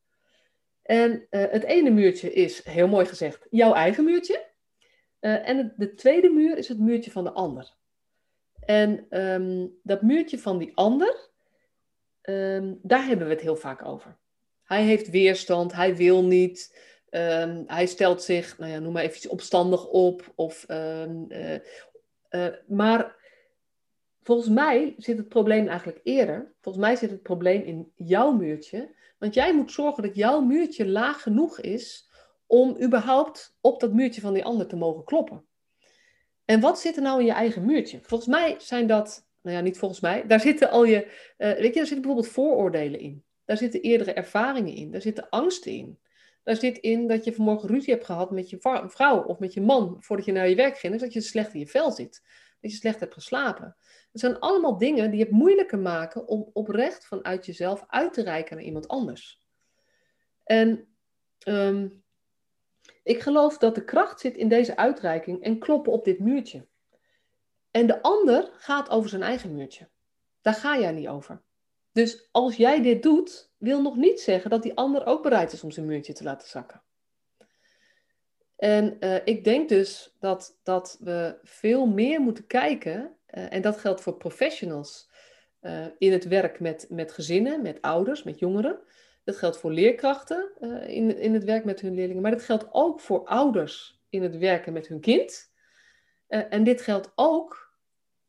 En 0.83 1.11
uh, 1.11 1.45
het 1.51 1.63
ene 1.63 1.91
muurtje 1.91 2.33
is, 2.33 2.65
heel 2.65 2.89
mooi 2.89 3.07
gezegd, 3.07 3.47
jouw 3.51 3.73
eigen 3.73 4.05
muurtje. 4.05 4.49
Uh, 5.21 5.49
en 5.49 5.75
de 5.77 5.95
tweede 5.95 6.29
muur 6.29 6.57
is 6.57 6.69
het 6.69 6.79
muurtje 6.79 7.11
van 7.11 7.25
de 7.25 7.31
ander. 7.33 7.75
En 8.61 9.07
um, 9.11 9.79
dat 9.83 10.03
muurtje 10.03 10.39
van 10.39 10.59
die 10.59 10.73
ander, 10.75 11.29
um, 12.23 12.79
daar 12.83 13.07
hebben 13.07 13.27
we 13.27 13.33
het 13.33 13.43
heel 13.43 13.57
vaak 13.57 13.85
over. 13.85 14.19
Hij 14.63 14.83
heeft 14.83 15.11
weerstand, 15.11 15.73
hij 15.73 15.97
wil 15.97 16.25
niet, 16.25 16.81
um, 17.11 17.65
hij 17.67 17.87
stelt 17.87 18.23
zich, 18.23 18.59
nou 18.59 18.73
ja, 18.73 18.79
noem 18.79 18.93
maar 18.93 19.03
even 19.03 19.31
opstandig 19.31 19.87
op. 19.87 20.33
Of, 20.35 20.67
maar 22.67 23.20
Volgens 24.23 24.49
mij 24.49 24.95
zit 24.97 25.17
het 25.17 25.29
probleem 25.29 25.69
eigenlijk 25.69 26.01
eerder. 26.03 26.53
Volgens 26.61 26.85
mij 26.85 26.97
zit 26.97 27.11
het 27.11 27.23
probleem 27.23 27.63
in 27.63 27.93
jouw 27.95 28.33
muurtje. 28.33 28.95
Want 29.19 29.35
jij 29.35 29.55
moet 29.55 29.73
zorgen 29.73 30.03
dat 30.03 30.15
jouw 30.15 30.41
muurtje 30.41 30.89
laag 30.89 31.23
genoeg 31.23 31.61
is 31.61 32.09
om 32.47 32.77
überhaupt 32.83 33.57
op 33.61 33.81
dat 33.81 33.93
muurtje 33.93 34.21
van 34.21 34.35
die 34.35 34.45
ander 34.45 34.67
te 34.67 34.77
mogen 34.77 35.05
kloppen. 35.05 35.45
En 36.45 36.61
wat 36.61 36.81
zit 36.81 36.97
er 36.97 37.03
nou 37.03 37.21
in 37.21 37.27
je 37.27 37.33
eigen 37.33 37.65
muurtje? 37.65 37.99
Volgens 38.03 38.31
mij 38.31 38.55
zijn 38.59 38.87
dat, 38.87 39.27
nou 39.43 39.57
ja, 39.57 39.63
niet 39.63 39.79
volgens 39.79 40.01
mij, 40.01 40.27
daar 40.27 40.41
zitten 40.41 40.71
al 40.71 40.85
je, 40.85 41.05
uh, 41.39 41.53
weet 41.53 41.57
je, 41.57 41.63
daar 41.63 41.73
zitten 41.73 42.01
bijvoorbeeld 42.01 42.33
vooroordelen 42.33 43.01
in. 43.01 43.25
Daar 43.45 43.57
zitten 43.57 43.81
eerdere 43.81 44.13
ervaringen 44.13 44.75
in. 44.75 44.91
Daar 44.91 45.01
zitten 45.01 45.29
angsten 45.29 45.73
in. 45.73 45.99
Daar 46.43 46.57
zit 46.57 46.79
in 46.79 47.09
dat 47.09 47.25
je 47.25 47.35
vanmorgen 47.35 47.69
ruzie 47.69 47.93
hebt 47.93 48.05
gehad 48.05 48.31
met 48.31 48.51
je 48.51 48.87
vrouw 48.87 49.23
of 49.23 49.39
met 49.39 49.55
je 49.55 49.61
man 49.61 49.97
voordat 50.01 50.27
je 50.27 50.33
naar 50.33 50.49
je 50.49 50.55
werk 50.55 50.79
ging. 50.79 50.93
Dus 50.93 51.03
dat 51.03 51.13
je 51.13 51.21
slecht 51.21 51.55
in 51.55 51.61
je 51.61 51.67
vel 51.67 51.91
zit. 51.91 52.23
Dat 52.61 52.71
je 52.71 52.77
slecht 52.77 53.01
hebt 53.01 53.15
geslapen. 53.15 53.77
Dat 54.13 54.21
zijn 54.21 54.39
allemaal 54.39 54.79
dingen 54.79 55.11
die 55.11 55.21
het 55.21 55.31
moeilijker 55.31 55.79
maken 55.79 56.29
om 56.29 56.51
oprecht 56.53 57.07
vanuit 57.07 57.47
jezelf 57.47 57.85
uit 57.87 58.13
te 58.13 58.23
reiken 58.23 58.57
naar 58.57 58.65
iemand 58.65 58.89
anders. 58.89 59.43
En 60.45 60.89
ehm, 61.39 61.89
ik 63.03 63.21
geloof 63.21 63.59
dat 63.59 63.75
de 63.75 63.85
kracht 63.85 64.21
zit 64.21 64.37
in 64.37 64.49
deze 64.49 64.77
uitreiking 64.77 65.43
en 65.43 65.59
kloppen 65.59 65.93
op 65.93 66.05
dit 66.05 66.19
muurtje. 66.19 66.67
En 67.71 67.87
de 67.87 68.03
ander 68.03 68.51
gaat 68.53 68.91
over 68.91 69.11
zijn 69.11 69.23
eigen 69.23 69.55
muurtje. 69.55 69.89
Daar 70.41 70.55
ga 70.55 70.79
jij 70.79 70.93
niet 70.93 71.09
over. 71.09 71.43
Dus 71.93 72.29
als 72.31 72.57
jij 72.57 72.83
dit 72.83 73.03
doet, 73.03 73.53
wil 73.57 73.83
nog 73.83 73.97
niet 73.97 74.21
zeggen 74.21 74.51
dat 74.51 74.63
die 74.63 74.77
ander 74.77 75.07
ook 75.07 75.23
bereid 75.23 75.53
is 75.53 75.63
om 75.63 75.71
zijn 75.71 75.87
muurtje 75.87 76.13
te 76.13 76.25
laten 76.25 76.49
zakken. 76.49 76.83
En 78.61 78.97
uh, 79.01 79.17
ik 79.25 79.45
denk 79.45 79.69
dus 79.69 80.17
dat, 80.19 80.59
dat 80.63 80.97
we 81.01 81.39
veel 81.43 81.87
meer 81.87 82.21
moeten 82.21 82.47
kijken, 82.47 83.17
uh, 83.31 83.53
en 83.53 83.63
dat 83.63 83.79
geldt 83.79 84.01
voor 84.01 84.17
professionals 84.17 85.11
uh, 85.63 85.87
in 85.99 86.13
het 86.13 86.29
werk 86.29 86.61
met, 86.61 86.87
met 86.89 87.13
gezinnen, 87.13 87.63
met 87.63 87.83
ouders, 87.83 88.23
met 88.23 88.39
jongeren. 88.39 88.79
Dat 89.25 89.37
geldt 89.37 89.59
voor 89.59 89.73
leerkrachten 89.73 90.51
in, 90.87 91.19
in 91.19 91.35
het 91.35 91.45
werk 91.45 91.65
met 91.65 91.81
hun 91.81 91.95
leerlingen, 91.95 92.23
maar 92.23 92.31
dat 92.31 92.43
geldt 92.43 92.69
ook 92.71 93.01
voor 93.01 93.27
ouders 93.27 94.03
in 94.09 94.23
het 94.23 94.39
werken 94.39 94.73
met 94.73 94.87
hun 94.87 95.01
kind. 95.01 95.53
en 96.27 96.65
dit 96.65 96.81
geldt 96.81 97.13
ook 97.15 97.79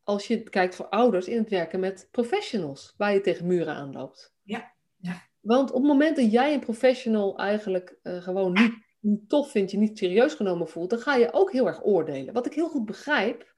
als 0.04 0.28
je 0.28 0.44
kijkt 0.44 0.76
voor 0.76 0.88
ouders 0.88 1.28
in 1.28 1.38
het 1.38 1.50
werken 1.50 1.80
met 1.80 2.08
professionals, 2.12 2.94
waar 2.98 3.14
je 3.14 3.22
tegen 3.22 3.48
muren 3.48 3.76
aanloopt. 3.76 4.36
Ja, 4.44 4.72
ja. 4.98 5.22
Want 5.40 5.70
op 5.72 5.82
het 5.82 5.92
moment 5.92 6.16
dat 6.16 6.32
jij 6.32 6.54
een 6.54 6.60
professional 6.60 7.38
eigenlijk 7.38 8.00
gewoon 8.04 8.54
niet 8.54 8.90
niet 9.02 9.30
tof 9.30 9.52
vindt, 9.52 9.72
je 9.72 9.78
niet 9.78 9.98
serieus 9.98 10.34
genomen 10.34 10.68
voelt, 10.68 10.90
dan 10.90 11.00
ga 11.00 11.16
je 11.16 11.34
ook 11.34 11.52
heel 11.52 11.68
erg 11.68 11.86
oordelen. 11.86 12.34
Wat 12.34 12.46
ik 12.46 12.54
heel 12.54 12.70
goed 12.70 12.86
begrijp, 12.86 13.56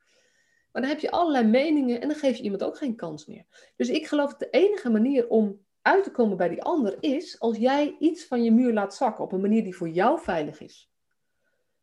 maar 0.72 0.82
dan 0.82 0.92
heb 0.92 1.00
je 1.00 1.12
allerlei 1.12 1.48
meningen 1.48 2.02
en 2.02 2.08
dan 2.08 2.18
geef 2.18 2.38
je 2.38 2.44
iemand 2.44 2.64
ook 2.64 2.78
geen 2.78 2.96
kans 2.96 3.26
meer. 3.26 3.46
Dus 3.76 3.90
ik 3.90 4.08
geloof 4.08 4.30
dat 4.30 4.40
de 4.40 4.50
enige 4.50 4.90
manier 4.90 5.28
om 5.28 5.66
uit 5.82 6.04
te 6.04 6.12
komen 6.12 6.38
bij 6.38 6.50
die 6.50 6.62
ander 6.62 6.98
is 7.00 7.40
als 7.40 7.58
jij 7.58 7.96
iets 8.00 8.26
van 8.26 8.44
je 8.44 8.52
muur 8.52 8.74
laat 8.74 8.96
zakken 8.96 9.24
op 9.24 9.32
een 9.32 9.42
manier 9.42 9.64
die 9.64 9.76
voor 9.76 9.90
jou 9.90 10.20
veilig 10.20 10.62
is. 10.62 10.92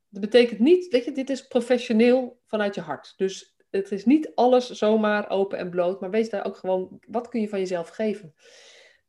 Dat 0.09 0.21
betekent 0.21 0.61
niet, 0.61 0.89
weet 0.89 1.05
je, 1.05 1.13
dit 1.13 1.31
is 1.31 1.47
professioneel 1.47 2.41
vanuit 2.47 2.75
je 2.75 2.81
hart. 2.81 3.15
Dus 3.17 3.57
het 3.71 3.93
is 3.93 4.05
niet 4.05 4.35
alles 4.35 4.71
zomaar 4.71 5.31
open 5.31 5.59
en 5.59 5.71
bloot, 5.71 6.01
maar 6.01 6.11
wees 6.11 6.31
daar 6.31 6.47
ook 6.47 6.57
gewoon, 6.57 7.01
wat 7.09 7.29
kun 7.29 7.41
je 7.41 7.49
van 7.49 7.59
jezelf 7.59 7.89
geven? 7.89 8.35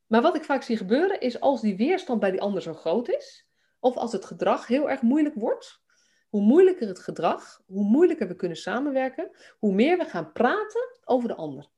Maar 0.08 0.22
wat 0.22 0.36
ik 0.36 0.44
vaak 0.44 0.64
zie 0.64 0.78
gebeuren 0.78 1.20
is 1.20 1.40
als 1.40 1.62
die 1.62 1.78
weerstand 1.78 2.20
bij 2.20 2.32
die 2.32 2.42
ander 2.42 2.62
zo 2.62 2.74
groot 2.74 3.10
is, 3.10 3.51
of 3.82 3.96
als 3.96 4.12
het 4.12 4.26
gedrag 4.26 4.68
heel 4.68 4.90
erg 4.90 5.02
moeilijk 5.02 5.36
wordt. 5.36 5.82
Hoe 6.30 6.42
moeilijker 6.42 6.88
het 6.88 7.00
gedrag, 7.00 7.62
hoe 7.66 7.84
moeilijker 7.84 8.28
we 8.28 8.36
kunnen 8.36 8.58
samenwerken, 8.58 9.32
hoe 9.60 9.74
meer 9.74 9.98
we 9.98 10.06
gaan 10.06 10.32
praten 10.32 11.00
over 11.04 11.28
de 11.28 11.36
ander. 11.36 11.70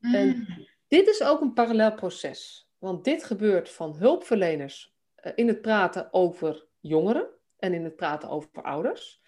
En 0.00 0.26
mm. 0.26 0.66
dit 0.88 1.08
is 1.08 1.22
ook 1.22 1.40
een 1.40 1.52
parallel 1.52 1.94
proces. 1.94 2.70
Want 2.78 3.04
dit 3.04 3.24
gebeurt 3.24 3.70
van 3.70 3.96
hulpverleners 3.96 4.96
eh, 5.14 5.32
in 5.34 5.48
het 5.48 5.60
praten 5.60 6.12
over 6.12 6.66
jongeren 6.80 7.28
en 7.56 7.74
in 7.74 7.84
het 7.84 7.96
praten 7.96 8.28
over 8.28 8.62
ouders. 8.62 9.22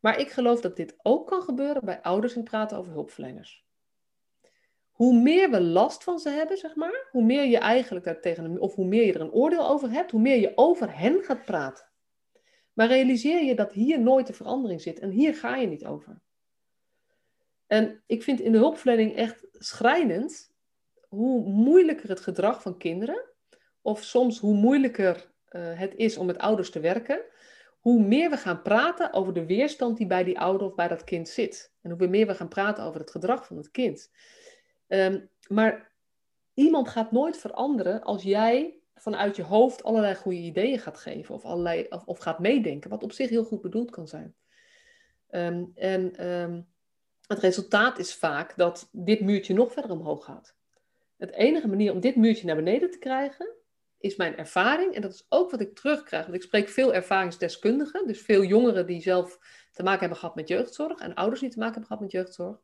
Maar 0.00 0.18
ik 0.18 0.30
geloof 0.30 0.60
dat 0.60 0.76
dit 0.76 0.94
ook 1.02 1.26
kan 1.26 1.42
gebeuren 1.42 1.84
bij 1.84 2.02
ouders 2.02 2.32
in 2.32 2.40
het 2.40 2.50
praten 2.50 2.78
over 2.78 2.92
hulpverleners 2.92 3.67
hoe 4.98 5.20
meer 5.20 5.50
we 5.50 5.60
last 5.60 6.04
van 6.04 6.18
ze 6.18 6.28
hebben, 6.28 6.56
zeg 6.56 6.74
maar, 6.74 7.06
hoe 7.10 7.24
meer 7.24 7.44
je 7.44 7.58
eigenlijk 7.58 8.04
daar 8.04 8.20
tegen 8.20 8.60
of 8.60 8.74
hoe 8.74 8.86
meer 8.86 9.06
je 9.06 9.12
er 9.12 9.20
een 9.20 9.32
oordeel 9.32 9.68
over 9.68 9.90
hebt, 9.90 10.10
hoe 10.10 10.20
meer 10.20 10.40
je 10.40 10.52
over 10.54 10.98
hen 10.98 11.22
gaat 11.22 11.44
praten. 11.44 11.84
Maar 12.72 12.86
realiseer 12.86 13.44
je 13.44 13.54
dat 13.54 13.72
hier 13.72 14.00
nooit 14.00 14.26
de 14.26 14.32
verandering 14.32 14.80
zit 14.80 14.98
en 14.98 15.10
hier 15.10 15.34
ga 15.34 15.56
je 15.56 15.66
niet 15.66 15.84
over. 15.84 16.20
En 17.66 18.02
ik 18.06 18.22
vind 18.22 18.40
in 18.40 18.52
de 18.52 18.58
hulpverlening 18.58 19.16
echt 19.16 19.46
schrijnend 19.52 20.52
hoe 21.08 21.44
moeilijker 21.44 22.08
het 22.08 22.20
gedrag 22.20 22.62
van 22.62 22.78
kinderen, 22.78 23.24
of 23.82 24.02
soms 24.02 24.38
hoe 24.38 24.54
moeilijker 24.54 25.30
uh, 25.50 25.78
het 25.78 25.94
is 25.94 26.16
om 26.16 26.26
met 26.26 26.38
ouders 26.38 26.70
te 26.70 26.80
werken, 26.80 27.20
hoe 27.80 28.02
meer 28.02 28.30
we 28.30 28.36
gaan 28.36 28.62
praten 28.62 29.12
over 29.12 29.32
de 29.32 29.46
weerstand 29.46 29.96
die 29.96 30.06
bij 30.06 30.24
die 30.24 30.38
ouder 30.38 30.66
of 30.66 30.74
bij 30.74 30.88
dat 30.88 31.04
kind 31.04 31.28
zit. 31.28 31.72
En 31.82 31.90
hoe 31.90 32.06
meer 32.06 32.26
we 32.26 32.34
gaan 32.34 32.48
praten 32.48 32.84
over 32.84 33.00
het 33.00 33.10
gedrag 33.10 33.46
van 33.46 33.56
het 33.56 33.70
kind. 33.70 34.10
Ehm, 34.88 35.20
maar 35.48 35.92
iemand 36.54 36.88
gaat 36.88 37.12
nooit 37.12 37.36
veranderen 37.36 38.02
als 38.02 38.22
jij 38.22 38.78
vanuit 38.94 39.36
je 39.36 39.42
hoofd 39.42 39.82
allerlei 39.82 40.14
goede 40.14 40.38
ideeën 40.38 40.78
gaat 40.78 40.98
geven 40.98 41.34
of, 41.34 41.44
allerlei, 41.44 41.86
of, 41.88 42.04
of 42.04 42.18
gaat 42.18 42.38
meedenken, 42.38 42.90
wat 42.90 43.02
op 43.02 43.12
zich 43.12 43.28
heel 43.28 43.44
goed 43.44 43.60
bedoeld 43.60 43.90
kan 43.90 44.08
zijn. 44.08 44.34
Ehm, 45.28 45.64
en 45.74 46.16
ehm, 46.16 46.60
het 47.26 47.38
resultaat 47.38 47.98
is 47.98 48.14
vaak 48.14 48.56
dat 48.56 48.88
dit 48.92 49.20
muurtje 49.20 49.54
nog 49.54 49.72
verder 49.72 49.90
omhoog 49.90 50.24
gaat. 50.24 50.56
Het 51.16 51.32
enige 51.32 51.68
manier 51.68 51.92
om 51.92 52.00
dit 52.00 52.16
muurtje 52.16 52.46
naar 52.46 52.56
beneden 52.56 52.90
te 52.90 52.98
krijgen, 52.98 53.56
is 53.98 54.16
mijn 54.16 54.36
ervaring. 54.36 54.94
En 54.94 55.02
dat 55.02 55.12
is 55.12 55.26
ook 55.28 55.50
wat 55.50 55.60
ik 55.60 55.74
terugkrijg. 55.74 56.22
Want 56.24 56.36
ik 56.36 56.42
spreek 56.42 56.68
veel 56.68 56.94
ervaringsdeskundigen, 56.94 58.06
dus 58.06 58.20
veel 58.20 58.42
jongeren 58.42 58.86
die 58.86 59.02
zelf 59.02 59.38
te 59.72 59.82
maken 59.82 60.00
hebben 60.00 60.18
gehad 60.18 60.34
met 60.34 60.48
jeugdzorg 60.48 61.00
en 61.00 61.14
ouders 61.14 61.40
die 61.40 61.50
te 61.50 61.58
maken 61.58 61.74
hebben 61.74 61.90
gehad 61.90 62.02
met 62.02 62.12
jeugdzorg. 62.12 62.60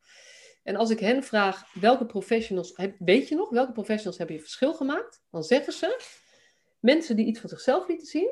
En 0.64 0.76
als 0.76 0.90
ik 0.90 1.00
hen 1.00 1.22
vraag, 1.22 1.74
welke 1.74 2.06
professionals, 2.06 2.78
weet 2.98 3.28
je 3.28 3.34
nog, 3.34 3.50
welke 3.50 3.72
professionals 3.72 4.18
hebben 4.18 4.36
je 4.36 4.42
verschil 4.42 4.74
gemaakt? 4.74 5.22
Dan 5.30 5.42
zeggen 5.42 5.72
ze, 5.72 6.02
mensen 6.80 7.16
die 7.16 7.26
iets 7.26 7.40
van 7.40 7.48
zichzelf 7.48 7.88
lieten 7.88 8.06
zien. 8.06 8.30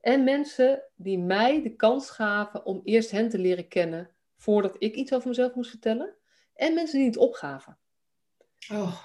En 0.00 0.24
mensen 0.24 0.82
die 0.96 1.18
mij 1.18 1.62
de 1.62 1.76
kans 1.76 2.10
gaven 2.10 2.64
om 2.64 2.80
eerst 2.84 3.10
hen 3.10 3.28
te 3.28 3.38
leren 3.38 3.68
kennen 3.68 4.10
voordat 4.36 4.76
ik 4.78 4.94
iets 4.94 5.12
over 5.12 5.28
mezelf 5.28 5.54
moest 5.54 5.70
vertellen. 5.70 6.14
En 6.54 6.74
mensen 6.74 6.98
die 6.98 7.06
het 7.06 7.16
opgaven. 7.16 7.78
Oh. 8.72 9.02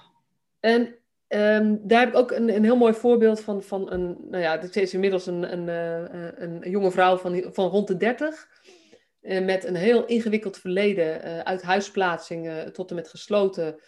En 0.59 0.95
ehm, 1.27 1.77
daar 1.81 1.99
heb 1.99 2.09
ik 2.09 2.15
ook 2.15 2.31
een, 2.31 2.55
een 2.55 2.63
heel 2.63 2.77
mooi 2.77 2.93
voorbeeld 2.93 3.41
van, 3.41 3.63
van 3.63 3.91
een, 3.91 4.17
nou 4.29 4.43
ja, 4.43 4.57
dit 4.57 4.75
is 4.75 4.93
inmiddels 4.93 5.25
een, 5.25 5.53
een, 5.53 5.67
een, 5.67 6.09
eh, 6.35 6.61
een 6.61 6.69
jonge 6.69 6.91
vrouw 6.91 7.17
van, 7.17 7.43
van 7.53 7.69
rond 7.69 7.87
de 7.87 7.97
30. 7.97 8.47
Uh, 9.23 9.45
met 9.45 9.63
een 9.63 9.75
heel 9.75 10.05
ingewikkeld 10.05 10.57
verleden, 10.57 11.27
uh, 11.27 11.39
uit 11.39 11.61
huisplaatsingen 11.61 12.73
tot 12.73 12.89
en 12.89 12.95
met 12.95 13.09
gesloten. 13.09 13.81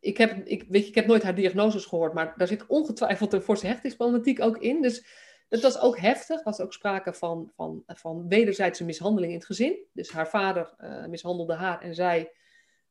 Ik 0.00 0.16
heb, 0.16 0.46
ik, 0.46 0.64
weet 0.68 0.82
je, 0.82 0.88
ik 0.88 0.94
heb 0.94 1.06
nooit 1.06 1.22
haar 1.22 1.34
diagnoses 1.34 1.84
gehoord, 1.84 2.14
maar 2.14 2.34
daar 2.36 2.46
zit 2.46 2.66
ongetwijfeld 2.66 3.32
een 3.32 3.42
forse 3.42 3.66
hechtingsproblematiek 3.66 4.40
ook 4.40 4.58
in. 4.58 4.82
Dus 4.82 5.06
het 5.48 5.62
was 5.62 5.80
ook 5.80 5.98
heftig. 5.98 6.36
Er 6.36 6.44
was 6.44 6.60
ook 6.60 6.72
sprake 6.72 7.14
van, 7.14 7.50
van, 7.54 7.82
van 7.86 8.28
wederzijdse 8.28 8.84
mishandeling 8.84 9.32
in 9.32 9.38
het 9.38 9.46
gezin. 9.46 9.86
Dus 9.92 10.10
haar 10.10 10.28
vader 10.28 10.74
uh, 10.78 11.06
mishandelde 11.06 11.54
haar 11.54 11.80
en 11.80 11.94
zij 11.94 12.32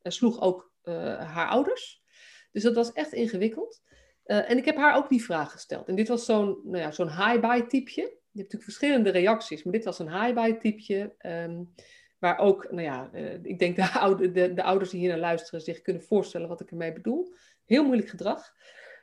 sloeg 0.03 0.41
ook 0.41 0.71
haar 0.83 1.47
ouders. 1.47 2.03
Dus 2.51 2.63
dat 2.63 2.75
was 2.75 2.91
echt 2.91 3.13
ingewikkeld. 3.13 3.81
en 4.23 4.57
ik 4.57 4.65
heb 4.65 4.75
haar 4.75 4.95
ook 4.95 5.09
die 5.09 5.23
vraag 5.23 5.51
gesteld. 5.51 5.87
En 5.87 5.95
dit 5.95 6.07
was 6.07 6.25
zo'n 6.25 6.59
nou 6.63 6.77
ja, 6.77 6.91
zo'n 6.91 7.09
high-buy 7.09 7.61
typeje 7.61 8.20
je 8.31 8.39
hebt 8.39 8.53
natuurlijk 8.53 8.63
verschillende 8.63 9.09
reacties, 9.09 9.63
maar 9.63 9.73
dit 9.73 9.85
was 9.85 9.99
een 9.99 10.21
high-buy 10.21 10.53
typeje. 10.53 11.15
Um, 11.25 11.73
waar 12.19 12.37
ook, 12.37 12.71
nou 12.71 12.81
ja, 12.81 13.09
uh, 13.13 13.33
ik 13.43 13.59
denk 13.59 13.75
de, 13.75 13.89
oude, 13.99 14.31
de, 14.31 14.53
de, 14.53 14.63
ouders 14.63 14.89
die 14.89 14.99
hier 14.99 15.09
naar 15.09 15.17
luisteren 15.17 15.61
zich 15.61 15.81
kunnen 15.81 16.03
voorstellen 16.03 16.47
wat 16.47 16.61
ik 16.61 16.71
ermee 16.71 16.93
bedoel. 16.93 17.33
Heel 17.65 17.83
moeilijk 17.83 18.09
gedrag. 18.09 18.53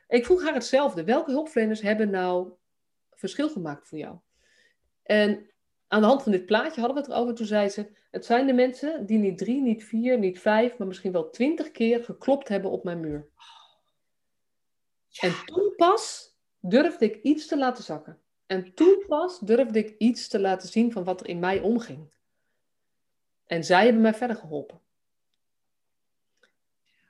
Ik 0.07 0.25
vroeg 0.25 0.43
haar 0.43 0.53
hetzelfde. 0.53 1.03
Welke 1.03 1.31
hulpverleners 1.31 1.81
hebben 1.81 2.09
nou 2.09 2.51
verschil 3.11 3.49
gemaakt 3.49 3.87
voor 3.87 3.97
jou? 3.97 4.17
En 5.03 5.49
aan 5.87 6.01
de 6.01 6.07
hand 6.07 6.23
van 6.23 6.31
dit 6.31 6.45
plaatje 6.45 6.81
hadden 6.81 6.97
we 6.97 7.03
het 7.03 7.11
erover. 7.11 7.35
Toen 7.35 7.45
zei 7.45 7.69
ze: 7.69 7.89
Het 8.11 8.25
zijn 8.25 8.47
de 8.47 8.53
mensen 8.53 9.05
die 9.05 9.17
niet 9.17 9.37
drie, 9.37 9.61
niet 9.61 9.83
vier, 9.83 10.19
niet 10.19 10.39
vijf, 10.39 10.77
maar 10.77 10.87
misschien 10.87 11.11
wel 11.11 11.29
twintig 11.29 11.71
keer 11.71 12.03
geklopt 12.03 12.47
hebben 12.47 12.71
op 12.71 12.83
mijn 12.83 12.99
muur. 12.99 13.27
En 15.19 15.33
toen 15.45 15.73
pas 15.75 16.33
durfde 16.59 17.05
ik 17.05 17.23
iets 17.23 17.47
te 17.47 17.57
laten 17.57 17.83
zakken. 17.83 18.19
En 18.49 18.73
toen 18.73 19.03
pas 19.07 19.39
durfde 19.39 19.79
ik 19.79 19.95
iets 19.97 20.27
te 20.27 20.39
laten 20.39 20.69
zien 20.69 20.91
van 20.91 21.03
wat 21.03 21.19
er 21.19 21.27
in 21.27 21.39
mij 21.39 21.59
omging. 21.59 22.13
En 23.45 23.63
zij 23.63 23.83
hebben 23.83 24.01
mij 24.01 24.13
verder 24.13 24.35
geholpen. 24.35 24.81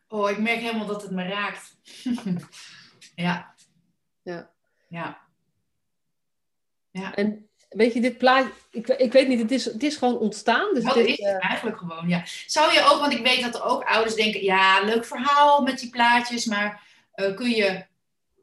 Oh, 0.08 0.30
ik 0.30 0.38
merk 0.38 0.60
helemaal 0.60 0.86
dat 0.86 1.02
het 1.02 1.12
me 1.12 1.28
raakt. 1.28 1.76
ja. 3.16 3.54
Ja. 4.22 4.52
Ja. 4.90 5.22
Ja. 6.92 7.16
En 7.16 7.50
weet 7.70 7.94
je, 7.94 8.02
dit 8.02 8.18
plaatje, 8.18 8.52
ik, 8.72 8.88
ik 8.88 9.12
weet 9.12 9.28
niet, 9.28 9.40
het 9.40 9.52
is, 9.52 9.66
het 9.66 9.84
is 9.84 9.96
gewoon 9.96 10.18
ontstaan. 10.18 10.74
Dus 10.74 10.84
dat 10.84 10.94
dit, 10.94 11.08
is 11.08 11.18
het 11.18 11.36
uh... 11.36 11.50
eigenlijk 11.50 11.78
gewoon, 11.78 12.10
ja. 12.10 12.24
Zou 12.46 12.74
je 12.74 12.84
ook, 12.84 13.00
want 13.00 13.14
ik 13.14 13.26
weet 13.26 13.42
dat 13.42 13.56
er 13.56 13.64
ook 13.64 13.84
ouders 13.84 14.16
denken, 14.16 14.44
ja, 14.44 14.84
leuk 14.84 15.06
verhaal 15.06 15.62
met 15.62 15.80
die 15.80 15.90
plaatjes, 15.90 16.46
maar 16.46 16.84
uh, 17.16 17.36
kun 17.36 17.50
je, 17.50 17.86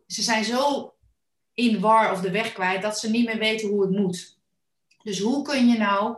ze 0.06 0.22
zijn 0.22 0.44
zo 0.44 0.90
in 1.56 1.80
war 1.80 2.12
of 2.12 2.20
de 2.20 2.30
weg 2.30 2.52
kwijt, 2.52 2.82
dat 2.82 2.98
ze 2.98 3.10
niet 3.10 3.26
meer 3.26 3.38
weten 3.38 3.68
hoe 3.68 3.82
het 3.82 3.90
moet. 3.90 4.38
Dus 5.02 5.20
hoe 5.20 5.42
kun 5.42 5.68
je 5.68 5.78
nou, 5.78 6.16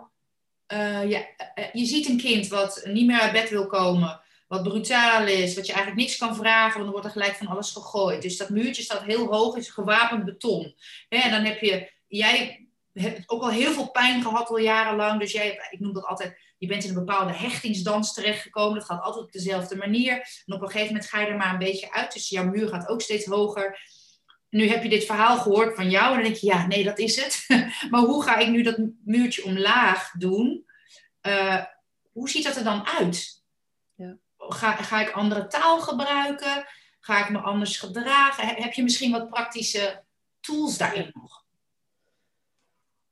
uh, 0.72 1.10
je, 1.10 1.26
uh, 1.58 1.64
je 1.72 1.84
ziet 1.84 2.08
een 2.08 2.16
kind 2.16 2.48
wat 2.48 2.82
niet 2.84 3.06
meer 3.06 3.20
uit 3.20 3.32
bed 3.32 3.50
wil 3.50 3.66
komen, 3.66 4.20
wat 4.48 4.62
brutaal 4.62 5.26
is, 5.26 5.54
wat 5.54 5.66
je 5.66 5.72
eigenlijk 5.72 6.02
niks 6.02 6.18
kan 6.18 6.36
vragen, 6.36 6.72
want 6.72 6.82
dan 6.82 6.92
wordt 6.92 7.06
er 7.06 7.12
gelijk 7.12 7.34
van 7.34 7.46
alles 7.46 7.70
gegooid. 7.70 8.22
Dus 8.22 8.36
dat 8.36 8.48
muurtje 8.48 8.82
staat 8.82 9.02
heel 9.02 9.26
hoog, 9.26 9.56
is 9.56 9.68
gewapend 9.68 10.24
beton. 10.24 10.74
En 11.08 11.30
dan 11.30 11.44
heb 11.44 11.60
je, 11.60 11.90
jij 12.06 12.66
hebt 12.92 13.22
ook 13.26 13.42
al 13.42 13.50
heel 13.50 13.72
veel 13.72 13.90
pijn 13.90 14.22
gehad 14.22 14.48
al 14.48 14.58
jarenlang, 14.58 15.20
dus 15.20 15.32
jij, 15.32 15.68
ik 15.70 15.80
noem 15.80 15.92
dat 15.92 16.04
altijd, 16.04 16.38
je 16.58 16.66
bent 16.66 16.84
in 16.84 16.88
een 16.88 17.04
bepaalde 17.04 17.32
hechtingsdans 17.32 18.14
terechtgekomen. 18.14 18.78
Dat 18.78 18.88
gaat 18.88 19.02
altijd 19.02 19.24
op 19.24 19.32
dezelfde 19.32 19.76
manier. 19.76 20.42
En 20.46 20.54
op 20.54 20.62
een 20.62 20.70
gegeven 20.70 20.92
moment 20.92 21.10
ga 21.10 21.20
je 21.20 21.26
er 21.26 21.36
maar 21.36 21.52
een 21.52 21.58
beetje 21.58 21.92
uit, 21.92 22.12
dus 22.12 22.28
jouw 22.28 22.44
muur 22.44 22.68
gaat 22.68 22.88
ook 22.88 23.02
steeds 23.02 23.26
hoger. 23.26 23.78
Nu 24.50 24.68
heb 24.68 24.82
je 24.82 24.88
dit 24.88 25.04
verhaal 25.04 25.38
gehoord 25.38 25.74
van 25.74 25.90
jou 25.90 26.08
en 26.08 26.14
dan 26.14 26.22
denk 26.22 26.36
je, 26.36 26.46
ja, 26.46 26.66
nee, 26.66 26.84
dat 26.84 26.98
is 26.98 27.16
het. 27.16 27.46
maar 27.90 28.00
hoe 28.00 28.22
ga 28.22 28.36
ik 28.36 28.48
nu 28.48 28.62
dat 28.62 28.78
muurtje 29.04 29.44
omlaag 29.44 30.10
doen? 30.18 30.66
Uh, 31.22 31.64
hoe 32.12 32.28
ziet 32.28 32.44
dat 32.44 32.56
er 32.56 32.64
dan 32.64 32.86
uit? 32.86 33.42
Ja. 33.94 34.16
Ga, 34.38 34.72
ga 34.72 35.00
ik 35.00 35.10
andere 35.10 35.46
taal 35.46 35.80
gebruiken? 35.80 36.66
Ga 37.00 37.24
ik 37.24 37.30
me 37.30 37.38
anders 37.38 37.78
gedragen? 37.78 38.46
Heb 38.46 38.72
je 38.72 38.82
misschien 38.82 39.10
wat 39.10 39.28
praktische 39.28 40.04
tools 40.40 40.78
daarin 40.78 41.10
nog? 41.12 41.37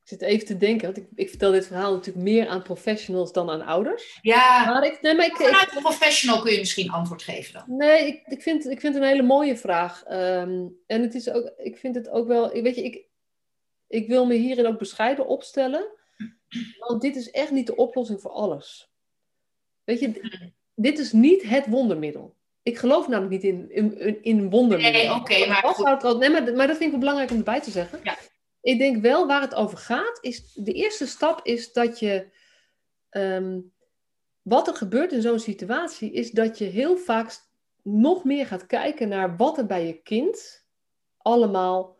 Ik 0.06 0.12
zit 0.12 0.22
even 0.22 0.46
te 0.46 0.56
denken, 0.56 0.84
want 0.84 0.96
ik, 0.96 1.06
ik, 1.14 1.28
vertel 1.28 1.50
dit 1.50 1.66
verhaal 1.66 1.92
natuurlijk 1.92 2.24
meer 2.24 2.48
aan 2.48 2.62
professionals 2.62 3.32
dan 3.32 3.50
aan 3.50 3.62
ouders. 3.62 4.18
Ja, 4.22 4.64
maar 4.64 4.84
ik, 4.84 5.00
nee, 5.00 5.14
maar 5.14 5.26
ik, 5.26 5.36
vanuit 5.36 5.76
een 5.76 5.82
professional 5.82 6.40
kun 6.40 6.52
je 6.52 6.58
misschien 6.58 6.90
antwoord 6.90 7.22
geven 7.22 7.52
dan. 7.52 7.76
Nee, 7.76 8.06
ik, 8.06 8.22
ik, 8.26 8.42
vind, 8.42 8.70
ik 8.70 8.80
vind 8.80 8.94
het 8.94 9.02
een 9.02 9.08
hele 9.08 9.22
mooie 9.22 9.56
vraag. 9.56 10.04
Um, 10.10 10.76
en 10.86 11.02
het 11.02 11.14
is 11.14 11.30
ook, 11.30 11.52
ik 11.56 11.76
vind 11.76 11.94
het 11.94 12.08
ook 12.08 12.26
wel, 12.26 12.50
weet 12.62 12.74
je, 12.74 12.82
ik, 12.82 13.04
ik 13.88 14.08
wil 14.08 14.26
me 14.26 14.34
hierin 14.34 14.66
ook 14.66 14.78
bescheiden 14.78 15.26
opstellen. 15.26 15.86
Want 16.78 17.02
dit 17.02 17.16
is 17.16 17.30
echt 17.30 17.50
niet 17.50 17.66
de 17.66 17.76
oplossing 17.76 18.20
voor 18.20 18.30
alles. 18.30 18.90
Weet 19.84 20.00
je, 20.00 20.40
dit 20.74 20.98
is 20.98 21.12
niet 21.12 21.42
het 21.42 21.66
wondermiddel. 21.66 22.36
Ik 22.62 22.78
geloof 22.78 23.08
namelijk 23.08 23.42
niet 23.42 23.52
in, 23.52 23.70
in, 23.70 24.22
in 24.22 24.50
wondermiddelen. 24.50 25.06
Nee, 25.06 25.14
oké, 25.14 25.46
maar, 25.46 26.16
nee, 26.18 26.30
maar, 26.30 26.54
maar 26.54 26.66
dat 26.66 26.76
vind 26.76 26.82
ik 26.82 26.90
wel 26.90 26.98
belangrijk 26.98 27.30
om 27.30 27.36
erbij 27.36 27.60
te 27.60 27.70
zeggen. 27.70 28.00
Ja. 28.02 28.16
Ik 28.66 28.78
denk 28.78 29.02
wel 29.02 29.26
waar 29.26 29.40
het 29.40 29.54
over 29.54 29.78
gaat, 29.78 30.18
is 30.20 30.52
de 30.54 30.72
eerste 30.72 31.06
stap 31.06 31.40
is 31.42 31.72
dat 31.72 31.98
je. 31.98 32.34
Ehm, 33.08 33.60
wat 34.42 34.68
er 34.68 34.74
gebeurt 34.74 35.12
in 35.12 35.22
zo'n 35.22 35.38
situatie, 35.38 36.12
is 36.12 36.30
dat 36.30 36.58
je 36.58 36.64
heel 36.64 36.96
vaak 36.96 37.30
nog 37.82 38.24
meer 38.24 38.46
gaat 38.46 38.66
kijken 38.66 39.08
naar 39.08 39.36
wat 39.36 39.58
er 39.58 39.66
bij 39.66 39.86
je 39.86 40.02
kind 40.02 40.66
allemaal 41.16 41.96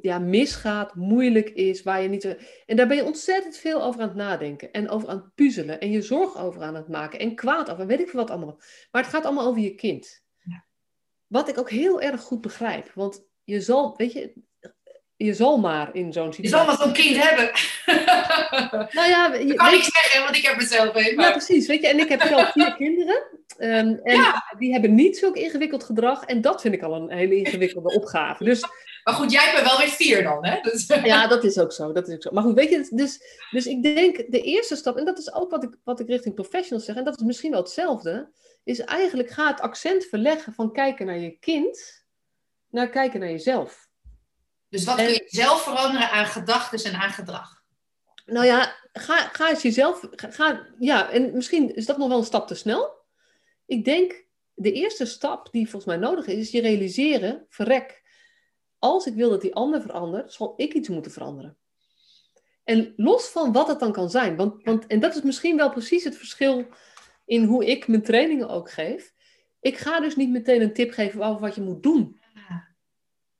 ja, 0.00 0.18
misgaat, 0.18 0.94
moeilijk 0.94 1.48
is, 1.48 1.82
waar 1.82 2.02
je 2.02 2.08
niet. 2.08 2.24
En 2.66 2.76
daar 2.76 2.86
ben 2.86 2.96
je 2.96 3.04
ontzettend 3.04 3.56
veel 3.56 3.82
over 3.82 4.00
aan 4.00 4.08
het 4.08 4.16
nadenken 4.16 4.72
en 4.72 4.88
over 4.88 5.08
aan 5.08 5.16
het 5.16 5.34
puzzelen 5.34 5.80
en 5.80 5.90
je 5.90 6.02
zorg 6.02 6.38
over 6.38 6.62
aan 6.62 6.74
het 6.74 6.88
maken 6.88 7.18
en 7.18 7.34
kwaad 7.34 7.70
over, 7.70 7.86
weet 7.86 8.00
ik 8.00 8.08
veel 8.08 8.20
wat 8.20 8.30
allemaal. 8.30 8.60
Maar 8.90 9.02
het 9.02 9.12
gaat 9.12 9.24
allemaal 9.24 9.46
over 9.46 9.62
je 9.62 9.74
kind. 9.74 10.24
Ja. 10.42 10.64
Wat 11.26 11.48
ik 11.48 11.58
ook 11.58 11.70
heel 11.70 12.00
erg 12.00 12.20
goed 12.20 12.40
begrijp, 12.40 12.92
want 12.94 13.24
je 13.44 13.60
zal, 13.60 13.96
weet 13.96 14.12
je, 14.12 14.32
je 15.24 15.34
zal 15.34 15.58
maar 15.58 15.94
in 15.94 16.12
zo'n 16.12 16.32
situatie. 16.32 16.42
Je 16.42 16.48
zal 16.48 16.66
maar 16.66 16.76
zo'n 16.76 16.92
kind 16.92 17.16
hebben. 17.16 17.50
nou 18.98 19.08
ja, 19.08 19.34
je, 19.34 19.54
kan 19.54 19.72
ik 19.72 19.82
zeggen, 19.82 20.22
want 20.22 20.36
ik 20.36 20.46
heb 20.46 20.58
het 20.58 20.68
zelf 20.68 20.94
even. 20.94 21.22
Ja, 21.22 21.30
precies. 21.30 21.66
Weet 21.66 21.80
je, 21.80 21.88
en 21.88 21.98
ik 21.98 22.08
heb 22.08 22.22
zelf 22.22 22.52
vier 22.52 22.74
kinderen. 22.84 23.22
Um, 23.58 24.00
en 24.02 24.42
die 24.58 24.72
hebben 24.72 24.94
niet 24.94 25.16
zulk 25.16 25.36
ingewikkeld 25.36 25.84
gedrag. 25.84 26.24
En 26.24 26.40
dat 26.40 26.60
vind 26.60 26.74
ik 26.74 26.82
al 26.82 26.94
een 26.94 27.10
hele 27.10 27.34
ingewikkelde 27.34 27.94
opgave. 28.00 28.44
Dus 28.44 28.60
maar 29.04 29.14
goed, 29.14 29.32
jij 29.32 29.52
bent 29.54 29.66
wel 29.66 29.78
weer 29.78 29.88
vier 29.88 30.22
dan, 30.22 30.46
hè? 30.46 30.60
Dus... 30.60 30.86
Ja, 30.86 31.26
dat 31.26 31.44
is 31.44 31.58
ook 31.58 31.72
zo. 31.72 31.92
Dat 31.92 32.08
is 32.08 32.14
ook 32.14 32.22
zo. 32.22 32.30
Maar 32.32 32.42
goed, 32.42 32.54
weet 32.54 32.70
je, 32.70 32.88
dus, 32.90 33.20
dus 33.50 33.66
ik 33.66 33.82
denk 33.82 34.16
de 34.28 34.40
eerste 34.40 34.76
stap, 34.76 34.96
en 34.96 35.04
dat 35.04 35.18
is 35.18 35.32
ook 35.34 35.50
wat 35.50 35.62
ik, 35.62 35.76
wat 35.84 36.00
ik 36.00 36.08
richting 36.08 36.34
professionals 36.34 36.84
zeg, 36.84 36.96
en 36.96 37.04
dat 37.04 37.16
is 37.20 37.26
misschien 37.26 37.50
wel 37.50 37.60
hetzelfde, 37.60 38.30
is 38.64 38.80
eigenlijk 38.80 39.30
ga 39.30 39.46
het 39.46 39.60
accent 39.60 40.04
verleggen 40.04 40.52
van 40.52 40.72
kijken 40.72 41.06
naar 41.06 41.18
je 41.18 41.36
kind 41.38 42.04
naar 42.72 42.88
kijken 42.88 43.20
naar 43.20 43.30
jezelf. 43.30 43.88
Dus 44.72 44.84
wat 44.84 44.96
kun 44.96 45.08
je 45.08 45.24
zelf 45.26 45.62
veranderen 45.62 46.10
aan 46.10 46.26
gedachten 46.26 46.92
en 46.92 47.00
aan 47.00 47.10
gedrag? 47.10 47.62
Nou 48.26 48.46
ja, 48.46 48.76
ga, 48.92 49.16
ga 49.16 49.50
eens 49.50 49.62
jezelf. 49.62 50.08
Ga, 50.10 50.66
ja, 50.78 51.10
en 51.10 51.32
misschien 51.34 51.74
is 51.74 51.86
dat 51.86 51.98
nog 51.98 52.08
wel 52.08 52.18
een 52.18 52.24
stap 52.24 52.46
te 52.46 52.54
snel. 52.54 52.94
Ik 53.66 53.84
denk, 53.84 54.26
de 54.54 54.72
eerste 54.72 55.04
stap 55.04 55.48
die 55.50 55.68
volgens 55.68 55.84
mij 55.84 55.96
nodig 56.08 56.26
is, 56.26 56.38
is 56.38 56.50
je 56.50 56.60
realiseren: 56.60 57.46
verrek, 57.48 58.02
als 58.78 59.06
ik 59.06 59.14
wil 59.14 59.30
dat 59.30 59.40
die 59.40 59.54
ander 59.54 59.82
verandert, 59.82 60.32
zal 60.32 60.54
ik 60.56 60.72
iets 60.72 60.88
moeten 60.88 61.12
veranderen. 61.12 61.56
En 62.64 62.92
los 62.96 63.28
van 63.28 63.52
wat 63.52 63.68
het 63.68 63.80
dan 63.80 63.92
kan 63.92 64.10
zijn, 64.10 64.36
want, 64.36 64.64
want, 64.64 64.86
en 64.86 65.00
dat 65.00 65.14
is 65.14 65.22
misschien 65.22 65.56
wel 65.56 65.70
precies 65.70 66.04
het 66.04 66.16
verschil 66.16 66.66
in 67.24 67.44
hoe 67.44 67.66
ik 67.66 67.88
mijn 67.88 68.02
trainingen 68.02 68.48
ook 68.48 68.70
geef. 68.70 69.14
Ik 69.60 69.76
ga 69.76 70.00
dus 70.00 70.16
niet 70.16 70.30
meteen 70.30 70.62
een 70.62 70.72
tip 70.72 70.92
geven 70.92 71.22
over 71.22 71.40
wat 71.40 71.54
je 71.54 71.60
moet 71.60 71.82
doen. 71.82 72.21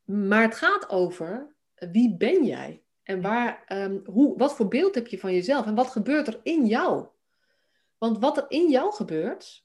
Maar 0.04 0.42
het 0.42 0.54
gaat 0.54 0.88
over 0.88 1.54
wie 1.74 2.16
ben 2.16 2.44
jij? 2.44 2.82
En 3.02 3.20
waar, 3.20 3.64
um, 3.68 4.02
hoe, 4.04 4.38
wat 4.38 4.54
voor 4.54 4.68
beeld 4.68 4.94
heb 4.94 5.06
je 5.06 5.18
van 5.18 5.32
jezelf? 5.32 5.66
En 5.66 5.74
wat 5.74 5.90
gebeurt 5.90 6.26
er 6.26 6.40
in 6.42 6.66
jou? 6.66 7.06
Want 7.98 8.18
wat 8.18 8.36
er 8.36 8.44
in 8.48 8.70
jou 8.70 8.92
gebeurt, 8.92 9.64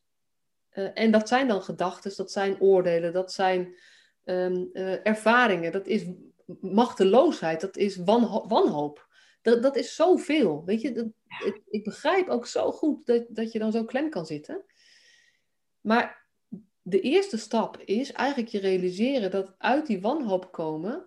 uh, 0.73 0.89
en 0.93 1.11
dat 1.11 1.27
zijn 1.27 1.47
dan 1.47 1.61
gedachten, 1.61 2.13
dat 2.15 2.31
zijn 2.31 2.61
oordelen, 2.61 3.13
dat 3.13 3.33
zijn 3.33 3.75
Ehm, 4.27 4.65
eh, 4.73 5.05
ervaringen, 5.05 5.71
dat 5.71 5.87
is 5.87 6.05
machteloosheid, 6.61 7.61
dat 7.61 7.77
is 7.77 7.95
wanhoop. 7.95 9.07
Dat, 9.41 9.61
dat 9.61 9.75
is 9.75 9.95
zoveel. 9.95 10.65
Weet 10.65 10.81
je, 10.81 10.91
dat, 10.91 11.05
ik, 11.45 11.61
ik, 11.69 11.83
begrijp 11.83 12.27
ook 12.27 12.47
zo 12.47 12.71
goed 12.71 13.05
dat, 13.05 13.25
dat 13.29 13.51
je 13.51 13.59
dan 13.59 13.71
zo 13.71 13.85
klem 13.85 14.09
kan 14.09 14.25
zitten. 14.25 14.63
Maar 15.81 16.26
de 16.89 17.01
eerste 17.01 17.37
stap 17.37 17.77
is 17.77 18.11
eigenlijk 18.11 18.49
je 18.49 18.59
realiseren 18.59 19.31
dat 19.31 19.55
uit 19.57 19.85
die 19.85 20.01
wanhoop 20.01 20.51
komen 20.51 21.05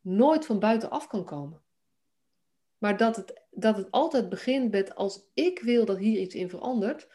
nooit 0.00 0.46
van 0.46 0.58
buitenaf 0.58 1.06
kan 1.06 1.24
komen. 1.24 1.62
Maar 2.78 2.96
dat 2.96 3.16
het, 3.16 3.42
dat 3.50 3.76
het 3.76 3.90
altijd 3.90 4.28
begint 4.28 4.70
met 4.70 4.94
als 4.94 5.30
ik 5.34 5.60
wil 5.60 5.84
dat 5.84 5.98
hier 5.98 6.20
iets 6.20 6.34
in 6.34 6.48
verandert, 6.48 7.08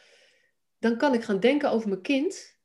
dan 0.78 0.96
kan 0.96 1.14
ik 1.14 1.22
gaan 1.22 1.40
denken 1.40 1.70
over 1.70 1.88
mijn 1.88 2.00
kind, 2.00 2.58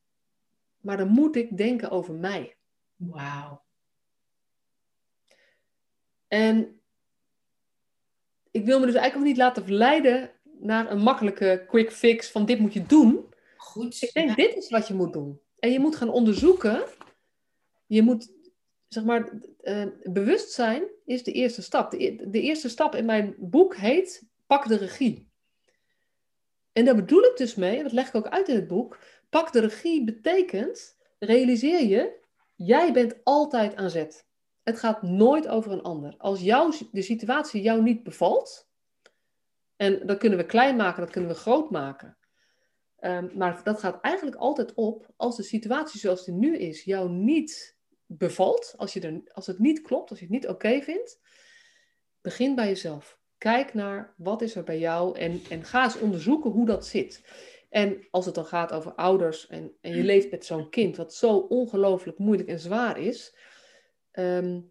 maar 0.82 0.98
dan 0.98 1.08
moet 1.08 1.36
ik 1.36 1.58
denken 1.58 1.90
over 1.90 2.14
mij. 2.14 2.58
Wauw. 2.96 3.64
En 6.28 6.82
ik 8.52 8.66
wil 8.66 8.80
me 8.80 8.86
dus 8.86 8.96
eigenlijk 8.96 9.16
ook 9.16 9.34
niet 9.34 9.44
laten 9.44 9.64
verleiden 9.64 10.32
naar 10.60 10.92
een 10.92 11.02
makkelijke 11.02 11.66
quick 11.68 11.92
fix 11.92 12.32
van 12.32 12.46
dit 12.46 12.60
moet 12.60 12.74
je 12.74 12.86
doen. 12.86 13.27
Goed. 13.72 14.02
Ik 14.02 14.14
denk, 14.14 14.36
dit 14.36 14.56
is 14.56 14.70
wat 14.70 14.88
je 14.88 14.94
moet 14.94 15.14
doen. 15.14 15.42
En 15.60 15.72
je 15.72 15.80
moet 15.80 15.96
gaan 15.96 16.10
onderzoeken. 16.10 16.84
Je 17.86 18.02
moet, 18.02 18.32
zeg 18.88 19.04
maar, 19.04 19.32
uh, 19.62 19.86
bewustzijn 20.04 20.84
is 21.06 21.24
de 21.24 21.32
eerste 21.32 21.62
stap. 21.62 21.92
De, 21.92 22.28
de 22.30 22.42
eerste 22.42 22.70
stap 22.70 22.96
in 22.96 23.06
mijn 23.06 23.36
boek 23.38 23.76
heet 23.76 24.24
Pak 24.48 24.68
de 24.68 24.78
regie. 24.78 25.30
En 26.72 26.86
daar 26.86 26.96
bedoel 26.96 27.24
ik 27.24 27.38
dus 27.38 27.56
mee, 27.56 27.84
dat 27.84 27.92
leg 27.92 28.08
ik 28.08 28.16
ook 28.16 28.28
uit 28.28 28.48
in 28.48 28.56
het 28.56 28.68
boek. 28.68 29.00
Pak 29.30 29.52
de 29.52 29.60
regie 29.60 30.04
betekent, 30.04 30.98
realiseer 31.20 31.84
je, 31.84 32.26
Jij 32.58 32.94
bent 32.94 33.16
altijd 33.24 33.76
aan 33.76 33.90
zet. 33.90 34.28
Het 34.64 34.80
gaat 34.80 35.02
nooit 35.02 35.48
over 35.48 35.72
een 35.72 35.82
ander. 35.82 36.16
Als 36.18 36.42
jou, 36.42 36.76
de 36.92 37.02
situatie 37.02 37.62
jou 37.62 37.82
niet 37.82 38.04
bevalt, 38.04 38.70
en 39.76 40.08
dat 40.08 40.18
kunnen 40.18 40.40
we 40.40 40.46
klein 40.46 40.76
maken, 40.76 41.02
dat 41.02 41.12
kunnen 41.12 41.30
we 41.30 41.36
groot 41.36 41.70
maken. 41.70 42.18
Um, 43.00 43.32
maar 43.36 43.64
dat 43.64 43.80
gaat 43.80 44.02
eigenlijk 44.02 44.36
altijd 44.36 44.74
op 44.74 45.14
als 45.16 45.36
de 45.36 45.44
situatie 45.44 46.00
zoals 46.00 46.26
die 46.26 46.34
nu 46.34 46.58
is 46.58 46.84
jou 46.84 47.10
niet 47.10 47.78
bevalt, 48.06 48.74
als, 48.78 48.94
je 48.94 49.00
er, 49.00 49.22
als 49.34 49.48
het 49.48 49.60
niet 49.60 49.82
klopt, 49.82 50.10
als 50.10 50.20
je 50.20 50.26
het 50.26 50.34
niet 50.34 50.48
oké 50.48 50.82
vindt, 50.82 51.20
begin 52.22 52.56
bij 52.56 52.68
jezelf. 52.68 53.20
Kijk 53.38 53.74
naar 53.74 54.14
wat 54.18 54.42
is 54.42 54.56
er 54.56 54.64
bij 54.64 54.80
jou 54.80 55.18
en, 55.20 55.42
en 55.50 55.64
ga 55.64 55.84
eens 55.84 56.00
onderzoeken 56.00 56.52
hoe 56.52 56.66
dat 56.66 56.86
zit. 56.86 57.24
En 57.70 58.08
als 58.12 58.26
het 58.26 58.36
dan 58.36 58.46
gaat 58.46 58.72
over 58.72 58.94
ouders 58.94 59.48
en, 59.48 59.72
en 59.82 59.96
je 59.96 60.04
leeft 60.04 60.32
met 60.32 60.46
zo'n 60.46 60.70
kind, 60.70 60.96
wat 60.96 61.14
zo 61.14 61.38
ongelooflijk 61.38 62.18
moeilijk 62.18 62.50
en 62.50 62.60
zwaar 62.60 63.00
is, 63.00 63.38
ehm, 64.12 64.62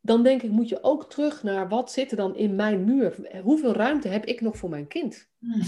dan 0.00 0.22
denk 0.22 0.42
ik, 0.42 0.50
moet 0.50 0.68
je 0.68 0.82
ook 0.82 1.10
terug 1.10 1.42
naar 1.42 1.68
wat 1.68 1.92
zit 1.92 2.10
er 2.10 2.16
dan 2.16 2.36
in 2.36 2.54
mijn 2.54 2.84
muur? 2.84 3.40
Hoeveel 3.42 3.72
ruimte 3.72 4.08
heb 4.08 4.24
ik 4.24 4.40
nog 4.40 4.56
voor 4.56 4.68
mijn 4.68 4.86
kind? 4.86 5.30
Hmm. 5.38 5.62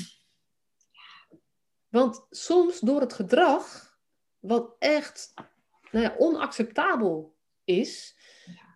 Want 1.94 2.26
soms 2.30 2.80
door 2.80 3.00
het 3.00 3.12
gedrag, 3.12 3.96
wat 4.38 4.76
echt 4.78 5.34
nou 5.90 6.04
ja, 6.04 6.14
onacceptabel 6.18 7.34
is, 7.64 8.16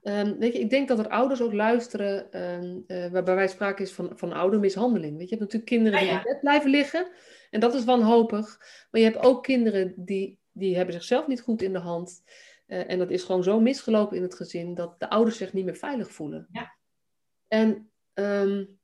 um, 0.03 0.39
weet 0.39 0.53
je, 0.53 0.61
ik 0.61 0.71
denk 0.71 0.89
dat 0.89 0.99
er 0.99 1.09
ouders 1.09 1.43
ook 1.43 1.53
luisteren, 1.53 2.43
um, 2.43 2.85
uh, 2.87 3.11
waarbij 3.11 3.35
wij 3.35 3.49
sprake 3.49 3.83
is 3.83 3.93
van, 3.93 4.13
van 4.15 4.33
oudermishandeling. 4.33 5.17
Weet 5.17 5.29
je, 5.29 5.35
je 5.35 5.41
hebt 5.41 5.53
natuurlijk 5.53 5.71
kinderen 5.71 6.01
die 6.01 6.09
in 6.09 6.23
bed 6.23 6.41
blijven 6.41 6.71
liggen. 6.71 7.11
En 7.51 7.61
dat 7.61 7.75
is 7.75 7.85
wanhopig. 7.85 8.59
Maar 8.91 9.01
je 9.01 9.11
hebt 9.11 9.25
ook 9.25 9.43
kinderen 9.43 9.93
die, 9.97 10.39
die 10.53 10.77
hebben 10.77 10.95
zichzelf 10.95 11.27
niet 11.27 11.41
goed 11.41 11.63
in 11.63 11.73
de 11.73 11.79
hand. 11.79 12.23
Uh, 12.67 12.91
en 12.91 12.99
dat 12.99 13.11
is 13.11 13.23
gewoon 13.23 13.43
zo 13.43 13.61
misgelopen 13.61 14.17
in 14.17 14.23
het 14.23 14.35
gezin 14.35 14.75
dat 14.75 15.01
de 15.01 15.11
ouders 15.11 15.37
zich 15.37 15.53
niet 15.53 15.65
meer 15.65 15.77
veilig 15.77 16.13
voelen. 16.13 16.49
Ja. 16.53 16.77
En 17.49 17.91
um, 18.15 18.78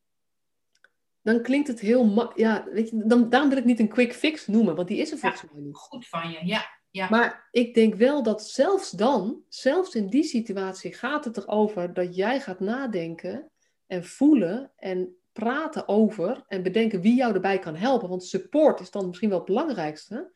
dan 1.24 1.42
klinkt 1.42 1.68
het 1.68 1.80
heel... 1.80 2.32
Ja, 2.34 2.64
weet 2.70 2.90
je, 2.90 3.06
dan, 3.06 3.28
daarom 3.28 3.48
wil 3.48 3.58
ik 3.58 3.64
niet 3.64 3.78
een 3.78 3.88
quick 3.88 4.14
fix 4.14 4.46
noemen, 4.46 4.74
want 4.76 4.88
die 4.88 4.98
is 4.98 5.12
er 5.12 5.18
volgens 5.18 5.42
mij 5.52 5.62
niet. 5.62 5.76
Goed 5.76 6.08
van 6.08 6.30
je, 6.30 6.46
ja. 6.46 6.64
ja. 6.90 7.08
Maar 7.10 7.48
ik 7.50 7.74
denk 7.74 7.94
wel 7.94 8.22
dat 8.22 8.46
zelfs 8.46 8.90
dan, 8.90 9.42
zelfs 9.48 9.94
in 9.94 10.08
die 10.08 10.24
situatie, 10.24 10.94
gaat 10.94 11.24
het 11.24 11.36
erover 11.36 11.94
dat 11.94 12.16
jij 12.16 12.40
gaat 12.40 12.60
nadenken 12.60 13.50
en 13.86 14.04
voelen 14.04 14.72
en 14.76 15.16
praten 15.32 15.88
over 15.88 16.44
en 16.48 16.62
bedenken 16.62 17.00
wie 17.00 17.14
jou 17.14 17.34
erbij 17.34 17.58
kan 17.58 17.76
helpen. 17.76 18.08
Want 18.08 18.24
support 18.24 18.80
is 18.80 18.90
dan 18.90 19.06
misschien 19.06 19.28
wel 19.28 19.38
het 19.38 19.46
belangrijkste. 19.46 20.32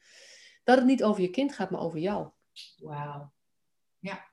Dat 0.65 0.77
het 0.77 0.87
niet 0.87 1.05
over 1.05 1.23
je 1.23 1.31
kind 1.31 1.53
gaat, 1.55 1.71
maar 1.71 1.81
over 1.81 1.99
jou. 1.99 2.29
Wauw. 2.77 3.33
Ja. 3.99 4.27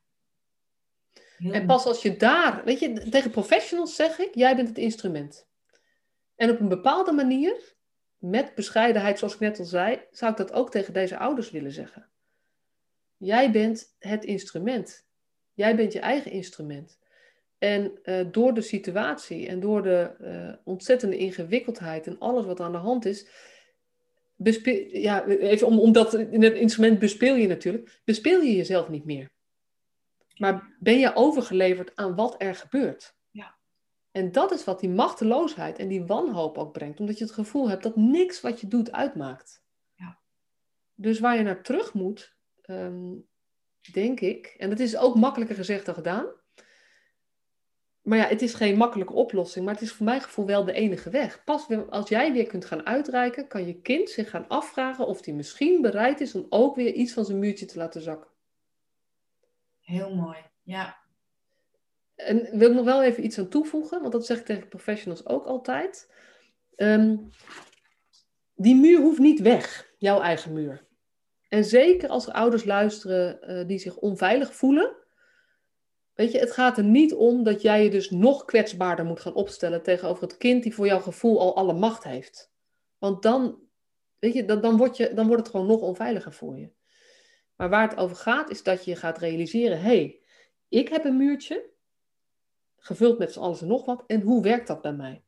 Heel 1.38 1.54
En 1.54 1.66
pas 1.66 1.86
als 1.86 2.02
je 2.02 2.18
daar, 2.18 2.64
weet 2.64 2.80
je, 2.80 3.10
tegen 3.10 3.32
professionals 3.32 3.96
zeg 3.96 4.20
ik, 4.20 4.36
jij 4.36 4.56
bent 4.56 4.68
het 4.68 4.78
instrument. 4.78 5.48
En 6.36 6.50
op 6.50 6.60
een 6.60 6.68
bepaalde 6.68 7.12
manier, 7.12 7.76
met 8.18 8.56
bescheidenheid, 8.56 9.20
zoals 9.20 9.34
ik 9.34 9.40
net 9.40 9.60
al 9.60 9.66
zei, 9.66 10.00
zou 10.12 10.32
ik 10.32 10.38
dat 10.38 10.54
ook 10.54 10.72
tegen 10.72 10.94
deze 10.94 11.18
ouders 11.18 11.52
willen 11.52 11.72
zeggen. 11.72 12.10
Jij 13.18 13.52
bent 13.52 13.96
het 14.00 14.26
instrument. 14.26 15.06
Jij 15.54 15.76
bent 15.76 15.94
je 15.94 16.00
eigen 16.00 16.32
instrument. 16.32 17.00
En 17.58 18.00
eh, 18.04 18.26
door 18.32 18.54
de 18.54 18.62
situatie 18.62 19.48
en 19.48 19.60
door 19.60 19.84
de 19.84 20.16
eh, 20.20 20.54
ontzettende 20.64 21.18
ingewikkeldheid 21.18 22.08
en 22.08 22.20
alles 22.20 22.46
wat 22.46 22.60
aan 22.60 22.72
de 22.72 22.78
hand 22.78 23.06
is, 23.06 23.28
ja, 24.92 25.26
even 25.26 25.68
om, 25.68 25.80
omdat 25.80 26.14
in 26.14 26.44
het 26.44 26.54
instrument 26.54 27.00
bespeel 27.00 27.36
je 27.36 27.48
natuurlijk, 27.48 28.02
bespeel 28.04 28.42
je 28.42 28.56
jezelf 28.56 28.90
niet 28.90 29.06
meer. 29.06 29.30
Maar 30.38 30.76
ben 30.80 31.00
je 31.00 31.16
overgeleverd 31.16 31.96
aan 31.96 32.16
wat 32.16 32.36
er 32.38 32.56
gebeurt? 32.56 33.16
En 34.16 34.32
dat 34.32 34.52
is 34.52 34.64
wat 34.64 34.80
die 34.80 34.90
machteloosheid 34.90 35.80
en 35.80 35.88
die 35.88 36.06
wanhoop 36.06 36.58
ook 36.58 36.72
brengt, 36.72 37.00
omdat 37.00 37.18
je 37.18 37.24
het 37.24 37.34
gevoel 37.34 37.70
hebt 37.70 37.84
dat 37.84 37.96
niks 37.96 38.42
wat 38.42 38.62
je 38.62 38.68
doet 38.68 38.92
uitmaakt. 38.92 39.64
Ja. 39.94 40.20
Dus 40.94 41.20
waar 41.20 41.38
je 41.38 41.44
naar 41.44 41.64
terug 41.64 41.94
moet, 41.94 42.36
ehm, 42.62 43.14
denk 43.92 44.20
ik, 44.20 44.56
en 44.58 44.70
dat 44.70 44.80
is 44.80 44.98
ook 44.98 45.16
makkelijker 45.16 45.56
gezegd 45.56 45.86
dan 45.86 45.96
gedaan. 45.96 46.26
Maar 48.02 48.18
ja, 48.18 48.28
het 48.28 48.42
is 48.42 48.54
geen 48.54 48.78
makkelijke 48.78 49.14
oplossing, 49.14 49.66
maar 49.66 49.74
het 49.74 49.84
is 49.84 49.92
voor 49.92 50.06
mijn 50.06 50.22
gevoel 50.22 50.46
wel 50.46 50.66
de 50.66 50.74
enige 50.74 51.10
weg. 51.10 51.44
Pas 51.44 51.68
als 51.90 52.10
jij 52.10 52.34
weer 52.34 52.48
kunt 52.48 52.66
gaan 52.66 52.86
uitreiken, 52.86 53.48
kan 53.48 53.68
je 53.68 53.82
kind 53.82 54.10
zich 54.10 54.30
gaan 54.30 54.48
afvragen 54.48 55.08
of 55.08 55.26
hij 55.26 55.34
misschien 55.34 55.82
bereid 55.82 56.22
is 56.22 56.36
om 56.36 56.46
ook 56.50 56.76
weer 56.76 56.94
iets 56.94 57.14
van 57.14 57.26
zijn 57.26 57.40
muurtje 57.40 57.66
te 57.66 57.78
laten 57.78 58.02
zakken. 58.02 58.32
Heel 59.80 60.16
mooi. 60.16 60.38
Ja. 60.64 61.05
En 62.16 62.58
wil 62.58 62.70
ik 62.70 62.76
nog 62.76 62.86
wel 62.86 63.04
even 63.04 63.24
iets 63.26 63.40
aan 63.40 63.50
toevoegen, 63.50 64.02
want 64.02 64.12
dat 64.12 64.26
zeg 64.26 64.40
ik 64.40 64.46
tegen 64.46 64.68
professionals 64.68 65.26
ook 65.26 65.46
altijd. 65.46 66.12
Ehm, 66.76 67.18
die 68.56 68.76
muur 68.76 69.00
hoeft 69.00 69.20
niet 69.20 69.40
weg, 69.40 69.94
jouw 69.98 70.22
eigen 70.22 70.54
muur. 70.54 70.86
En 71.50 71.64
zeker 71.64 72.10
als 72.10 72.28
er 72.28 72.34
ouders 72.34 72.66
luisteren 72.66 73.42
eh, 73.42 73.68
die 73.68 73.80
zich 73.80 73.98
onveilig 73.98 74.56
voelen. 74.56 74.96
Weet 76.14 76.32
je, 76.32 76.40
het 76.40 76.52
gaat 76.52 76.78
er 76.78 76.84
niet 76.84 77.14
om 77.14 77.44
dat 77.44 77.62
jij 77.62 77.84
je 77.84 77.90
dus 77.90 78.10
nog 78.10 78.46
kwetsbaarder 78.46 79.06
moet 79.06 79.20
gaan 79.20 79.34
opstellen 79.34 79.84
tegenover 79.84 80.24
het 80.24 80.38
kind 80.38 80.64
die 80.64 80.74
voor 80.74 80.86
jouw 80.86 81.00
gevoel 81.00 81.40
al 81.40 81.56
alle 81.56 81.74
macht 81.74 82.04
heeft. 82.04 82.52
Want 82.98 83.24
dan, 83.24 83.60
weet 84.20 84.34
je, 84.34 84.46
dan, 84.46 84.62
dan, 84.62 84.78
wordt 84.78 84.98
je, 84.98 85.14
dan 85.14 85.28
wordt 85.28 85.42
het 85.42 85.52
gewoon 85.52 85.68
nog 85.68 85.82
onveiliger 85.82 86.34
voor 86.34 86.60
je. 86.60 86.72
Maar 87.56 87.70
waar 87.70 87.90
het 87.90 87.98
over 87.98 88.16
gaat, 88.16 88.50
is 88.50 88.64
dat 88.64 88.86
je 88.86 88.96
gaat 88.96 89.18
realiseren: 89.18 89.78
hé, 89.80 89.84
hey, 89.84 90.22
ik 90.70 90.90
heb 90.90 91.06
een 91.06 91.18
muurtje, 91.18 91.70
gevuld 92.86 93.18
met 93.18 93.38
alles 93.38 93.62
en 93.62 93.68
nog 93.68 93.86
wat, 93.86 94.04
en 94.08 94.22
hoe 94.22 94.44
werkt 94.44 94.68
dat 94.68 94.82
bij 94.82 94.94
mij? 94.94 95.24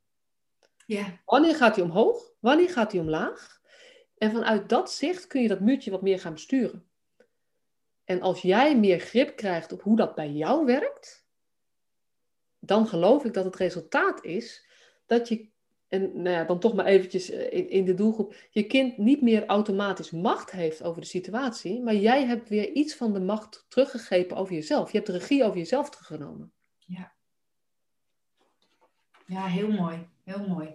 Ja. 0.86 1.22
Wanneer 1.26 1.55
gaat 1.55 1.76
hij 1.76 1.86
omhoog? 1.86 2.34
Wanneer 2.39 2.70
gaat 2.70 2.91
hij 2.91 3.01
omlaag? 3.01 3.62
En 4.18 4.32
vanuit 4.32 4.70
dat 4.70 4.91
zicht 4.91 5.28
kun 5.28 5.41
je 5.41 5.47
dat 5.47 5.60
muurtje 5.60 5.91
wat 5.91 6.01
meer 6.01 6.20
gaan 6.20 6.34
besturen. 6.34 6.86
En 8.03 8.22
als 8.22 8.41
jij 8.41 8.78
meer 8.78 8.99
grip 8.99 9.36
krijgt 9.36 9.72
op 9.72 9.82
hoe 9.82 9.95
dat 9.95 10.16
bij 10.16 10.32
jou 10.32 10.66
werkt, 10.66 11.28
dan 12.60 12.88
geloof 12.88 13.26
ik 13.26 13.34
dat 13.34 13.45
het 13.45 13.55
resultaat 13.55 14.24
is 14.24 14.68
dat 15.05 15.28
je, 15.28 15.49
en 15.88 16.22
nou 16.22 16.36
ja, 16.36 16.43
dan 16.43 16.60
toch 16.60 16.74
maar 16.74 16.86
eventjes 16.86 17.30
eh, 17.30 17.53
in, 17.53 17.70
in 17.70 17.86
de 17.86 17.93
doelgroep, 17.93 18.36
je 18.49 18.64
kind 18.64 18.97
niet 18.97 19.22
meer 19.22 19.45
automatisch 19.45 20.12
macht 20.12 20.51
heeft 20.51 20.84
over 20.84 21.01
de 21.01 21.08
situatie, 21.08 21.82
maar 21.82 21.95
jij 21.95 22.26
hebt 22.26 22.49
weer 22.49 22.72
iets 22.72 22.95
van 22.95 23.14
de 23.14 23.20
macht 23.20 23.66
teruggegrepen 23.70 24.38
over 24.38 24.53
jezelf. 24.53 24.91
Je 24.91 24.97
hebt 24.97 25.10
de 25.10 25.18
regie 25.18 25.43
over 25.43 25.58
jezelf 25.58 25.89
teruggenomen. 25.89 26.51
Ja, 26.78 27.16
heel 29.36 29.72
mooi. 29.72 30.08
Heel 30.24 30.48
mooi. 30.48 30.70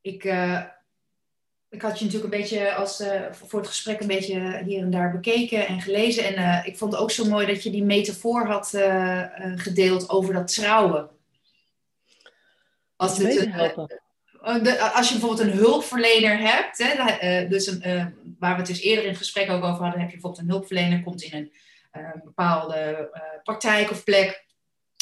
Ik, 0.00 0.24
eh, 0.24 0.62
ik 1.68 1.82
had 1.82 1.98
je 1.98 2.04
natuurlijk 2.04 2.34
een 2.34 2.40
beetje 2.40 2.74
als, 2.74 3.00
eh, 3.00 3.32
voor 3.32 3.58
het 3.58 3.68
gesprek 3.68 4.00
een 4.00 4.06
beetje 4.06 4.62
hier 4.64 4.82
en 4.82 4.90
daar 4.90 5.12
bekeken 5.12 5.66
en 5.66 5.80
gelezen. 5.80 6.24
En 6.24 6.34
eh, 6.34 6.66
ik 6.66 6.78
vond 6.78 6.92
het 6.92 7.00
ook 7.00 7.10
zo 7.10 7.24
mooi 7.24 7.46
dat 7.46 7.62
je 7.62 7.70
die 7.70 7.84
metafoor 7.84 8.46
had 8.46 8.68
gedeeld 9.56 10.08
over 10.10 10.34
dat 10.34 10.54
trouwen. 10.54 11.10
Als, 12.96 13.18
het 13.18 13.26
de- 14.62 14.80
als 14.80 15.08
je 15.08 15.18
bijvoorbeeld 15.18 15.48
een 15.48 15.58
hulpverlener 15.58 16.38
hebt, 16.38 16.78
hè, 16.78 17.48
dus 17.48 17.66
een, 17.66 18.14
waar 18.38 18.52
we 18.52 18.56
het 18.58 18.66
dus 18.66 18.80
eerder 18.80 19.04
in 19.04 19.10
het 19.10 19.18
gesprek 19.18 19.50
ook 19.50 19.64
over 19.64 19.82
hadden, 19.82 20.00
heb 20.00 20.10
je 20.10 20.16
bijvoorbeeld 20.16 20.42
een 20.42 20.50
hulpverlener, 20.50 21.02
komt 21.02 21.22
in 21.22 21.50
een 21.92 22.20
bepaalde 22.24 23.10
praktijk 23.42 23.90
of 23.90 24.04
plek. 24.04 24.48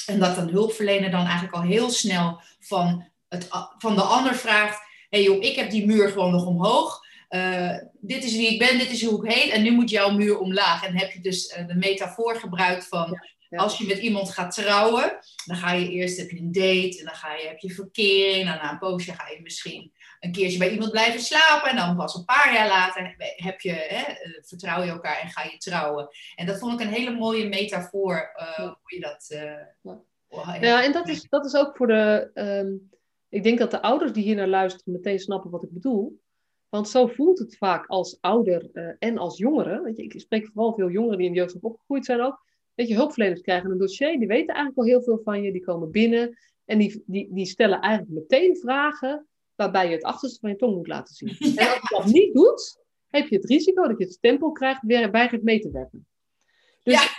En 0.07 0.19
dat 0.19 0.37
een 0.37 0.49
hulpverlener 0.49 1.11
dan 1.11 1.25
eigenlijk 1.25 1.55
al 1.55 1.63
heel 1.63 1.91
snel 1.91 2.41
van, 2.61 3.09
het, 3.29 3.49
van 3.79 3.95
de 3.95 4.03
ander 4.03 4.35
vraagt: 4.35 4.79
hé 4.79 4.87
hey 5.09 5.23
joh, 5.23 5.43
ik 5.43 5.57
heb 5.57 5.71
die 5.71 5.87
muur 5.87 6.09
gewoon 6.09 6.33
nog 6.33 6.47
omhoog. 6.47 7.07
Eh, 7.29 7.77
dit 8.01 8.25
is 8.25 8.37
wie 8.37 8.53
ik 8.53 8.59
ben, 8.59 8.79
dit 8.79 8.91
is 8.91 9.05
hoe 9.05 9.27
ik 9.27 9.33
heet. 9.33 9.53
En 9.53 9.63
nu 9.63 9.71
moet 9.71 9.91
jouw 9.91 10.11
muur 10.11 10.39
omlaag. 10.39 10.85
En 10.85 10.99
heb 10.99 11.11
je 11.11 11.21
dus 11.21 11.47
eh, 11.47 11.67
de 11.67 11.75
metafoor 11.75 12.37
gebruikt 12.37 12.89
van 12.89 13.19
ja. 13.49 13.59
als 13.59 13.79
je 13.79 13.87
met 13.87 13.99
iemand 13.99 14.31
gaat 14.31 14.55
trouwen, 14.55 15.19
dan 15.47 15.57
ga 15.57 15.73
je 15.73 15.91
eerst 15.91 16.19
heb 16.19 16.31
je 16.31 16.39
een 16.39 16.53
date 16.53 16.97
en 16.99 17.05
dan 17.05 17.15
ga 17.15 17.35
je, 17.35 17.47
heb 17.47 17.59
je 17.59 17.75
verkering. 17.75 18.49
En 18.49 18.57
na 18.57 18.73
een 18.73 18.79
poosje 18.79 19.13
ga 19.13 19.29
je 19.29 19.43
misschien 19.43 19.93
een 20.21 20.33
keertje 20.33 20.59
bij 20.59 20.71
iemand 20.73 20.91
blijven 20.91 21.21
slapen. 21.21 21.71
En 21.71 21.77
dan 21.77 21.97
pas 21.97 22.15
een 22.15 22.25
paar 22.25 22.53
jaar 22.55 22.69
later 22.69 23.15
heb 23.37 23.61
je, 23.61 23.73
hè, 23.73 24.13
eh, 24.13 24.31
vertrouw 24.43 24.83
je 24.83 24.91
elkaar 24.91 25.21
en 25.21 25.29
ga 25.29 25.43
je 25.43 25.57
trouwen. 25.57 26.09
En 26.35 26.47
dat 26.47 26.59
vond 26.59 26.81
ik 26.81 26.87
een 26.87 26.93
hele 26.93 27.11
mooie 27.11 27.49
metafoor, 27.49 28.31
eh, 28.35 28.53
Ja. 28.57 28.65
hoe 28.83 28.95
je 28.95 29.01
dat... 29.01 29.27
eh, 29.29 29.43
Ja. 29.43 29.67
hoe- 29.83 30.59
Ja, 30.61 30.85
en 30.85 30.93
dat 30.93 31.09
is, 31.09 31.27
dat 31.29 31.45
is 31.47 31.55
ook 31.57 31.77
voor 31.77 31.87
de. 31.87 32.31
ehm, 32.35 32.73
ik 33.29 33.43
denk 33.43 33.59
dat 33.59 33.71
de 33.71 33.83
ouders 33.83 34.13
die 34.13 34.23
hier 34.25 34.37
naar 34.37 34.47
luisteren 34.49 34.93
meteen 34.93 35.19
snappen 35.19 35.51
wat 35.51 35.63
ik 35.63 35.73
bedoel. 35.73 36.21
Want 36.69 36.89
zo 36.89 37.07
voelt 37.07 37.39
het 37.39 37.57
vaak 37.57 37.87
als 37.87 38.19
ouder 38.21 38.71
en 38.99 39.19
als 39.19 39.39
jongere. 39.39 39.83
Weet 39.83 39.97
je, 39.97 40.03
ik 40.03 40.21
spreek 40.21 40.47
vooral 40.53 40.75
veel 40.75 40.91
jongeren 40.91 41.19
die 41.19 41.27
in 41.27 41.33
de 41.33 41.39
jeugd 41.39 41.61
opgegroeid 41.61 42.05
zijn 42.05 42.21
ook. 42.21 42.47
Weet 42.75 42.89
je, 42.89 42.95
hulpverleners 42.95 43.41
krijgen 43.41 43.71
een 43.71 43.79
dossier, 43.79 44.19
die 44.19 44.27
weten 44.29 44.55
eigenlijk 44.55 44.77
al 44.79 44.85
heel 44.85 45.03
veel 45.03 45.21
van 45.25 45.43
je, 45.43 45.53
die 45.53 45.65
komen 45.65 45.91
binnen 45.91 46.39
en 46.65 46.79
die, 46.79 47.03
die, 47.07 47.29
die 47.33 47.47
stellen 47.47 47.81
eigenlijk 47.81 48.13
meteen 48.15 48.57
vragen 48.57 49.27
waarbij 49.59 49.87
je 49.89 49.95
het 49.95 50.03
achterste 50.05 50.39
van 50.41 50.51
je 50.51 50.57
tong 50.57 50.75
moet 50.75 50.87
laten 50.87 51.15
zien. 51.15 51.37
En 51.59 51.69
als 51.69 51.75
je 51.81 51.97
dat 51.97 52.05
niet 52.07 52.35
doet, 52.35 52.79
heb 53.09 53.29
je 53.29 53.37
het 53.37 53.45
risico 53.45 53.89
dat 53.89 53.99
je 53.99 54.05
het 54.05 54.13
stempel 54.13 54.53
krijgt 54.53 54.83
weer 54.83 55.11
weigert 55.11 55.43
mee 55.43 55.61
te 55.61 55.71
werken. 55.71 56.07
Dus 56.83 56.95
Ja. 56.95 57.03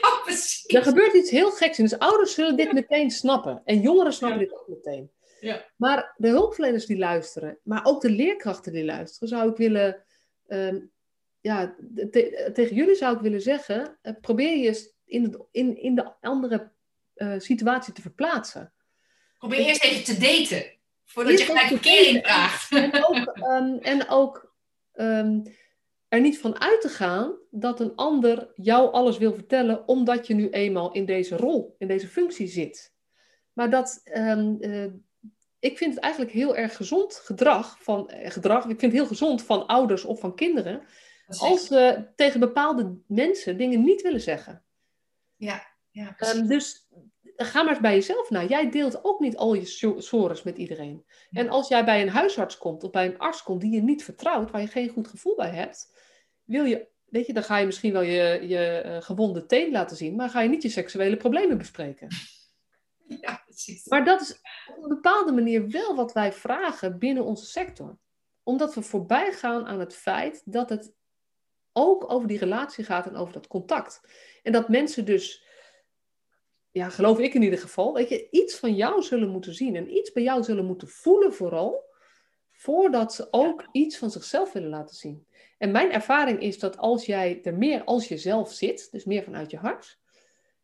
Ja, 0.00 0.20
precies. 0.24 0.64
er 0.66 0.82
gebeurt 0.82 1.14
iets 1.14 1.30
heel 1.30 1.50
geks 1.50 1.78
in. 1.78 1.84
Dus 1.84 1.98
ouders 1.98 2.34
zullen 2.34 2.56
dit 2.56 2.72
meteen 2.72 3.10
snappen. 3.10 3.62
En 3.64 3.80
jongeren 3.80 4.12
snappen 4.12 4.40
Ja. 4.40 4.44
dit 4.46 4.54
ook 4.58 4.68
meteen. 4.68 5.10
Ja. 5.40 5.64
Maar 5.76 6.14
de 6.16 6.28
hulpverleners 6.28 6.86
die 6.86 6.98
luisteren, 6.98 7.58
maar 7.62 7.84
ook 7.84 8.00
de 8.00 8.10
leerkrachten 8.10 8.72
die 8.72 8.84
luisteren, 8.84 9.28
zou 9.28 9.50
ik 9.50 9.56
willen. 9.56 10.04
ehm, 10.46 10.78
ja, 11.40 11.76
te- 12.10 12.50
tegen 12.54 12.76
jullie 12.76 12.94
zou 12.94 13.16
ik 13.16 13.22
willen 13.22 13.40
zeggen: 13.42 13.98
eh, 14.02 14.12
probeer 14.20 14.56
je 14.58 14.66
eens 14.66 14.92
in, 15.04 15.22
het, 15.22 15.38
in, 15.50 15.76
in 15.82 15.94
de 15.94 16.12
andere 16.20 16.70
eh, 17.14 17.34
situatie 17.38 17.92
te 17.92 18.00
verplaatsen. 18.02 18.72
Probeer 19.38 19.58
eerst 19.58 19.84
even 19.84 20.04
te 20.04 20.18
daten. 20.20 20.75
Voordat 21.06 21.38
je 21.38 21.44
gelijk 21.44 21.66
verkering 21.66 22.26
vraagt. 22.26 22.72
En 22.92 23.04
ook, 23.04 23.26
ehm, 23.26 23.76
en 23.76 24.08
ook 24.08 24.54
ehm, 24.92 25.40
er 26.08 26.20
niet 26.20 26.38
van 26.38 26.60
uit 26.60 26.80
te 26.80 26.88
gaan 26.88 27.34
dat 27.50 27.80
een 27.80 27.94
ander 27.94 28.52
jou 28.54 28.92
alles 28.92 29.18
wil 29.18 29.34
vertellen, 29.34 29.88
omdat 29.88 30.26
je 30.26 30.34
nu 30.34 30.50
eenmaal 30.50 30.92
in 30.92 31.04
deze 31.04 31.36
rol, 31.36 31.74
in 31.78 31.88
deze 31.88 32.08
functie 32.08 32.46
zit. 32.46 32.94
Maar 33.52 33.70
dat, 33.70 34.00
ehm, 34.04 34.54
eh, 34.60 34.92
ik 35.58 35.78
vind 35.78 35.94
het 35.94 36.02
eigenlijk 36.02 36.32
heel 36.32 36.56
erg 36.56 36.76
gezond 36.76 37.14
gedrag 37.14 37.82
van, 37.82 38.08
eh, 38.10 38.30
gedrag, 38.30 38.58
ik 38.58 38.68
vind 38.68 38.80
het 38.80 38.92
heel 38.92 39.06
gezond 39.06 39.42
van 39.42 39.66
ouders 39.66 40.04
of 40.04 40.20
van 40.20 40.34
kinderen, 40.34 40.82
als 41.26 41.66
ze 41.66 42.08
tegen 42.16 42.40
bepaalde 42.40 42.98
mensen 43.06 43.58
dingen 43.58 43.84
niet 43.84 44.02
willen 44.02 44.20
zeggen. 44.20 44.64
Ja, 45.36 45.66
ja, 45.90 46.12
precies. 46.12 46.48
Dus 46.48 46.86
ga 47.36 47.62
maar 47.62 47.72
eens 47.72 47.80
bij 47.80 47.94
jezelf 47.94 48.30
na. 48.30 48.44
Jij 48.44 48.70
deelt 48.70 49.04
ook 49.04 49.20
niet 49.20 49.36
al 49.36 49.54
je 49.54 49.64
so- 49.64 50.00
sores 50.00 50.42
met 50.42 50.58
iedereen. 50.58 51.04
En 51.30 51.48
als 51.48 51.68
jij 51.68 51.84
bij 51.84 52.02
een 52.02 52.08
huisarts 52.08 52.58
komt 52.58 52.84
of 52.84 52.90
bij 52.90 53.06
een 53.06 53.18
arts 53.18 53.42
komt 53.42 53.60
die 53.60 53.72
je 53.72 53.82
niet 53.82 54.04
vertrouwt, 54.04 54.50
waar 54.50 54.60
je 54.60 54.66
geen 54.66 54.88
goed 54.88 55.08
gevoel 55.08 55.36
bij 55.36 55.50
hebt, 55.50 55.92
wil 56.44 56.64
je, 56.64 56.88
weet 57.04 57.26
je, 57.26 57.32
dan 57.32 57.42
ga 57.42 57.56
je 57.56 57.66
misschien 57.66 57.92
wel 57.92 58.02
je, 58.02 58.48
je 58.48 58.66
eh, 58.66 59.02
gewonde 59.02 59.46
teen 59.46 59.72
laten 59.72 59.96
zien, 59.96 60.16
maar 60.16 60.30
ga 60.30 60.40
je 60.40 60.48
niet 60.48 60.62
je 60.62 60.68
seksuele 60.68 61.16
problemen 61.16 61.58
bespreken. 61.58 62.08
Ja, 63.20 63.42
precies. 63.44 63.86
Maar 63.86 64.04
dat 64.04 64.20
is 64.20 64.40
op 64.76 64.82
een 64.82 64.88
bepaalde 64.88 65.32
manier 65.32 65.68
wel 65.68 65.94
wat 65.96 66.12
wij 66.12 66.32
vragen 66.32 66.98
binnen 66.98 67.24
onze 67.24 67.46
sector. 67.46 67.98
Omdat 68.42 68.74
we 68.74 68.82
voorbij 68.82 69.32
gaan 69.32 69.66
aan 69.66 69.80
het 69.80 69.94
feit 69.94 70.42
dat 70.44 70.68
het 70.68 70.92
ook 71.72 72.12
over 72.12 72.28
die 72.28 72.38
relatie 72.38 72.84
gaat 72.84 73.06
en 73.06 73.16
over 73.16 73.32
dat 73.32 73.46
contact. 73.46 74.00
En 74.42 74.52
dat 74.52 74.68
mensen 74.68 75.04
dus, 75.04 75.45
ja, 76.76 76.88
geloof 76.88 77.18
ik 77.18 77.34
in 77.34 77.42
ieder 77.42 77.58
geval, 77.58 77.92
weet 77.94 78.08
je, 78.08 78.28
iets 78.30 78.58
van 78.58 78.74
jou 78.74 79.02
zullen 79.02 79.28
moeten 79.28 79.54
zien 79.54 79.76
en 79.76 79.96
iets 79.96 80.12
bij 80.12 80.22
jou 80.22 80.42
zullen 80.42 80.64
moeten 80.64 80.88
voelen 80.88 81.34
vooral, 81.34 81.84
voordat 82.52 83.14
ze 83.14 83.28
ook 83.30 83.68
iets 83.72 83.98
van 83.98 84.10
zichzelf 84.10 84.52
willen 84.52 84.68
laten 84.68 84.96
zien. 84.96 85.26
En 85.58 85.70
mijn 85.70 85.92
ervaring 85.92 86.40
is 86.40 86.58
dat 86.58 86.76
als 86.76 87.06
jij 87.06 87.40
er 87.42 87.54
meer 87.54 87.84
als 87.84 88.08
jezelf 88.08 88.52
zit, 88.52 88.88
dus 88.90 89.04
meer 89.04 89.22
vanuit 89.22 89.50
je 89.50 89.56
hart, 89.56 89.98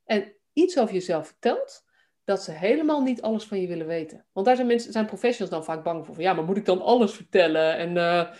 en 0.05 0.33
iets 0.53 0.79
over 0.79 0.95
jezelf 0.95 1.27
vertelt, 1.27 1.85
dat 2.25 2.43
ze 2.43 2.51
helemaal 2.51 3.03
niet 3.03 3.23
alles 3.23 3.45
van 3.45 3.61
je 3.61 3.67
willen 3.67 3.87
weten. 3.87 4.27
Want 4.33 4.47
daar 4.47 4.57
zijn 4.57 4.69
mensen, 4.69 4.93
zijn 4.93 5.07
professionals 5.07 5.51
dan 5.51 5.65
vaak 5.65 5.85
bang 5.85 6.07
voor. 6.07 6.15
Van, 6.15 6.25
ja, 6.25 6.33
maar 6.33 6.45
moet 6.45 6.57
ik 6.57 6.65
dan 6.65 6.83
alles 6.83 7.13
vertellen? 7.13 7.77
En, 7.77 7.89
uh, 7.89 8.31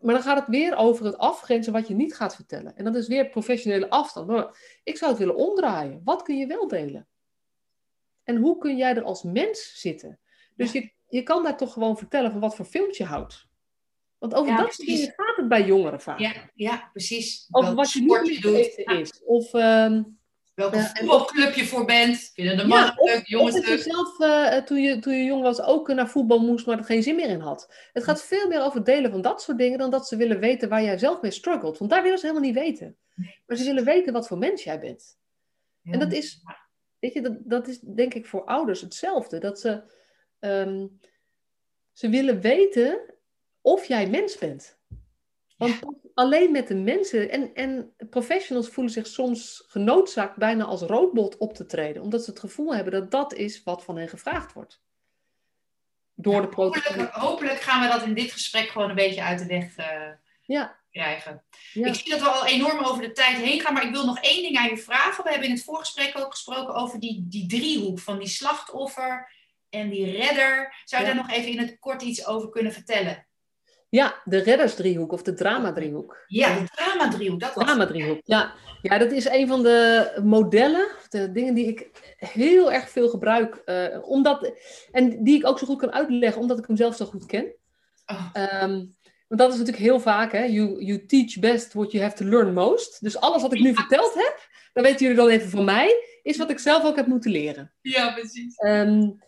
maar 0.00 0.14
dan 0.14 0.22
gaat 0.22 0.38
het 0.38 0.48
weer 0.48 0.76
over 0.76 1.04
het 1.04 1.18
afgrenzen 1.18 1.72
wat 1.72 1.88
je 1.88 1.94
niet 1.94 2.14
gaat 2.14 2.34
vertellen. 2.34 2.76
En 2.76 2.84
dat 2.84 2.94
is 2.94 3.08
weer 3.08 3.28
professionele 3.28 3.90
afstand. 3.90 4.26
Maar 4.26 4.80
ik 4.84 4.96
zou 4.96 5.10
het 5.10 5.20
willen 5.20 5.36
omdraaien. 5.36 6.00
Wat 6.04 6.22
kun 6.22 6.36
je 6.36 6.46
wel 6.46 6.68
delen? 6.68 7.06
En 8.24 8.36
hoe 8.36 8.58
kun 8.58 8.76
jij 8.76 8.94
er 8.96 9.02
als 9.02 9.22
mens 9.22 9.72
zitten? 9.80 10.18
Dus 10.56 10.72
je, 10.72 10.92
je 11.08 11.22
kan 11.22 11.42
daar 11.42 11.56
toch 11.56 11.72
gewoon 11.72 11.98
vertellen 11.98 12.30
van 12.30 12.40
wat 12.40 12.56
voor 12.56 12.64
films 12.64 12.96
je 12.96 13.04
houdt. 13.04 13.46
Want 14.18 14.34
over 14.34 14.56
dat 14.56 14.74
soort 14.74 14.88
dingen 14.88 15.12
gaat 15.16 15.36
het 15.36 15.48
bij 15.48 15.64
jongeren 15.64 16.00
vaak. 16.00 16.18
Ja, 16.18 16.50
ja 16.54 16.88
precies. 16.92 17.48
Over 17.50 17.74
wat 17.74 17.92
je 17.92 18.00
niet 18.00 18.42
doet. 18.42 18.98
is. 18.98 19.22
Of... 19.24 19.52
Um, 19.52 20.20
Welke 20.54 20.76
ja, 20.76 20.90
voetbalclub 20.94 21.54
je 21.54 21.66
voor 21.66 21.84
bent. 21.84 22.30
Vinden 22.34 22.56
de 22.56 22.66
mannen 22.66 22.94
ja, 22.96 23.12
leuk, 23.12 23.26
jongens 23.26 23.54
leuk. 23.54 23.64
je 23.64 23.78
zelf, 23.78 24.18
uh, 24.18 24.56
toen, 24.56 24.82
je, 24.82 24.98
toen 24.98 25.14
je 25.14 25.24
jong 25.24 25.42
was, 25.42 25.60
ook 25.60 25.88
naar 25.88 26.08
voetbal 26.08 26.38
moest, 26.38 26.66
maar 26.66 26.78
er 26.78 26.84
geen 26.84 27.02
zin 27.02 27.16
meer 27.16 27.28
in 27.28 27.40
had. 27.40 27.74
Het 27.92 28.04
gaat 28.04 28.22
veel 28.22 28.48
meer 28.48 28.62
over 28.62 28.84
delen 28.84 29.10
van 29.10 29.20
dat 29.20 29.42
soort 29.42 29.58
dingen 29.58 29.78
dan 29.78 29.90
dat 29.90 30.08
ze 30.08 30.16
willen 30.16 30.40
weten 30.40 30.68
waar 30.68 30.82
jij 30.82 30.98
zelf 30.98 31.20
mee 31.20 31.30
struggelt. 31.30 31.78
Want 31.78 31.90
daar 31.90 32.02
willen 32.02 32.18
ze 32.18 32.26
helemaal 32.26 32.48
niet 32.48 32.58
weten. 32.58 32.96
Maar 33.46 33.56
ze 33.56 33.64
willen 33.64 33.84
weten 33.84 34.12
wat 34.12 34.26
voor 34.26 34.38
mens 34.38 34.64
jij 34.64 34.80
bent. 34.80 35.18
Ja. 35.80 35.92
En 35.92 35.98
dat 35.98 36.12
is, 36.12 36.42
weet 37.02 37.12
je, 37.12 37.20
dat, 37.20 37.36
dat 37.40 37.68
is 37.68 37.80
denk 37.80 38.14
ik 38.14 38.26
voor 38.26 38.44
ouders 38.44 38.80
hetzelfde. 38.80 39.38
Dat 39.38 39.60
ze, 39.60 39.82
um, 40.40 41.00
ze 41.92 42.08
willen 42.08 42.40
weten 42.40 43.00
of 43.60 43.84
jij 43.84 44.08
mens 44.08 44.38
bent. 44.38 44.78
Want 45.56 45.80
alleen 46.14 46.52
met 46.52 46.68
de 46.68 46.74
mensen 46.74 47.30
en, 47.30 47.54
en 47.54 47.94
professionals 48.10 48.68
voelen 48.68 48.92
zich 48.92 49.06
soms 49.06 49.64
genoodzaakt 49.66 50.36
bijna 50.36 50.64
als 50.64 50.82
robot 50.82 51.36
op 51.36 51.54
te 51.54 51.66
treden, 51.66 52.02
omdat 52.02 52.24
ze 52.24 52.30
het 52.30 52.40
gevoel 52.40 52.74
hebben 52.74 52.92
dat 52.92 53.10
dat 53.10 53.34
is 53.34 53.62
wat 53.62 53.84
van 53.84 53.96
hen 53.96 54.08
gevraagd 54.08 54.52
wordt. 54.52 54.82
Door 56.14 56.40
de 56.40 56.56
hopelijk, 56.56 57.10
hopelijk 57.10 57.60
gaan 57.60 57.80
we 57.82 57.98
dat 57.98 58.06
in 58.06 58.14
dit 58.14 58.32
gesprek 58.32 58.68
gewoon 58.68 58.88
een 58.88 58.94
beetje 58.94 59.22
uit 59.22 59.38
de 59.38 59.46
weg 59.46 59.78
uh, 59.78 60.12
ja. 60.40 60.80
Krijgen. 60.92 61.42
Ja. 61.72 61.86
Ik 61.86 61.94
zie 61.94 62.10
dat 62.10 62.20
we 62.20 62.28
al 62.28 62.46
enorm 62.46 62.84
over 62.84 63.02
de 63.02 63.12
tijd 63.12 63.36
heen 63.36 63.60
gaan, 63.60 63.72
maar 63.72 63.86
ik 63.86 63.92
wil 63.92 64.06
nog 64.06 64.18
één 64.20 64.42
ding 64.42 64.56
aan 64.56 64.68
je 64.68 64.76
vragen. 64.76 65.24
We 65.24 65.30
hebben 65.30 65.48
in 65.48 65.54
het 65.54 65.64
voorgesprek 65.64 66.18
ook 66.18 66.30
gesproken 66.30 66.74
over 66.74 67.00
die, 67.00 67.26
die 67.28 67.46
driehoek 67.46 67.98
van 67.98 68.18
die 68.18 68.28
slachtoffer 68.28 69.32
en 69.70 69.90
die 69.90 70.10
redder. 70.10 70.74
Zou 70.84 71.02
je 71.02 71.08
daar 71.08 71.16
nog 71.16 71.30
even 71.30 71.50
in 71.50 71.58
het 71.58 71.76
kort 71.78 72.02
iets 72.02 72.26
over 72.26 72.48
kunnen 72.48 72.72
vertellen? 72.72 73.26
Ja, 73.88 74.22
de 74.24 74.38
reddersdriehoek 74.38 75.12
of 75.12 75.22
de 75.22 75.34
drama-driehoek. 75.34 76.24
Ja, 76.26 76.58
de 76.58 76.68
drama-driehoek. 76.74 77.40
Dat 77.40 77.54
was 77.54 77.64
drama-driehoek, 77.64 78.20
ja. 78.24 78.54
Ja, 78.82 78.98
dat 78.98 79.12
is 79.12 79.24
een 79.24 79.48
van 79.48 79.62
de 79.62 80.12
modellen, 80.24 80.88
de 81.08 81.32
dingen 81.32 81.54
die 81.54 81.66
ik 81.66 81.90
heel 82.16 82.72
erg 82.72 82.90
veel 82.90 83.08
gebruik. 83.08 83.62
Uh, 83.66 84.08
omdat, 84.08 84.52
en 84.90 85.24
die 85.24 85.36
ik 85.36 85.46
ook 85.46 85.58
zo 85.58 85.66
goed 85.66 85.78
kan 85.78 85.92
uitleggen, 85.92 86.40
omdat 86.40 86.58
ik 86.58 86.66
hem 86.66 86.76
zelf 86.76 86.96
zo 86.96 87.04
goed 87.04 87.26
ken. 87.26 87.54
Oh. 88.06 88.62
Um, 88.62 88.94
want 89.32 89.50
dat 89.50 89.52
is 89.52 89.58
natuurlijk 89.58 89.84
heel 89.84 90.00
vaak, 90.00 90.32
hè. 90.32 90.44
You, 90.44 90.84
you 90.84 91.06
teach 91.06 91.38
best 91.38 91.72
what 91.72 91.92
you 91.92 92.04
have 92.04 92.16
to 92.16 92.24
learn 92.24 92.52
most. 92.52 93.02
Dus 93.02 93.20
alles 93.20 93.42
wat 93.42 93.52
ik 93.52 93.60
nu 93.60 93.74
verteld 93.74 94.14
heb, 94.14 94.48
dan 94.72 94.82
weten 94.82 95.00
jullie 95.00 95.16
dan 95.16 95.28
even 95.28 95.50
van 95.50 95.64
mij, 95.64 96.04
is 96.22 96.36
wat 96.36 96.50
ik 96.50 96.58
zelf 96.58 96.84
ook 96.84 96.96
heb 96.96 97.06
moeten 97.06 97.30
leren. 97.30 97.72
Ja, 97.80 98.12
precies. 98.12 98.62
Um, 98.64 99.22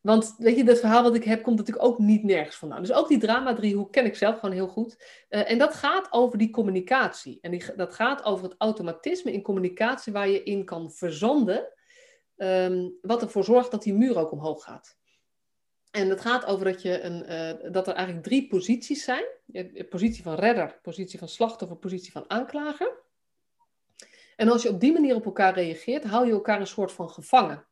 want 0.00 0.34
weet 0.38 0.56
je, 0.56 0.64
dat 0.64 0.78
verhaal 0.78 1.02
wat 1.02 1.14
ik 1.14 1.24
heb 1.24 1.42
komt 1.42 1.56
natuurlijk 1.58 1.86
ook 1.86 1.98
niet 1.98 2.22
nergens 2.22 2.56
vandaan. 2.56 2.80
Dus 2.80 2.92
ook 2.92 3.08
die 3.08 3.18
drama-driehoek 3.18 3.92
ken 3.92 4.04
ik 4.04 4.16
zelf 4.16 4.38
gewoon 4.38 4.54
heel 4.54 4.68
goed. 4.68 4.96
Uh, 5.30 5.50
en 5.50 5.58
dat 5.58 5.74
gaat 5.74 6.08
over 6.10 6.38
die 6.38 6.50
communicatie. 6.50 7.38
En 7.40 7.50
die, 7.50 7.64
dat 7.76 7.94
gaat 7.94 8.24
over 8.24 8.44
het 8.44 8.54
automatisme 8.58 9.32
in 9.32 9.42
communicatie 9.42 10.12
waar 10.12 10.28
je 10.28 10.42
in 10.42 10.64
kan 10.64 10.90
verzanden. 10.90 11.68
Um, 12.36 12.98
wat 13.00 13.22
ervoor 13.22 13.44
zorgt 13.44 13.70
dat 13.70 13.82
die 13.82 13.94
muur 13.94 14.18
ook 14.18 14.32
omhoog 14.32 14.64
gaat. 14.64 14.96
En 15.92 16.08
het 16.08 16.20
gaat 16.20 16.44
over 16.46 16.64
dat, 16.64 16.82
je 16.82 17.00
een, 17.00 17.32
uh, 17.32 17.72
dat 17.72 17.86
er 17.86 17.94
eigenlijk 17.94 18.26
drie 18.26 18.48
posities 18.48 19.04
zijn. 19.04 19.24
Positie 19.88 20.22
van 20.22 20.34
redder, 20.34 20.78
positie 20.82 21.18
van 21.18 21.28
slachtoffer, 21.28 21.76
positie 21.76 22.12
van 22.12 22.24
aanklager. 22.30 23.00
En 24.36 24.48
als 24.48 24.62
je 24.62 24.68
op 24.68 24.80
die 24.80 24.92
manier 24.92 25.14
op 25.14 25.24
elkaar 25.24 25.54
reageert, 25.54 26.04
hou 26.04 26.26
je 26.26 26.32
elkaar 26.32 26.60
een 26.60 26.66
soort 26.66 26.92
van 26.92 27.10
gevangen. 27.10 27.66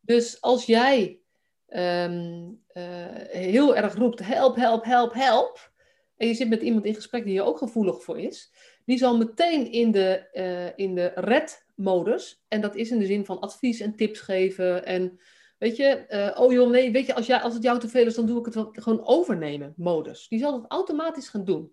Dus 0.00 0.40
als 0.40 0.66
jij 0.66 1.20
um, 1.68 2.62
uh, 2.72 2.84
heel 3.28 3.76
erg 3.76 3.94
roept: 3.94 4.18
help, 4.18 4.56
help, 4.56 4.84
help, 4.84 5.12
help. 5.12 5.70
En 6.16 6.26
je 6.26 6.34
zit 6.34 6.48
met 6.48 6.62
iemand 6.62 6.84
in 6.84 6.94
gesprek 6.94 7.24
die 7.24 7.32
hier 7.32 7.44
ook 7.44 7.58
gevoelig 7.58 8.02
voor 8.02 8.18
is, 8.18 8.52
die 8.84 8.98
zal 8.98 9.16
meteen 9.16 9.72
in 9.72 9.90
de, 9.90 10.28
uh, 10.32 10.86
in 10.86 10.94
de 10.94 11.12
red-modus, 11.14 12.44
en 12.48 12.60
dat 12.60 12.74
is 12.74 12.90
in 12.90 12.98
de 12.98 13.06
zin 13.06 13.24
van 13.24 13.40
advies 13.40 13.80
en 13.80 13.96
tips 13.96 14.20
geven. 14.20 14.86
En 14.86 15.20
weet 15.58 15.76
je, 15.76 16.06
uh, 16.08 16.40
oh 16.40 16.52
joh, 16.52 16.70
nee, 16.70 16.92
weet 16.92 17.06
je, 17.06 17.14
als, 17.14 17.26
jij, 17.26 17.40
als 17.40 17.54
het 17.54 17.62
jou 17.62 17.78
te 17.78 17.88
veel 17.88 18.06
is, 18.06 18.14
dan 18.14 18.26
doe 18.26 18.38
ik 18.38 18.44
het 18.44 18.54
wel, 18.54 18.68
gewoon 18.72 19.06
overnemen, 19.06 19.74
modus. 19.76 20.28
Die 20.28 20.38
zal 20.38 20.60
dat 20.60 20.70
automatisch 20.70 21.28
gaan 21.28 21.44
doen, 21.44 21.72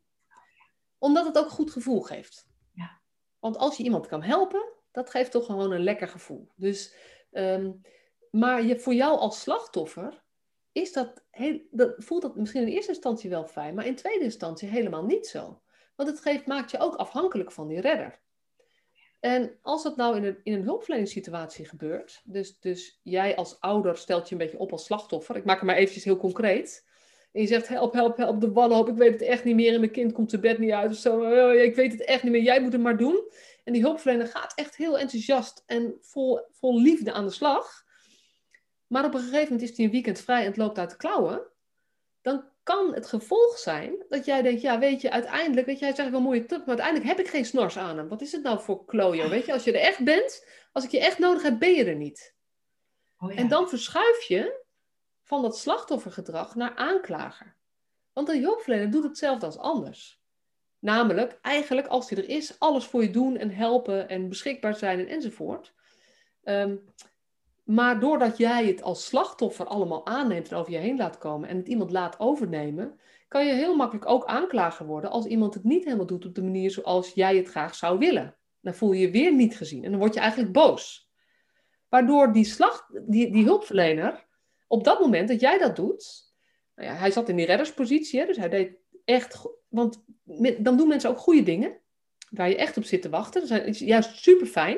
omdat 0.97 1.25
het 1.25 1.37
ook 1.37 1.49
goed 1.49 1.71
gevoel 1.71 2.01
geeft. 2.01 2.47
Ja. 2.71 3.01
Want 3.39 3.57
als 3.57 3.77
je 3.77 3.83
iemand 3.83 4.07
kan 4.07 4.23
helpen, 4.23 4.71
dat 4.91 5.09
geeft 5.09 5.31
toch 5.31 5.45
gewoon 5.45 5.71
een 5.71 5.83
lekker 5.83 6.07
gevoel. 6.07 6.49
Dus. 6.55 6.95
Um, 7.31 7.81
maar 8.33 8.63
je, 8.63 8.79
voor 8.79 8.93
jou 8.93 9.17
als 9.17 9.41
slachtoffer 9.41 10.23
is 10.71 10.93
dat, 10.93 11.23
heel, 11.29 11.61
dat, 11.71 11.93
voelt 11.97 12.21
dat 12.21 12.35
misschien 12.35 12.61
in 12.61 12.67
eerste 12.67 12.91
instantie 12.91 13.29
wel 13.29 13.47
fijn, 13.47 13.75
maar 13.75 13.85
in 13.85 13.95
tweede 13.95 14.23
instantie 14.23 14.69
helemaal 14.69 15.05
niet 15.05 15.27
zo. 15.27 15.61
Want 15.95 16.09
het 16.09 16.19
geeft, 16.19 16.45
maakt 16.45 16.71
je 16.71 16.79
ook 16.79 16.95
afhankelijk 16.95 17.51
van 17.51 17.67
die 17.67 17.81
redder. 17.81 18.21
En 19.23 19.57
als 19.61 19.83
dat 19.83 19.95
nou 19.95 20.15
in 20.15 20.23
een, 20.23 20.37
in 20.43 20.53
een 20.53 20.63
hulpverleningssituatie 20.63 21.65
gebeurt, 21.65 22.21
dus, 22.23 22.59
dus 22.59 22.99
jij 23.03 23.35
als 23.35 23.59
ouder 23.59 23.97
stelt 23.97 24.29
je 24.29 24.35
een 24.35 24.41
beetje 24.41 24.59
op 24.59 24.71
als 24.71 24.85
slachtoffer, 24.85 25.35
ik 25.35 25.45
maak 25.45 25.55
het 25.55 25.65
maar 25.65 25.75
eventjes 25.75 26.03
heel 26.03 26.17
concreet, 26.17 26.85
en 27.31 27.41
je 27.41 27.47
zegt 27.47 27.67
help, 27.67 27.93
help, 27.93 28.17
help, 28.17 28.41
de 28.41 28.51
wanhoop, 28.51 28.89
ik 28.89 28.95
weet 28.95 29.11
het 29.11 29.21
echt 29.21 29.43
niet 29.43 29.55
meer 29.55 29.73
en 29.73 29.79
mijn 29.79 29.91
kind 29.91 30.11
komt 30.11 30.29
zijn 30.29 30.41
bed 30.41 30.57
niet 30.57 30.71
uit 30.71 30.91
of 30.91 30.97
zo, 30.97 31.19
oh, 31.19 31.53
ik 31.53 31.75
weet 31.75 31.91
het 31.91 32.03
echt 32.03 32.23
niet 32.23 32.31
meer, 32.31 32.41
jij 32.41 32.61
moet 32.61 32.73
het 32.73 32.81
maar 32.81 32.97
doen. 32.97 33.31
En 33.63 33.73
die 33.73 33.81
hulpverlener 33.81 34.27
gaat 34.27 34.53
echt 34.55 34.75
heel 34.75 34.99
enthousiast 34.99 35.63
en 35.65 35.97
vol, 36.01 36.39
vol 36.51 36.81
liefde 36.81 37.11
aan 37.11 37.25
de 37.25 37.31
slag. 37.31 37.83
Maar 38.87 39.05
op 39.05 39.13
een 39.13 39.19
gegeven 39.19 39.51
moment 39.51 39.69
is 39.69 39.77
hij 39.77 39.85
een 39.85 39.91
weekend 39.91 40.21
vrij 40.21 40.39
en 40.39 40.47
het 40.47 40.57
loopt 40.57 40.77
uit 40.77 40.89
de 40.89 40.97
klauwen. 40.97 41.41
Dan 42.21 42.43
kan 42.63 42.93
het 42.93 43.07
gevolg 43.07 43.57
zijn 43.57 44.05
dat 44.09 44.25
jij 44.25 44.41
denkt, 44.41 44.61
ja 44.61 44.79
weet 44.79 45.01
je, 45.01 45.11
uiteindelijk, 45.11 45.67
weet 45.67 45.79
je, 45.79 45.85
hij 45.85 45.95
zegt 45.95 46.09
wel 46.09 46.21
mooie 46.21 46.45
tip, 46.45 46.59
maar 46.59 46.67
uiteindelijk 46.67 47.07
heb 47.07 47.19
ik 47.19 47.27
geen 47.27 47.45
snors 47.45 47.77
aan 47.77 47.97
hem. 47.97 48.07
Wat 48.07 48.21
is 48.21 48.31
het 48.31 48.43
nou 48.43 48.61
voor 48.61 48.85
klojo? 48.85 49.29
Weet 49.29 49.45
je, 49.45 49.53
als 49.53 49.63
je 49.63 49.71
er 49.71 49.79
echt 49.79 50.03
bent, 50.03 50.47
als 50.71 50.83
ik 50.83 50.91
je 50.91 50.99
echt 50.99 51.19
nodig 51.19 51.43
heb, 51.43 51.59
ben 51.59 51.73
je 51.73 51.85
er 51.85 51.95
niet. 51.95 52.35
Oh 53.17 53.31
ja. 53.31 53.37
En 53.37 53.47
dan 53.47 53.69
verschuif 53.69 54.21
je 54.21 54.63
van 55.21 55.41
dat 55.41 55.57
slachtoffergedrag 55.57 56.55
naar 56.55 56.75
aanklager. 56.75 57.55
Want 58.13 58.29
een 58.29 58.41
hulpverlener 58.41 58.91
doet 58.91 59.03
hetzelfde 59.03 59.45
als 59.45 59.57
anders. 59.57 60.21
Namelijk, 60.79 61.37
eigenlijk 61.41 61.87
als 61.87 62.09
hij 62.09 62.17
er 62.17 62.29
is, 62.29 62.59
alles 62.59 62.85
voor 62.85 63.01
je 63.01 63.09
doen 63.09 63.37
en 63.37 63.49
helpen 63.49 64.09
en 64.09 64.29
beschikbaar 64.29 64.75
zijn 64.75 64.99
en 64.99 65.07
enzovoort. 65.07 65.73
Um, 66.43 66.93
maar 67.63 67.99
doordat 67.99 68.37
jij 68.37 68.65
het 68.65 68.81
als 68.81 69.05
slachtoffer 69.05 69.65
allemaal 69.65 70.05
aanneemt 70.05 70.51
en 70.51 70.57
over 70.57 70.71
je 70.71 70.77
heen 70.77 70.97
laat 70.97 71.17
komen 71.17 71.49
en 71.49 71.57
het 71.57 71.67
iemand 71.67 71.91
laat 71.91 72.19
overnemen, 72.19 72.99
kan 73.27 73.45
je 73.45 73.53
heel 73.53 73.75
makkelijk 73.75 74.09
ook 74.09 74.25
aanklager 74.25 74.85
worden 74.85 75.09
als 75.09 75.25
iemand 75.25 75.53
het 75.53 75.63
niet 75.63 75.83
helemaal 75.83 76.05
doet 76.05 76.25
op 76.25 76.35
de 76.35 76.43
manier 76.43 76.71
zoals 76.71 77.13
jij 77.13 77.37
het 77.37 77.47
graag 77.47 77.75
zou 77.75 77.97
willen. 77.97 78.35
Dan 78.61 78.73
voel 78.73 78.91
je 78.91 79.01
je 79.01 79.11
weer 79.11 79.33
niet 79.33 79.57
gezien 79.57 79.83
en 79.83 79.89
dan 79.91 79.99
word 79.99 80.13
je 80.13 80.19
eigenlijk 80.19 80.51
boos. 80.51 81.09
Waardoor 81.89 82.33
die, 82.33 82.45
slacht, 82.45 82.85
die, 83.07 83.31
die 83.31 83.45
hulpverlener, 83.45 84.25
op 84.67 84.83
dat 84.83 84.99
moment 84.99 85.27
dat 85.27 85.39
jij 85.39 85.57
dat 85.57 85.75
doet, 85.75 86.33
nou 86.75 86.89
ja, 86.89 86.95
hij 86.95 87.11
zat 87.11 87.29
in 87.29 87.35
die 87.35 87.45
redderspositie, 87.45 88.25
dus 88.25 88.37
hij 88.37 88.49
deed 88.49 88.77
echt, 89.05 89.41
want 89.67 90.03
dan 90.57 90.77
doen 90.77 90.87
mensen 90.87 91.09
ook 91.09 91.17
goede 91.17 91.43
dingen, 91.43 91.77
waar 92.29 92.49
je 92.49 92.55
echt 92.55 92.77
op 92.77 92.83
zit 92.83 93.01
te 93.01 93.09
wachten. 93.09 93.47
Dat 93.47 93.61
is 93.65 93.79
juist 93.79 94.17
super 94.17 94.47
fijn. 94.47 94.77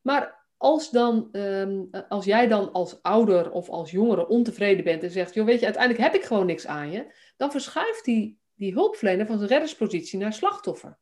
Maar 0.00 0.41
als, 0.62 0.90
dan, 0.90 1.28
um, 1.32 1.88
als 2.08 2.24
jij 2.24 2.48
dan 2.48 2.72
als 2.72 3.02
ouder 3.02 3.50
of 3.50 3.68
als 3.68 3.90
jongere 3.90 4.28
ontevreden 4.28 4.84
bent 4.84 5.02
en 5.02 5.10
zegt, 5.10 5.34
joh, 5.34 5.46
weet 5.46 5.58
je, 5.58 5.64
uiteindelijk 5.64 6.04
heb 6.04 6.14
ik 6.14 6.24
gewoon 6.24 6.46
niks 6.46 6.66
aan 6.66 6.90
je, 6.90 7.14
dan 7.36 7.50
verschuift 7.50 8.04
die, 8.04 8.40
die 8.54 8.72
hulpverlener 8.72 9.26
van 9.26 9.36
zijn 9.36 9.50
redderspositie 9.50 10.18
naar 10.18 10.32
slachtoffer. 10.32 10.98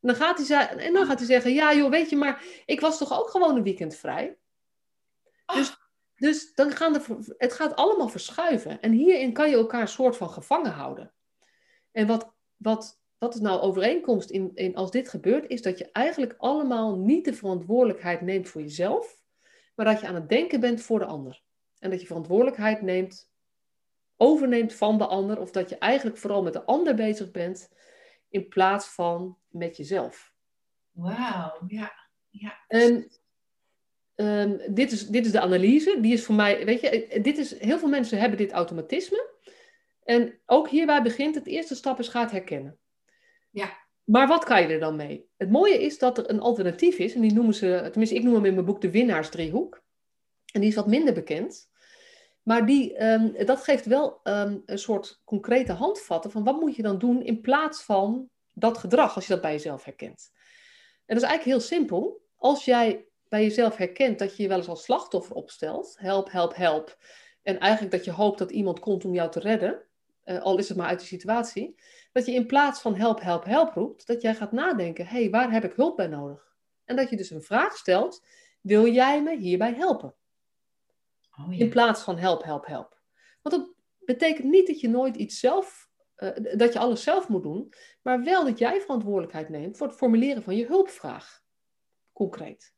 En 0.00 0.08
dan, 0.08 0.14
gaat 0.14 0.48
hij, 0.48 0.68
en 0.68 0.92
dan 0.92 1.06
gaat 1.06 1.18
hij 1.18 1.26
zeggen, 1.26 1.52
ja 1.52 1.74
joh, 1.74 1.90
weet 1.90 2.10
je, 2.10 2.16
maar 2.16 2.44
ik 2.64 2.80
was 2.80 2.98
toch 2.98 3.18
ook 3.20 3.30
gewoon 3.30 3.56
een 3.56 3.62
weekend 3.62 3.94
vrij? 3.94 4.36
Dus 5.54 5.80
Dus 6.16 6.54
dan 6.54 6.70
gaan 6.70 6.92
de, 6.92 7.34
het 7.38 7.52
gaat 7.52 7.76
allemaal 7.76 8.08
verschuiven. 8.08 8.80
En 8.80 8.92
hierin 8.92 9.32
kan 9.32 9.50
je 9.50 9.56
elkaar 9.56 9.80
een 9.80 9.88
soort 9.88 10.16
van 10.16 10.30
gevangen 10.30 10.72
houden. 10.72 11.12
En 11.92 12.06
wat, 12.06 12.34
wat, 12.56 13.01
wat 13.22 13.34
is 13.34 13.40
nou 13.40 13.60
overeenkomst 13.60 14.30
in, 14.30 14.50
in 14.54 14.74
als 14.74 14.90
dit 14.90 15.08
gebeurt, 15.08 15.48
is 15.48 15.62
dat 15.62 15.78
je 15.78 15.92
eigenlijk 15.92 16.34
allemaal 16.38 16.96
niet 16.98 17.24
de 17.24 17.32
verantwoordelijkheid 17.32 18.20
neemt 18.20 18.48
voor 18.48 18.60
jezelf, 18.60 19.20
maar 19.74 19.86
dat 19.86 20.00
je 20.00 20.06
aan 20.06 20.14
het 20.14 20.28
denken 20.28 20.60
bent 20.60 20.82
voor 20.82 20.98
de 20.98 21.04
ander. 21.04 21.42
En 21.78 21.90
dat 21.90 22.00
je 22.00 22.06
verantwoordelijkheid 22.06 22.82
neemt, 22.82 23.30
overneemt 24.16 24.74
van 24.74 24.98
de 24.98 25.06
ander, 25.06 25.40
of 25.40 25.50
dat 25.50 25.68
je 25.68 25.78
eigenlijk 25.78 26.16
vooral 26.16 26.42
met 26.42 26.52
de 26.52 26.64
ander 26.64 26.94
bezig 26.94 27.30
bent, 27.30 27.68
in 28.28 28.48
plaats 28.48 28.86
van 28.86 29.38
met 29.48 29.76
jezelf. 29.76 30.32
Wauw, 30.90 31.60
ja. 31.66 31.92
ja. 32.30 32.64
En 32.68 33.10
Ehm, 34.14 34.74
dit, 34.74 34.92
is, 34.92 35.06
dit 35.06 35.26
is 35.26 35.32
de 35.32 35.40
analyse. 35.40 35.98
Die 36.00 36.12
is 36.12 36.24
voor 36.24 36.34
mij, 36.34 36.64
weet 36.64 36.80
je, 36.80 37.18
dit 37.22 37.38
is, 37.38 37.58
heel 37.58 37.78
veel 37.78 37.88
mensen 37.88 38.18
hebben 38.18 38.38
dit 38.38 38.52
automatisme. 38.52 39.30
En 40.04 40.38
ook 40.46 40.68
hierbij 40.68 41.02
begint 41.02 41.34
het 41.34 41.46
eerste 41.46 41.74
stap 41.74 41.98
is 41.98 42.08
gaat 42.08 42.30
herkennen. 42.30 42.78
Ja. 43.52 43.80
Maar 44.04 44.26
wat 44.26 44.44
kan 44.44 44.62
je 44.62 44.68
er 44.68 44.80
dan 44.80 44.96
mee? 44.96 45.28
Het 45.36 45.50
mooie 45.50 45.82
is 45.82 45.98
dat 45.98 46.18
er 46.18 46.30
een 46.30 46.40
alternatief 46.40 46.98
is. 46.98 47.14
En 47.14 47.20
die 47.20 47.32
noemen 47.32 47.54
ze, 47.54 47.80
tenminste 47.90 48.16
ik 48.16 48.22
noem 48.22 48.34
hem 48.34 48.44
in 48.44 48.54
mijn 48.54 48.66
boek 48.66 48.80
de 48.80 48.90
winnaarsdriehoek. 48.90 49.82
En 50.52 50.60
die 50.60 50.70
is 50.70 50.76
wat 50.76 50.86
minder 50.86 51.14
bekend. 51.14 51.70
Maar 52.42 52.66
die, 52.66 52.96
ehm, 52.96 53.46
dat 53.46 53.62
geeft 53.62 53.86
wel 53.86 54.20
ehm, 54.22 54.58
een 54.66 54.78
soort 54.78 55.20
concrete 55.24 55.72
handvatten 55.72 56.30
van 56.30 56.44
wat 56.44 56.60
moet 56.60 56.76
je 56.76 56.82
dan 56.82 56.98
doen 56.98 57.22
in 57.22 57.40
plaats 57.40 57.82
van 57.82 58.28
dat 58.52 58.78
gedrag, 58.78 59.14
als 59.14 59.26
je 59.26 59.32
dat 59.32 59.42
bij 59.42 59.52
jezelf 59.52 59.84
herkent. 59.84 60.30
En 61.06 61.14
dat 61.14 61.24
is 61.24 61.30
eigenlijk 61.30 61.58
heel 61.58 61.68
simpel. 61.78 62.22
Als 62.36 62.64
jij 62.64 63.06
bij 63.28 63.42
jezelf 63.42 63.76
herkent 63.76 64.18
dat 64.18 64.36
je 64.36 64.42
je 64.42 64.48
wel 64.48 64.58
eens 64.58 64.68
als 64.68 64.84
slachtoffer 64.84 65.36
opstelt, 65.36 65.96
help, 65.98 66.30
help, 66.30 66.56
help, 66.56 66.96
en 67.42 67.58
eigenlijk 67.58 67.92
dat 67.92 68.04
je 68.04 68.10
hoopt 68.10 68.38
dat 68.38 68.50
iemand 68.50 68.80
komt 68.80 69.04
om 69.04 69.14
jou 69.14 69.30
te 69.30 69.40
redden, 69.40 69.82
uh, 70.24 70.40
al 70.40 70.58
is 70.58 70.68
het 70.68 70.76
maar 70.76 70.86
uit 70.86 71.00
de 71.00 71.06
situatie, 71.06 71.80
dat 72.12 72.26
je 72.26 72.32
in 72.32 72.46
plaats 72.46 72.80
van 72.80 72.94
help, 72.94 73.20
help, 73.20 73.44
help 73.44 73.74
roept, 73.74 74.06
dat 74.06 74.22
jij 74.22 74.34
gaat 74.34 74.52
nadenken, 74.52 75.06
hé, 75.06 75.20
hey, 75.20 75.30
waar 75.30 75.52
heb 75.52 75.64
ik 75.64 75.72
hulp 75.72 75.96
bij 75.96 76.06
nodig? 76.06 76.56
En 76.84 76.96
dat 76.96 77.10
je 77.10 77.16
dus 77.16 77.30
een 77.30 77.42
vraag 77.42 77.76
stelt, 77.76 78.24
wil 78.60 78.86
jij 78.86 79.22
me 79.22 79.36
hierbij 79.36 79.74
helpen? 79.74 80.14
Oh, 81.38 81.52
ja. 81.52 81.58
In 81.58 81.70
plaats 81.70 82.02
van 82.02 82.18
help, 82.18 82.42
help, 82.42 82.66
help. 82.66 83.00
Want 83.42 83.56
dat 83.56 83.74
betekent 83.98 84.48
niet 84.48 84.66
dat 84.66 84.80
je 84.80 84.88
nooit 84.88 85.16
iets 85.16 85.40
zelf, 85.40 85.90
uh, 86.16 86.30
dat 86.56 86.72
je 86.72 86.78
alles 86.78 87.02
zelf 87.02 87.28
moet 87.28 87.42
doen, 87.42 87.74
maar 88.02 88.24
wel 88.24 88.44
dat 88.44 88.58
jij 88.58 88.80
verantwoordelijkheid 88.80 89.48
neemt 89.48 89.76
voor 89.76 89.86
het 89.86 89.96
formuleren 89.96 90.42
van 90.42 90.56
je 90.56 90.66
hulpvraag. 90.66 91.42
Concreet. 92.12 92.74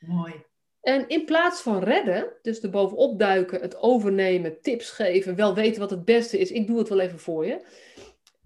Mooi. 0.00 0.44
En 0.80 1.08
in 1.08 1.24
plaats 1.24 1.60
van 1.60 1.82
redden, 1.82 2.32
dus 2.42 2.62
er 2.62 2.70
bovenop 2.70 3.18
duiken, 3.18 3.60
het 3.60 3.76
overnemen, 3.76 4.60
tips 4.60 4.90
geven, 4.90 5.34
wel 5.36 5.54
weten 5.54 5.80
wat 5.80 5.90
het 5.90 6.04
beste 6.04 6.38
is, 6.38 6.50
ik 6.50 6.66
doe 6.66 6.78
het 6.78 6.88
wel 6.88 7.00
even 7.00 7.18
voor 7.18 7.46
je, 7.46 7.66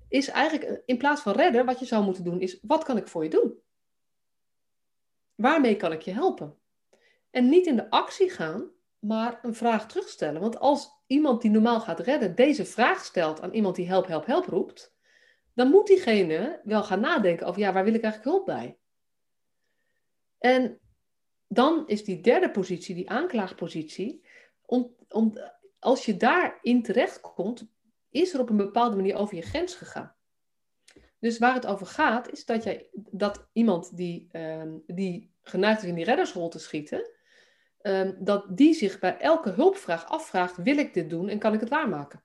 is 0.08 0.28
eigenlijk 0.28 0.82
in 0.86 0.98
plaats 0.98 1.20
van 1.20 1.32
redden, 1.32 1.66
wat 1.66 1.78
je 1.78 1.86
zou 1.86 2.04
moeten 2.04 2.24
doen, 2.24 2.40
is 2.40 2.58
wat 2.62 2.84
kan 2.84 2.96
ik 2.96 3.08
voor 3.08 3.22
je 3.22 3.30
doen? 3.30 3.54
Waarmee 5.34 5.76
kan 5.76 5.92
ik 5.92 6.02
je 6.02 6.12
helpen? 6.12 6.56
En 7.30 7.48
niet 7.48 7.66
in 7.66 7.76
de 7.76 7.90
actie 7.90 8.30
gaan, 8.30 8.70
maar 8.98 9.38
een 9.42 9.54
vraag 9.54 9.88
terugstellen. 9.88 10.40
Want 10.40 10.58
als 10.58 10.90
iemand 11.06 11.42
die 11.42 11.50
normaal 11.50 11.80
gaat 11.80 12.00
redden 12.00 12.34
deze 12.34 12.64
vraag 12.64 13.04
stelt 13.04 13.40
aan 13.40 13.52
iemand 13.52 13.76
die 13.76 13.86
help, 13.86 14.06
help, 14.06 14.26
help 14.26 14.46
roept, 14.46 14.94
dan 15.54 15.70
moet 15.70 15.86
diegene 15.86 16.60
wel 16.64 16.82
gaan 16.82 17.00
nadenken 17.00 17.46
over, 17.46 17.60
ja, 17.60 17.72
waar 17.72 17.84
wil 17.84 17.94
ik 17.94 18.02
eigenlijk 18.02 18.32
hulp 18.32 18.46
bij? 18.46 18.78
En 20.38 20.80
dan 21.52 21.84
is 21.86 22.04
die 22.04 22.20
derde 22.20 22.50
positie, 22.50 22.94
die 22.94 23.10
aanklaagpositie, 23.10 24.24
om, 24.66 24.96
als 25.78 26.04
je 26.04 26.16
daarin 26.16 26.82
terechtkomt, 26.82 27.68
is 28.10 28.34
er 28.34 28.40
op 28.40 28.50
een 28.50 28.56
bepaalde 28.56 28.96
manier 28.96 29.16
over 29.16 29.36
je 29.36 29.42
grens 29.42 29.74
gegaan. 29.74 30.14
Dus 31.18 31.38
waar 31.38 31.54
het 31.54 31.66
over 31.66 31.86
gaat, 31.86 32.30
is 32.30 32.44
dat, 32.44 32.62
jij, 32.62 32.88
dat 32.92 33.48
iemand 33.52 33.96
die, 33.96 34.28
uh, 34.32 34.62
die 34.86 35.34
geneigd 35.42 35.82
is 35.82 35.88
in 35.88 35.94
die 35.94 36.04
reddersrol 36.04 36.48
te 36.48 36.58
schieten, 36.58 37.10
uh, 37.82 38.10
dat 38.18 38.56
die 38.56 38.74
zich 38.74 38.98
bij 38.98 39.18
elke 39.18 39.50
hulpvraag 39.50 40.08
afvraagt, 40.08 40.56
wil 40.56 40.76
ik 40.76 40.94
dit 40.94 41.10
doen 41.10 41.28
en 41.28 41.38
kan 41.38 41.54
ik 41.54 41.60
het 41.60 41.68
waarmaken? 41.68 42.22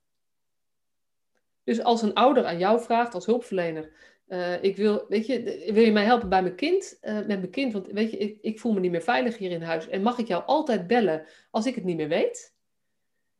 Dus 1.64 1.84
als 1.84 2.02
een 2.02 2.14
ouder 2.14 2.46
aan 2.46 2.58
jou 2.58 2.82
vraagt 2.82 3.14
als 3.14 3.26
hulpverlener, 3.26 3.92
uh, 4.28 4.64
ik 4.64 4.76
wil, 4.76 5.06
weet 5.08 5.26
je, 5.26 5.70
wil 5.74 5.84
je 5.84 5.92
mij 5.92 6.04
helpen 6.04 6.30
bij 6.30 6.42
mijn 6.42 6.56
kind? 6.56 6.98
Uh, 7.02 7.14
met 7.14 7.28
mijn 7.28 7.50
kind, 7.50 7.74
want 7.74 7.88
weet 7.88 8.12
je, 8.12 8.18
ik, 8.18 8.38
ik, 8.42 8.60
voel 8.60 8.74
me 8.74 8.80
niet 8.80 8.92
meer 8.92 9.02
veilig 9.02 9.38
hier 9.38 9.52
in 9.52 9.62
huis. 9.62 9.88
En 9.88 10.02
mag 10.02 10.18
ik 10.18 10.28
jou 10.28 10.44
altijd 10.46 10.88
bellen 10.88 11.26
als 11.52 11.66
ik 11.66 11.76
het 11.76 11.84
niet 11.84 11.98
meer 11.98 12.08
weet? 12.08 12.56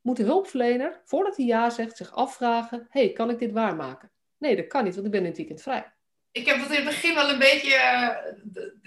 Moet 0.02 0.18
de 0.18 0.24
hulpverlener, 0.24 1.02
voordat 1.04 1.38
hij 1.38 1.46
ja 1.46 1.70
zegt, 1.70 1.98
zich 1.98 2.12
afvragen: 2.12 2.88
hey, 2.90 3.12
kan 3.12 3.30
ik 3.30 3.40
dit 3.40 3.52
waarmaken? 3.52 4.12
Nee, 4.38 4.56
dat 4.56 4.68
kan 4.68 4.84
niet, 4.84 4.94
want 4.94 5.06
ik 5.06 5.12
ben 5.12 5.22
in 5.22 5.28
het 5.28 5.38
weekend 5.38 5.62
vrij. 5.62 5.97
Ik 6.38 6.46
heb 6.46 6.60
dat 6.60 6.70
in 6.70 6.76
het 6.76 6.86
begin 6.86 7.16
wel 7.16 7.30
een 7.30 7.40
beetje, 7.40 7.74
uh, 7.74 8.10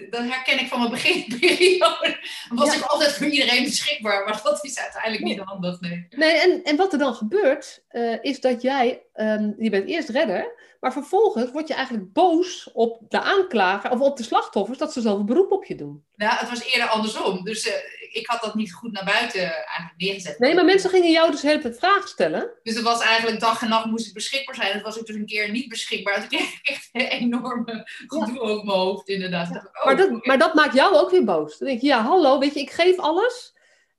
dat 0.09 0.21
herken 0.21 0.59
ik 0.59 0.67
van 0.67 0.79
mijn 0.79 0.91
beginperiode. 0.91 2.17
Was 2.49 2.75
ik 2.75 2.81
altijd 2.81 3.11
voor 3.13 3.27
iedereen 3.27 3.63
beschikbaar, 3.63 4.23
maar 4.25 4.41
dat 4.43 4.63
is 4.63 4.79
uiteindelijk 4.79 5.23
niet 5.23 5.39
handig. 5.39 5.79
Nee, 5.79 6.07
nee 6.09 6.37
en, 6.37 6.63
en 6.63 6.75
wat 6.75 6.93
er 6.93 6.99
dan 6.99 7.15
gebeurt, 7.15 7.83
is 8.21 8.39
dat 8.39 8.61
jij, 8.61 9.01
um, 9.15 9.55
je 9.57 9.69
bent 9.69 9.87
eerst 9.87 10.09
redder, 10.09 10.53
maar 10.79 10.93
vervolgens 10.93 11.51
word 11.51 11.67
je 11.67 11.73
eigenlijk 11.73 12.13
boos 12.13 12.69
op 12.73 13.01
de 13.09 13.21
aanklager 13.21 13.91
of 13.91 13.99
op 13.99 14.17
de 14.17 14.23
slachtoffers 14.23 14.77
dat 14.77 14.93
ze 14.93 15.01
zoveel 15.01 15.23
beroep 15.23 15.51
op 15.51 15.65
je 15.65 15.75
doen. 15.75 16.03
Nou, 16.15 16.37
het 16.37 16.49
was 16.49 16.63
eerder 16.63 16.89
andersom. 16.89 17.43
Dus 17.43 17.67
uh, 17.67 17.73
ik 18.11 18.27
had 18.27 18.41
dat 18.41 18.55
niet 18.55 18.73
goed 18.73 18.91
naar 18.91 19.05
buiten 19.05 19.41
eigenlijk 19.41 19.93
neergezet. 19.97 20.39
Nee, 20.39 20.55
maar 20.55 20.65
mensen 20.65 20.89
gingen 20.89 21.11
jou 21.11 21.31
dus 21.31 21.41
de 21.41 21.47
hele 21.47 21.61
tijd 21.61 21.77
vragen 21.77 22.09
stellen. 22.09 22.49
Dus 22.63 22.75
het 22.75 22.83
was 22.83 23.01
eigenlijk 23.01 23.39
dag 23.39 23.61
en 23.61 23.69
nacht 23.69 23.85
moest 23.85 24.07
ik 24.07 24.13
beschikbaar 24.13 24.55
zijn. 24.55 24.73
Dat 24.73 24.81
was 24.81 24.97
ik 24.97 25.05
dus 25.05 25.15
een 25.15 25.25
keer 25.25 25.51
niet 25.51 25.69
beschikbaar. 25.69 26.23
Ik 26.23 26.29
kreeg 26.29 26.61
echt 26.73 26.89
een 26.91 27.01
enorme 27.01 27.81
gedoe 28.07 28.33
ja. 28.33 28.39
over 28.39 28.65
mijn 28.65 28.77
hoofd, 28.77 29.07
inderdaad. 29.07 29.49
Ja. 29.49 29.69
Maar, 29.83 29.97
dat, 29.97 30.25
maar 30.25 30.37
dat 30.37 30.53
maakt 30.53 30.73
jou 30.73 30.95
ook 30.95 31.11
weer 31.11 31.25
boos. 31.25 31.57
Dan 31.57 31.67
denk 31.67 31.81
je, 31.81 31.87
ja, 31.87 32.01
hallo, 32.01 32.39
weet 32.39 32.53
je, 32.53 32.59
ik 32.59 32.71
geef 32.71 32.97
alles. 32.97 33.53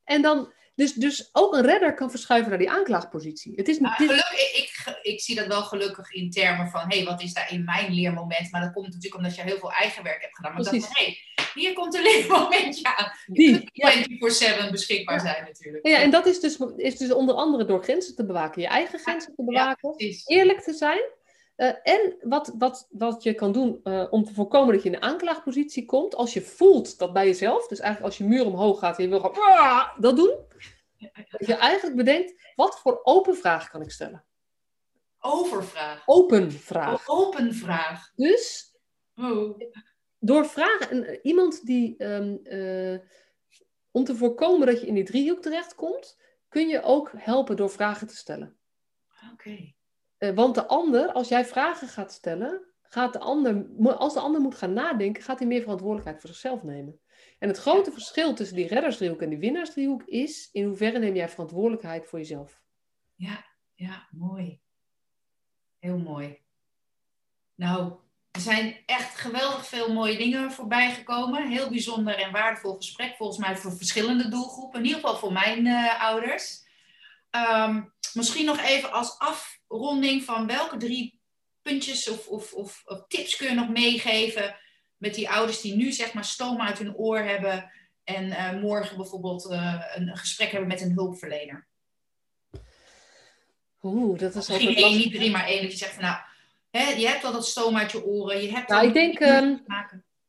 En 0.05 0.23
dan 0.23 0.53
dus, 0.83 0.93
dus 0.93 1.29
ook 1.33 1.55
een 1.55 1.63
redder 1.63 1.95
kan 1.95 2.11
verschuiven 2.11 2.51
naar 2.51 2.59
die 2.59 2.71
aanklaagpositie. 2.71 3.53
Het 3.57 3.69
is, 3.69 3.79
nou, 3.79 3.95
gelukkig, 3.95 4.55
ik, 4.55 4.99
ik, 5.03 5.21
zie 5.21 5.35
dat 5.35 5.47
wel 5.47 5.63
gelukkig 5.63 6.13
in 6.13 6.31
termen 6.31 6.69
van... 6.69 6.81
hé, 6.89 6.97
hey, 6.97 7.07
wat 7.07 7.23
is 7.23 7.33
daar 7.33 7.53
in 7.53 7.65
mijn 7.65 7.93
leermoment? 7.93 8.51
Maar 8.51 8.61
dat 8.61 8.73
komt 8.73 8.87
natuurlijk 8.87 9.15
omdat 9.15 9.35
je 9.35 9.43
heel 9.43 9.59
veel 9.59 9.73
eigen 9.73 10.03
werk 10.03 10.23
hebt 10.23 10.37
gedaan. 10.37 10.53
Maar 10.53 10.63
Precies. 10.63 10.89
hé, 10.89 11.05
hey, 11.05 11.17
hier 11.55 11.73
komt 11.73 11.95
een 11.95 12.03
leermomentje 12.13 12.97
aan. 12.97 13.13
Die, 13.27 13.71
24-7 14.67 14.71
beschikbaar 14.71 15.21
zijn 15.21 15.45
natuurlijk. 15.45 15.87
Ja, 15.87 15.99
en 15.99 16.11
dat 16.11 16.27
is 16.27 16.41
dus, 16.41 16.59
is 16.77 16.97
dus 16.97 17.13
onder 17.13 17.35
andere 17.35 17.65
door 17.65 17.83
grenzen 17.83 18.15
te 18.15 18.27
bewaken. 18.27 18.63
Je 18.63 18.69
eigen 18.69 18.99
grenzen 18.99 19.35
te 19.35 19.45
bewaken. 19.45 19.95
eerlijk 20.27 20.61
te 20.61 20.73
zijn. 20.73 21.01
Uh, 21.63 21.73
en 21.83 22.17
wat, 22.23 22.55
wat, 22.59 22.89
wat 22.91 23.23
je 23.23 23.35
kan 23.35 23.53
doen 23.53 23.81
uh, 23.85 24.07
om 24.11 24.25
te 24.25 24.33
voorkomen 24.33 24.75
dat 24.75 24.83
je 24.83 24.89
in 24.89 24.95
een 24.95 25.03
aanklaagpositie 25.03 25.85
komt, 25.85 26.15
als 26.15 26.33
je 26.33 26.43
voelt 26.43 26.99
dat 26.99 27.13
bij 27.13 27.27
jezelf, 27.27 27.67
dus 27.67 27.79
eigenlijk 27.81 28.11
als 28.13 28.19
je 28.19 28.35
muur 28.35 28.47
omhoog 28.47 28.79
gaat 28.79 28.97
en 28.97 29.03
je 29.03 29.09
wil 29.09 29.21
gewoon 29.21 29.91
dat 29.99 30.17
doen, 30.17 30.37
dat 30.99 31.47
je 31.47 31.55
eigenlijk 31.55 31.97
bedenkt, 31.97 32.35
wat 32.55 32.81
voor 32.81 33.01
open 33.03 33.37
vraag 33.37 33.69
kan 33.69 33.83
ik 33.83 33.91
stellen? 33.91 34.25
Overvraag. 35.21 36.03
Open 36.07 36.53
vraag. 36.53 37.09
Open 37.09 37.55
vraag. 37.55 38.13
Dus 38.17 38.75
oh. 39.17 39.61
door 40.19 40.47
vragen, 40.47 41.19
iemand 41.23 41.67
die, 41.67 42.05
um, 42.05 42.41
uh, 42.45 42.99
om 43.91 44.05
te 44.05 44.17
voorkomen 44.17 44.67
dat 44.67 44.81
je 44.81 44.87
in 44.87 44.95
die 44.95 45.05
driehoek 45.05 45.43
terechtkomt, 45.43 46.19
kun 46.49 46.69
je 46.69 46.83
ook 46.83 47.11
helpen 47.17 47.57
door 47.57 47.71
vragen 47.71 48.07
te 48.07 48.17
stellen. 48.17 48.57
Oké. 49.33 49.33
Okay. 49.33 49.77
Uh, 50.23 50.31
want 50.35 50.55
de 50.55 50.67
ander, 50.67 51.13
als 51.13 51.29
jij 51.29 51.45
vragen 51.45 51.89
gaat 51.89 52.13
stellen, 52.13 52.61
gaat 52.83 53.13
de 53.13 53.19
ander, 53.19 53.67
als 53.97 54.15
de 54.15 54.21
ander 54.21 54.41
moet 54.41 54.55
gaan 54.55 54.73
nadenken, 54.73 55.23
gaat 55.23 55.39
hij 55.39 55.49
meer 55.49 55.63
verantwoordelijkheid 55.63 56.21
voor 56.21 56.31
zichzelf 56.31 56.63
nemen. 56.63 57.01
En 57.39 57.49
het 57.49 57.59
grote 57.59 57.93
verschil 57.93 58.35
tussen 58.35 58.57
die 58.57 58.67
reddersdriehoek 58.67 59.23
en 59.23 59.29
die 59.29 59.39
winnaarsdriehoek 59.39 60.03
is 60.05 60.49
in 60.53 60.65
hoeverre 60.65 60.99
neem 60.99 61.15
jij 61.15 61.29
verantwoordelijkheid 61.29 62.07
voor 62.07 62.19
jezelf. 62.19 62.61
Ja, 63.15 63.45
ja, 63.75 64.07
mooi. 64.11 64.61
Heel 65.79 65.99
mooi. 65.99 66.39
Nou, 67.55 67.93
er 68.31 68.41
zijn 68.41 68.77
echt 68.87 69.19
geweldig 69.19 69.67
veel 69.67 69.93
mooie 69.93 70.17
dingen 70.17 70.53
voorbij 70.53 70.91
gekomen. 70.91 71.49
Heel 71.49 71.69
bijzonder 71.69 72.15
en 72.15 72.33
waardevol 72.33 72.77
gesprek, 72.77 73.17
volgens 73.17 73.39
mij 73.39 73.57
voor 73.57 73.73
verschillende 73.73 74.29
doelgroepen. 74.29 74.79
In 74.79 74.87
ieder 74.87 75.01
geval 75.01 75.17
voor 75.17 75.33
mijn 75.33 75.67
uh, 75.67 76.03
ouders. 76.03 76.65
Um, 77.31 77.93
misschien 78.13 78.45
nog 78.45 78.61
even 78.61 78.93
als 78.93 79.19
afronding 79.19 80.25
van 80.25 80.47
welke 80.47 80.77
drie 80.77 81.21
puntjes 81.63 82.09
of, 82.09 82.27
of, 82.27 82.53
of, 82.53 82.83
of 82.85 83.05
tips 83.09 83.37
kun 83.37 83.49
je 83.49 83.55
nog 83.55 83.69
meegeven 83.69 84.57
met 84.97 85.15
die 85.15 85.31
ouders 85.31 85.61
die 85.61 85.75
nu 85.75 85.93
zeg 85.93 86.13
maar 86.13 86.25
stoom 86.25 86.61
uit 86.61 86.79
hun 86.79 86.97
oor 86.97 87.19
hebben 87.19 87.71
en 88.05 88.27
uh, 88.27 88.61
morgen 88.61 88.97
bijvoorbeeld 88.97 89.51
uh, 89.51 89.85
een 89.95 90.17
gesprek 90.17 90.51
hebben 90.51 90.69
met 90.69 90.81
een 90.81 90.93
hulpverlener? 90.93 91.67
Oeh, 93.83 94.19
dat 94.19 94.35
is 94.35 94.49
Misschien 94.49 94.75
één, 94.75 94.97
niet 94.97 95.15
drie, 95.15 95.31
maar 95.31 95.47
één 95.47 95.63
dat 95.63 95.71
je 95.71 95.79
zegt 95.79 95.95
van 95.95 96.03
nou, 96.03 96.17
hè, 96.71 96.89
je 96.91 97.07
hebt 97.07 97.25
al 97.25 97.33
dat 97.33 97.47
stoom 97.47 97.77
uit 97.77 97.93
je 97.93 98.05
oren, 98.05 98.43
je 98.43 98.51
hebt 98.51 98.69
nou, 98.69 98.87
ik 98.87 98.93
denk, 98.93 99.21
um, 99.21 99.65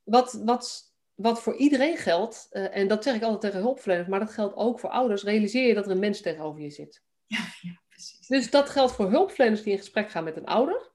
wat, 0.03 0.39
wat, 0.43 0.93
wat 1.15 1.41
voor 1.41 1.55
iedereen 1.55 1.97
geldt, 1.97 2.47
eh, 2.49 2.77
en 2.77 2.87
dat 2.87 3.03
zeg 3.03 3.15
ik 3.15 3.23
altijd 3.23 3.41
tegen 3.41 3.59
hulpverleners, 3.59 4.07
maar 4.07 4.19
dat 4.19 4.31
geldt 4.31 4.55
ook 4.55 4.79
voor 4.79 4.89
ouders, 4.89 5.23
realiseer 5.23 5.67
je 5.67 5.73
dat 5.73 5.85
er 5.85 5.91
een 5.91 5.99
mens 5.99 6.21
tegenover 6.21 6.61
je 6.61 6.69
zit. 6.69 7.01
Ja, 7.33 7.45
ja 7.61 7.81
precies. 7.89 8.27
Dus 8.27 8.49
dat 8.49 8.69
geldt 8.69 8.91
voor 8.91 9.09
hulpverleners 9.09 9.63
die 9.63 9.71
in 9.71 9.77
gesprek 9.77 10.09
gaan 10.09 10.23
met 10.23 10.37
een 10.37 10.45
ouder, 10.45 10.91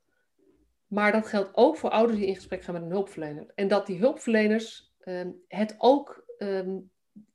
maar 0.87 1.13
dat 1.13 1.27
geldt 1.27 1.51
ook 1.53 1.77
voor 1.77 1.91
ouders 1.91 2.19
die 2.19 2.27
in 2.27 2.35
gesprek 2.35 2.63
gaan 2.63 2.75
met 2.75 2.83
een 2.83 2.91
hulpverlener. 2.91 3.53
En 3.55 3.69
dat 3.69 3.87
die 3.87 3.99
hulpverleners 3.99 4.95
ehm, 5.01 5.31
het 5.49 5.75
ook 5.79 6.25
ehm, 6.39 6.77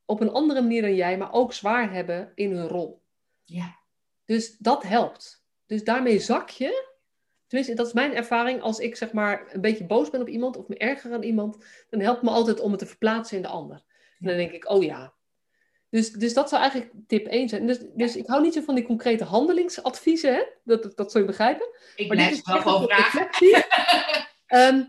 op 0.06 0.22
een 0.22 0.32
andere 0.32 0.62
manier 0.62 0.82
dan 0.82 0.96
jij, 0.96 1.18
maar 1.18 1.34
ook 1.34 1.54
zwaar 1.54 1.92
hebben 1.92 2.32
in 2.36 2.52
hun 2.52 2.68
rol. 2.68 3.02
Ja. 3.44 3.76
Dus 4.26 4.58
dat 4.58 4.84
helpt. 4.84 5.46
Dus 5.66 5.84
daarmee 5.84 6.20
zak 6.20 6.50
je. 6.50 6.92
Tenminste, 7.48 7.76
dat 7.76 7.88
is 7.88 7.94
mijn 7.94 8.16
ervaring. 8.16 8.62
Als 8.62 8.80
ik 8.80 8.96
zeg 8.96 9.12
maar 9.12 9.44
een 9.54 9.62
beetje 9.62 9.86
boos 9.86 10.10
ben 10.10 10.22
op 10.22 10.28
iemand 10.28 10.58
of 10.58 10.68
me 10.68 10.78
erger 10.78 11.14
aan 11.14 11.24
iemand, 11.24 11.66
dan 11.90 12.00
helpt 12.00 12.22
me 12.22 12.30
altijd 12.30 12.60
om 12.60 12.72
het 12.72 12.80
te 12.80 12.86
verplaatsen 12.86 13.38
in 13.38 13.44
de 13.44 13.50
ander. 13.50 13.84
En 14.20 14.28
dan 14.28 14.38
denk 14.38 14.52
ik, 14.52 14.70
oh 14.70 14.84
ja. 14.84 15.14
Dus, 15.94 16.12
dus 16.12 16.34
dat 16.34 16.50
zou 16.50 16.62
eigenlijk 16.62 16.92
tip 17.08 17.28
1 17.28 17.50
zijn. 17.50 17.68
Dus, 17.68 17.80
dus 17.96 18.16
ik 18.16 18.28
hou 18.28 18.42
niet 18.42 18.54
zo 18.54 18.62
van 18.62 18.76
die 18.76 18.84
concrete 18.84 19.24
handelingsadviezen, 19.24 20.34
hè? 20.34 20.44
Dat, 20.64 20.84
dat, 20.84 20.98
dat 20.98 21.12
zul 21.12 21.22
je 21.22 21.28
begrijpen. 21.28 21.68
Ik 21.96 22.08
Maar 22.08 22.18
blijf 22.18 22.46
wel 22.46 22.62
gewoon 22.62 22.84
vragen. 22.84 23.30
Ehm, 24.46 24.84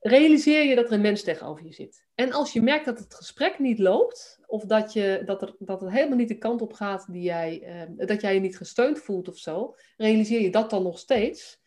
realiseer 0.00 0.64
je 0.64 0.74
dat 0.74 0.86
er 0.86 0.92
een 0.92 1.00
mens 1.00 1.22
tegenover 1.22 1.64
je 1.64 1.72
zit. 1.72 2.06
En 2.14 2.32
als 2.32 2.52
je 2.52 2.62
merkt 2.62 2.84
dat 2.84 2.98
het 2.98 3.14
gesprek 3.14 3.58
niet 3.58 3.78
loopt, 3.78 4.38
of 4.46 4.64
dat, 4.64 4.92
je, 4.92 5.22
dat, 5.24 5.42
er, 5.42 5.54
dat 5.58 5.80
het 5.80 5.90
helemaal 5.90 6.16
niet 6.16 6.28
de 6.28 6.38
kant 6.38 6.62
op 6.62 6.72
gaat 6.72 7.12
die 7.12 7.22
jij, 7.22 7.62
ehm, 7.62 8.06
dat 8.06 8.20
jij 8.20 8.34
je 8.34 8.40
niet 8.40 8.56
gesteund 8.56 8.98
voelt 8.98 9.28
of 9.28 9.36
zo, 9.36 9.74
realiseer 9.96 10.40
je 10.40 10.50
dat 10.50 10.70
dan 10.70 10.82
nog 10.82 10.98
steeds. 10.98 11.60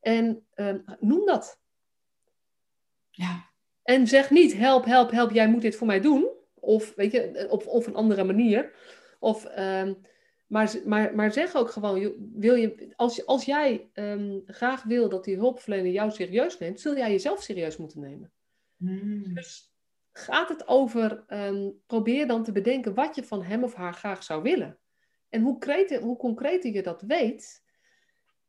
En 0.00 0.46
ehm, 0.54 0.78
noem 1.00 1.26
dat. 1.26 1.58
Ja. 3.10 3.50
En 3.82 4.06
zeg 4.06 4.30
niet, 4.30 4.54
help, 4.54 4.84
help, 4.84 5.10
help, 5.10 5.30
jij 5.30 5.48
moet 5.48 5.62
dit 5.62 5.76
voor 5.76 5.86
mij 5.86 6.00
doen. 6.00 6.29
Of, 6.60 6.94
weet 6.94 7.12
je, 7.12 7.46
op, 7.50 7.66
op 7.66 7.86
een 7.86 7.94
andere 7.94 8.24
manier. 8.24 8.72
Of, 9.18 9.44
ehm, 9.44 9.94
maar, 10.46 10.74
maar, 10.84 11.14
maar 11.14 11.32
zeg 11.32 11.54
ook 11.54 11.70
gewoon, 11.70 12.14
wil 12.34 12.54
je, 12.54 12.92
als, 12.96 13.26
als 13.26 13.44
jij 13.44 13.90
ehm, 13.92 14.38
graag 14.46 14.82
wil 14.82 15.08
dat 15.08 15.24
die 15.24 15.36
hulpverlener 15.36 15.92
jou 15.92 16.10
serieus 16.10 16.58
neemt, 16.58 16.80
zul 16.80 16.96
jij 16.96 17.10
jezelf 17.10 17.42
serieus 17.42 17.76
moeten 17.76 18.00
nemen. 18.00 18.32
Hmm. 18.76 19.34
Dus 19.34 19.74
gaat 20.12 20.48
het 20.48 20.68
over, 20.68 21.24
ehm, 21.26 21.70
probeer 21.86 22.26
dan 22.26 22.44
te 22.44 22.52
bedenken 22.52 22.94
wat 22.94 23.14
je 23.14 23.24
van 23.24 23.42
hem 23.42 23.64
of 23.64 23.74
haar 23.74 23.94
graag 23.94 24.22
zou 24.22 24.42
willen. 24.42 24.78
En 25.28 25.42
hoe, 25.42 25.98
hoe 26.00 26.16
concreter 26.16 26.72
je 26.72 26.82
dat 26.82 27.02
weet, 27.02 27.64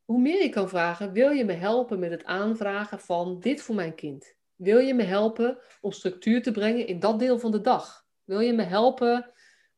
hoe 0.06 0.22
meer 0.22 0.42
je 0.42 0.50
kan 0.50 0.70
vragen, 0.70 1.12
wil 1.12 1.30
je 1.30 1.46
me 1.46 1.54
helpen 1.54 2.00
met 2.00 2.12
het 2.12 2.24
aanvragen 2.24 3.00
van 3.00 3.40
dit 3.40 3.62
voor 3.62 3.76
mijn 3.76 3.96
kind? 3.96 4.36
Wil 4.56 4.80
je 4.80 4.94
me 4.94 5.04
helpen 5.04 5.58
om 5.82 5.92
structuur 5.92 6.42
te 6.42 6.52
brengen 6.52 6.88
in 6.88 7.00
dat 7.00 7.20
deel 7.20 7.40
van 7.40 7.52
de 7.52 7.62
dag? 7.62 8.01
Wil 8.24 8.40
je 8.40 8.54
me 8.54 8.64
helpen 8.64 9.32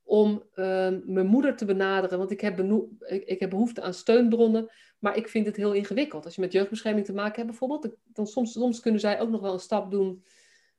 om 0.03 0.43
ehm, 0.53 0.99
mijn 1.05 1.25
moeder 1.25 1.55
te 1.55 1.65
benaderen? 1.65 2.17
Want 2.17 2.31
ik 2.31 2.41
heb, 2.41 2.59
ik 3.07 3.39
heb 3.39 3.49
behoefte 3.49 3.81
aan 3.81 3.93
steunbronnen, 3.93 4.71
maar 4.99 5.17
ik 5.17 5.27
vind 5.27 5.45
het 5.45 5.55
heel 5.55 5.73
ingewikkeld. 5.73 6.25
Als 6.25 6.35
je 6.35 6.41
met 6.41 6.51
jeugdbescherming 6.51 7.05
te 7.05 7.13
maken 7.13 7.35
hebt 7.35 7.47
bijvoorbeeld, 7.47 7.95
dan 8.03 8.27
soms, 8.27 8.51
soms 8.51 8.79
kunnen 8.79 8.99
zij 8.99 9.19
ook 9.19 9.29
nog 9.29 9.41
wel 9.41 9.53
een 9.53 9.59
stap 9.59 9.91
doen. 9.91 10.23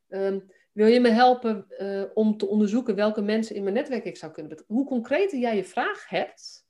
Ehm, 0.09 0.41
wil 0.73 0.87
je 0.87 1.01
me 1.01 1.09
helpen 1.09 1.69
eh, 1.69 2.03
om 2.15 2.37
te 2.37 2.47
onderzoeken 2.47 2.95
welke 2.95 3.23
mensen 3.23 3.57
in 3.57 3.63
mijn 3.63 3.75
netwerk 3.75 4.05
ik 4.05 4.17
zou 4.17 4.33
kunnen 4.33 4.51
betrekken? 4.51 4.77
Hoe 4.77 4.87
concreter 4.87 5.39
jij 5.39 5.57
je 5.57 5.65
vraag 5.65 6.09
hebt, 6.09 6.65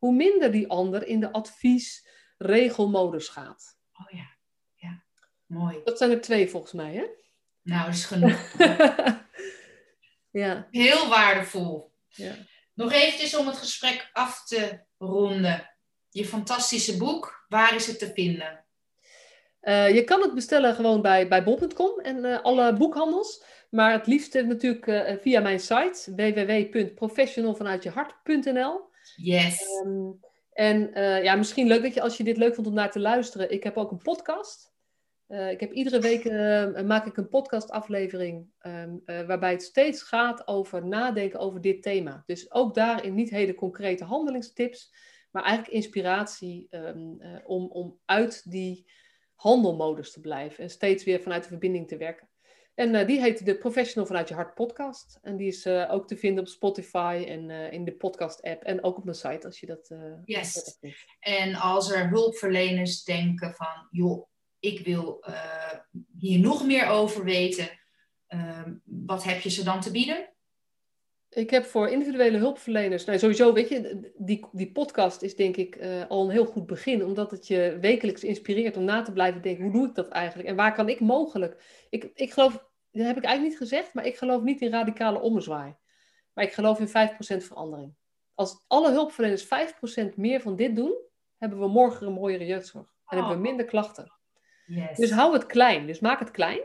hoe 0.00 0.14
minder 0.14 0.52
die 0.52 0.68
ander 0.68 1.06
in 1.06 1.20
de 1.20 1.32
advies-regelmodus 1.32 3.28
gaat. 3.28 3.78
Oh 3.92 4.10
ja. 4.10 4.36
Ja. 4.74 5.02
Mooi. 5.46 5.80
Dat 5.84 5.98
zijn 5.98 6.10
er 6.10 6.20
twee 6.20 6.48
volgens 6.48 6.72
mij, 6.72 6.94
hè? 6.94 7.06
Nou, 7.62 7.84
dat 7.84 7.94
is 7.94 8.04
genoeg. 8.04 8.52
ja, 10.30 10.68
Heel 10.70 11.08
waardevol. 11.08 11.92
ja. 12.08 12.32
Nog 12.74 12.92
eventjes 12.92 13.36
om 13.36 13.46
het 13.46 13.56
gesprek 13.56 14.10
af 14.12 14.44
te 14.46 14.80
ronden. 14.98 15.70
Je 16.10 16.26
fantastische 16.26 16.96
boek, 16.96 17.44
waar 17.48 17.74
is 17.74 17.86
het 17.86 17.98
te 17.98 18.10
vinden? 18.14 18.64
Eh, 19.60 19.94
je 19.94 20.04
kan 20.04 20.22
het 20.22 20.34
bestellen 20.34 20.74
gewoon 20.74 21.02
bij, 21.02 21.28
bij 21.28 21.44
bol.com 21.44 22.00
en 22.00 22.24
eh, 22.24 22.42
alle 22.42 22.72
boekhandels. 22.72 23.44
Maar 23.70 23.92
het 23.92 24.06
liefst 24.06 24.34
natuurlijk 24.34 24.86
eh, 24.86 25.16
via 25.20 25.40
mijn 25.40 25.60
site 25.60 26.12
www.professionalvanuitjehart.nl. 26.16 28.80
Yes. 29.16 29.62
Ehm, 29.62 30.10
en 30.52 30.90
ja, 31.22 31.34
misschien 31.34 31.66
leuk 31.66 31.82
dat 31.82 31.94
je 31.94 32.00
als 32.00 32.16
je 32.16 32.24
dit 32.24 32.36
leuk 32.36 32.54
vond 32.54 32.66
om 32.66 32.74
naar 32.74 32.90
te 32.90 33.00
luisteren. 33.00 33.52
Ik 33.52 33.62
heb 33.62 33.76
ook 33.76 33.90
een 33.90 34.02
podcast. 34.02 34.69
Eh, 35.30 35.50
ik 35.50 35.60
heb 35.60 35.72
iedere 35.72 36.00
week 36.00 36.24
eh, 36.24 36.82
maak 36.82 37.06
ik 37.06 37.16
een 37.16 37.28
podcastaflevering 37.28 38.46
ehm, 38.58 38.96
eh, 39.04 39.26
waarbij 39.26 39.50
het 39.50 39.62
steeds 39.62 40.02
gaat 40.02 40.48
over 40.48 40.86
nadenken 40.86 41.40
over 41.40 41.60
dit 41.60 41.82
thema. 41.82 42.22
Dus 42.26 42.52
ook 42.52 42.74
daarin 42.74 43.14
niet 43.14 43.30
hele 43.30 43.54
concrete 43.54 44.04
handelingstips, 44.04 44.94
maar 45.30 45.42
eigenlijk 45.42 45.74
inspiratie 45.74 46.66
ehm, 46.70 47.20
eh, 47.20 47.38
om, 47.44 47.66
om 47.66 47.98
uit 48.04 48.50
die 48.50 48.90
handelmodus 49.34 50.12
te 50.12 50.20
blijven 50.20 50.64
en 50.64 50.70
steeds 50.70 51.04
weer 51.04 51.20
vanuit 51.20 51.42
de 51.42 51.48
verbinding 51.48 51.88
te 51.88 51.96
werken. 51.96 52.28
En 52.74 53.06
die 53.06 53.20
heet 53.20 53.44
de 53.44 53.58
Professional 53.58 54.06
vanuit 54.06 54.28
je 54.28 54.34
hart 54.34 54.54
podcast. 54.54 55.18
En 55.22 55.36
die 55.36 55.46
is 55.46 55.66
ook 55.66 56.06
te 56.08 56.16
vinden 56.16 56.44
op 56.44 56.48
Spotify 56.48 57.24
en 57.28 57.50
in 57.50 57.84
de 57.84 57.92
podcast 57.92 58.42
app 58.42 58.62
en 58.62 58.84
ook 58.84 58.96
op 58.96 59.04
mijn 59.04 59.16
site 59.16 59.46
als 59.46 59.60
je 59.60 59.66
dat 59.66 59.94
Yes. 60.24 60.78
En 61.20 61.54
als 61.54 61.90
er 61.90 62.08
hulpverleners 62.08 63.04
denken 63.04 63.54
van, 63.54 63.88
joh, 63.90 64.29
ik 64.60 64.84
wil 64.84 65.22
eh, 65.22 65.78
hier 66.18 66.38
nog 66.38 66.66
meer 66.66 66.86
over 66.86 67.24
weten, 67.24 67.68
ehm, 68.26 68.74
wat 68.84 69.24
heb 69.24 69.40
je 69.40 69.50
ze 69.50 69.64
dan 69.64 69.80
te 69.80 69.90
bieden? 69.90 70.28
Ik 71.28 71.50
heb 71.50 71.64
voor 71.64 71.88
individuele 71.88 72.38
hulpverleners, 72.38 73.04
nou 73.04 73.18
sowieso, 73.18 73.52
weet 73.52 73.68
je, 73.68 74.10
die, 74.16 74.46
die 74.52 74.72
podcast 74.72 75.22
is 75.22 75.36
denk 75.36 75.56
ik 75.56 75.76
eh, 75.76 76.06
al 76.08 76.24
een 76.24 76.30
heel 76.30 76.46
goed 76.46 76.66
begin, 76.66 77.04
omdat 77.04 77.30
het 77.30 77.46
je 77.46 77.78
wekelijks 77.80 78.24
inspireert 78.24 78.76
om 78.76 78.84
na 78.84 79.02
te 79.02 79.12
blijven 79.12 79.42
denken, 79.42 79.64
hoe 79.64 79.72
doe 79.72 79.88
ik 79.88 79.94
dat 79.94 80.08
eigenlijk 80.08 80.48
en 80.48 80.56
waar 80.56 80.74
kan 80.74 80.88
ik 80.88 81.00
mogelijk? 81.00 81.84
Ik, 81.90 82.10
ik 82.14 82.32
geloof, 82.32 82.52
dat 82.90 83.06
heb 83.06 83.16
ik 83.16 83.24
eigenlijk 83.24 83.42
niet 83.42 83.68
gezegd, 83.68 83.94
maar 83.94 84.06
ik 84.06 84.16
geloof 84.16 84.42
niet 84.42 84.60
in 84.60 84.70
radicale 84.70 85.20
ommezwaai. 85.20 85.76
Maar 86.32 86.44
ik 86.44 86.52
geloof 86.52 86.78
in 86.80 86.88
5% 86.88 87.44
verandering. 87.44 87.94
Als 88.34 88.64
alle 88.66 88.90
hulpverleners 88.90 89.44
5% 89.44 90.14
meer 90.16 90.40
van 90.40 90.56
dit 90.56 90.76
doen, 90.76 90.94
hebben 91.36 91.58
we 91.58 91.68
morgen 91.68 92.06
een 92.06 92.12
mooiere 92.12 92.46
jeugdzorg. 92.46 92.94
En 93.06 93.16
hebben 93.16 93.32
we 93.32 93.42
Oh. 93.42 93.48
minder 93.48 93.66
klachten. 93.66 94.19
Yes. 94.70 94.96
Dus 94.96 95.10
hou 95.10 95.32
het 95.32 95.46
klein. 95.46 95.86
Dus 95.86 96.00
maak 96.00 96.18
het 96.18 96.30
klein. 96.30 96.60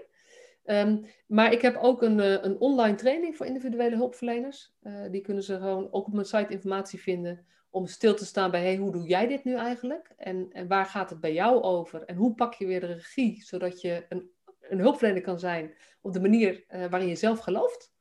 Ehm, 0.66 0.98
maar 1.28 1.52
ik 1.52 1.62
heb 1.62 1.78
ook 1.78 2.02
een, 2.02 2.20
eh, 2.20 2.44
een 2.44 2.60
online 2.60 2.96
training 2.96 3.36
voor 3.36 3.46
individuele 3.46 3.96
hulpverleners. 3.96 4.74
Eh, 4.82 4.94
die 5.12 5.22
kunnen 5.22 5.44
ze 5.44 5.58
gewoon 5.58 5.88
ook 5.92 6.08
op 6.08 6.14
mijn 6.14 6.26
site 6.26 6.54
informatie 6.54 7.02
vinden. 7.02 7.46
Om 7.70 7.86
stil 7.86 8.16
te 8.16 8.26
staan 8.26 8.52
bij, 8.52 8.62
hey, 8.62 8.76
hoe 8.76 8.92
doe 8.92 9.08
jij 9.08 9.28
dit 9.28 9.44
nu 9.44 9.56
eigenlijk? 9.56 10.14
En, 10.18 10.48
en 10.52 10.68
waar 10.68 10.86
gaat 10.86 11.10
het 11.10 11.20
bij 11.20 11.34
jou 11.34 11.62
over? 11.62 12.04
En 12.04 12.16
hoe 12.16 12.36
pak 12.36 12.54
je 12.54 12.66
weer 12.66 12.80
de 12.80 12.94
regie, 12.94 13.44
zodat 13.44 13.82
je 13.82 14.06
een, 14.10 14.30
een 14.60 14.80
hulpverlener 14.80 15.22
kan 15.22 15.40
zijn 15.40 15.74
op 16.02 16.14
de 16.14 16.22
manier 16.22 16.64
eh, 16.68 16.86
waarin 16.86 17.10
je 17.10 17.16
zelf 17.16 17.40
gelooft? 17.40 17.94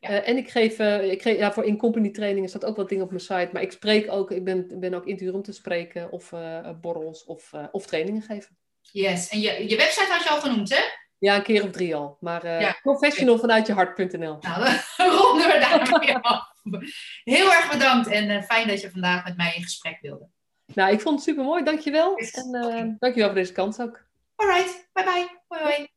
Ja. 0.00 0.22
En 0.22 0.36
ik 0.36 0.50
geef, 0.50 0.78
ik 1.00 1.22
geef 1.22 1.36
ja, 1.36 1.52
voor 1.52 1.64
in-company 1.64 2.10
trainingen 2.10 2.48
staat 2.48 2.64
ook 2.64 2.76
wat 2.76 2.88
dingen 2.88 3.04
op 3.04 3.10
mijn 3.10 3.22
site. 3.22 3.48
Maar 3.52 3.62
ik 3.62 3.72
spreek 3.72 4.12
ook, 4.12 4.30
ik 4.30 4.44
ben, 4.44 4.80
ben 4.80 4.94
ook 4.94 5.06
interviewer 5.06 5.34
om 5.34 5.42
te 5.42 5.52
spreken 5.52 6.12
of 6.12 6.32
borrels 6.80 7.24
of, 7.24 7.52
of 7.72 7.86
trainingen 7.86 8.22
geven. 8.22 8.56
Yes. 8.92 9.28
En 9.28 9.40
je, 9.40 9.68
je 9.68 9.76
website 9.76 10.12
had 10.12 10.22
je 10.22 10.28
al 10.30 10.40
genoemd, 10.40 10.68
hè? 10.70 10.80
Ja, 11.18 11.36
een 11.36 11.42
keer 11.42 11.64
of 11.64 11.70
drie 11.70 11.94
al. 11.94 12.16
Maar 12.20 12.46
Ja. 12.60 12.78
professional 12.82 13.38
vanuit 13.38 13.66
je 13.66 13.72
hart.nl. 13.72 14.36
Nou, 14.40 14.64
dan 14.96 15.08
ronden 15.20 15.46
we 15.46 15.58
daarmee 15.60 16.16
af. 16.16 16.50
Heel 17.24 17.52
erg 17.52 17.70
bedankt 17.70 18.08
en 18.08 18.30
eh, 18.30 18.42
fijn 18.42 18.68
dat 18.68 18.80
je 18.80 18.90
vandaag 18.90 19.24
met 19.24 19.36
mij 19.36 19.54
in 19.56 19.62
gesprek 19.62 19.98
wilde. 20.00 20.28
Nou, 20.66 20.92
ik 20.92 21.00
vond 21.00 21.14
het 21.14 21.24
super 21.24 21.44
mooi. 21.44 21.64
Dankjewel. 21.64 22.18
Yes. 22.20 22.30
En 22.30 22.54
eh, 22.54 22.84
dankjewel 22.98 23.28
voor 23.28 23.38
deze 23.38 23.52
kans 23.52 23.80
ook. 23.80 24.04
Alright, 24.36 24.88
bye 24.92 25.04
bye. 25.04 25.28
Hoi 25.48 25.62
hoi. 25.62 25.88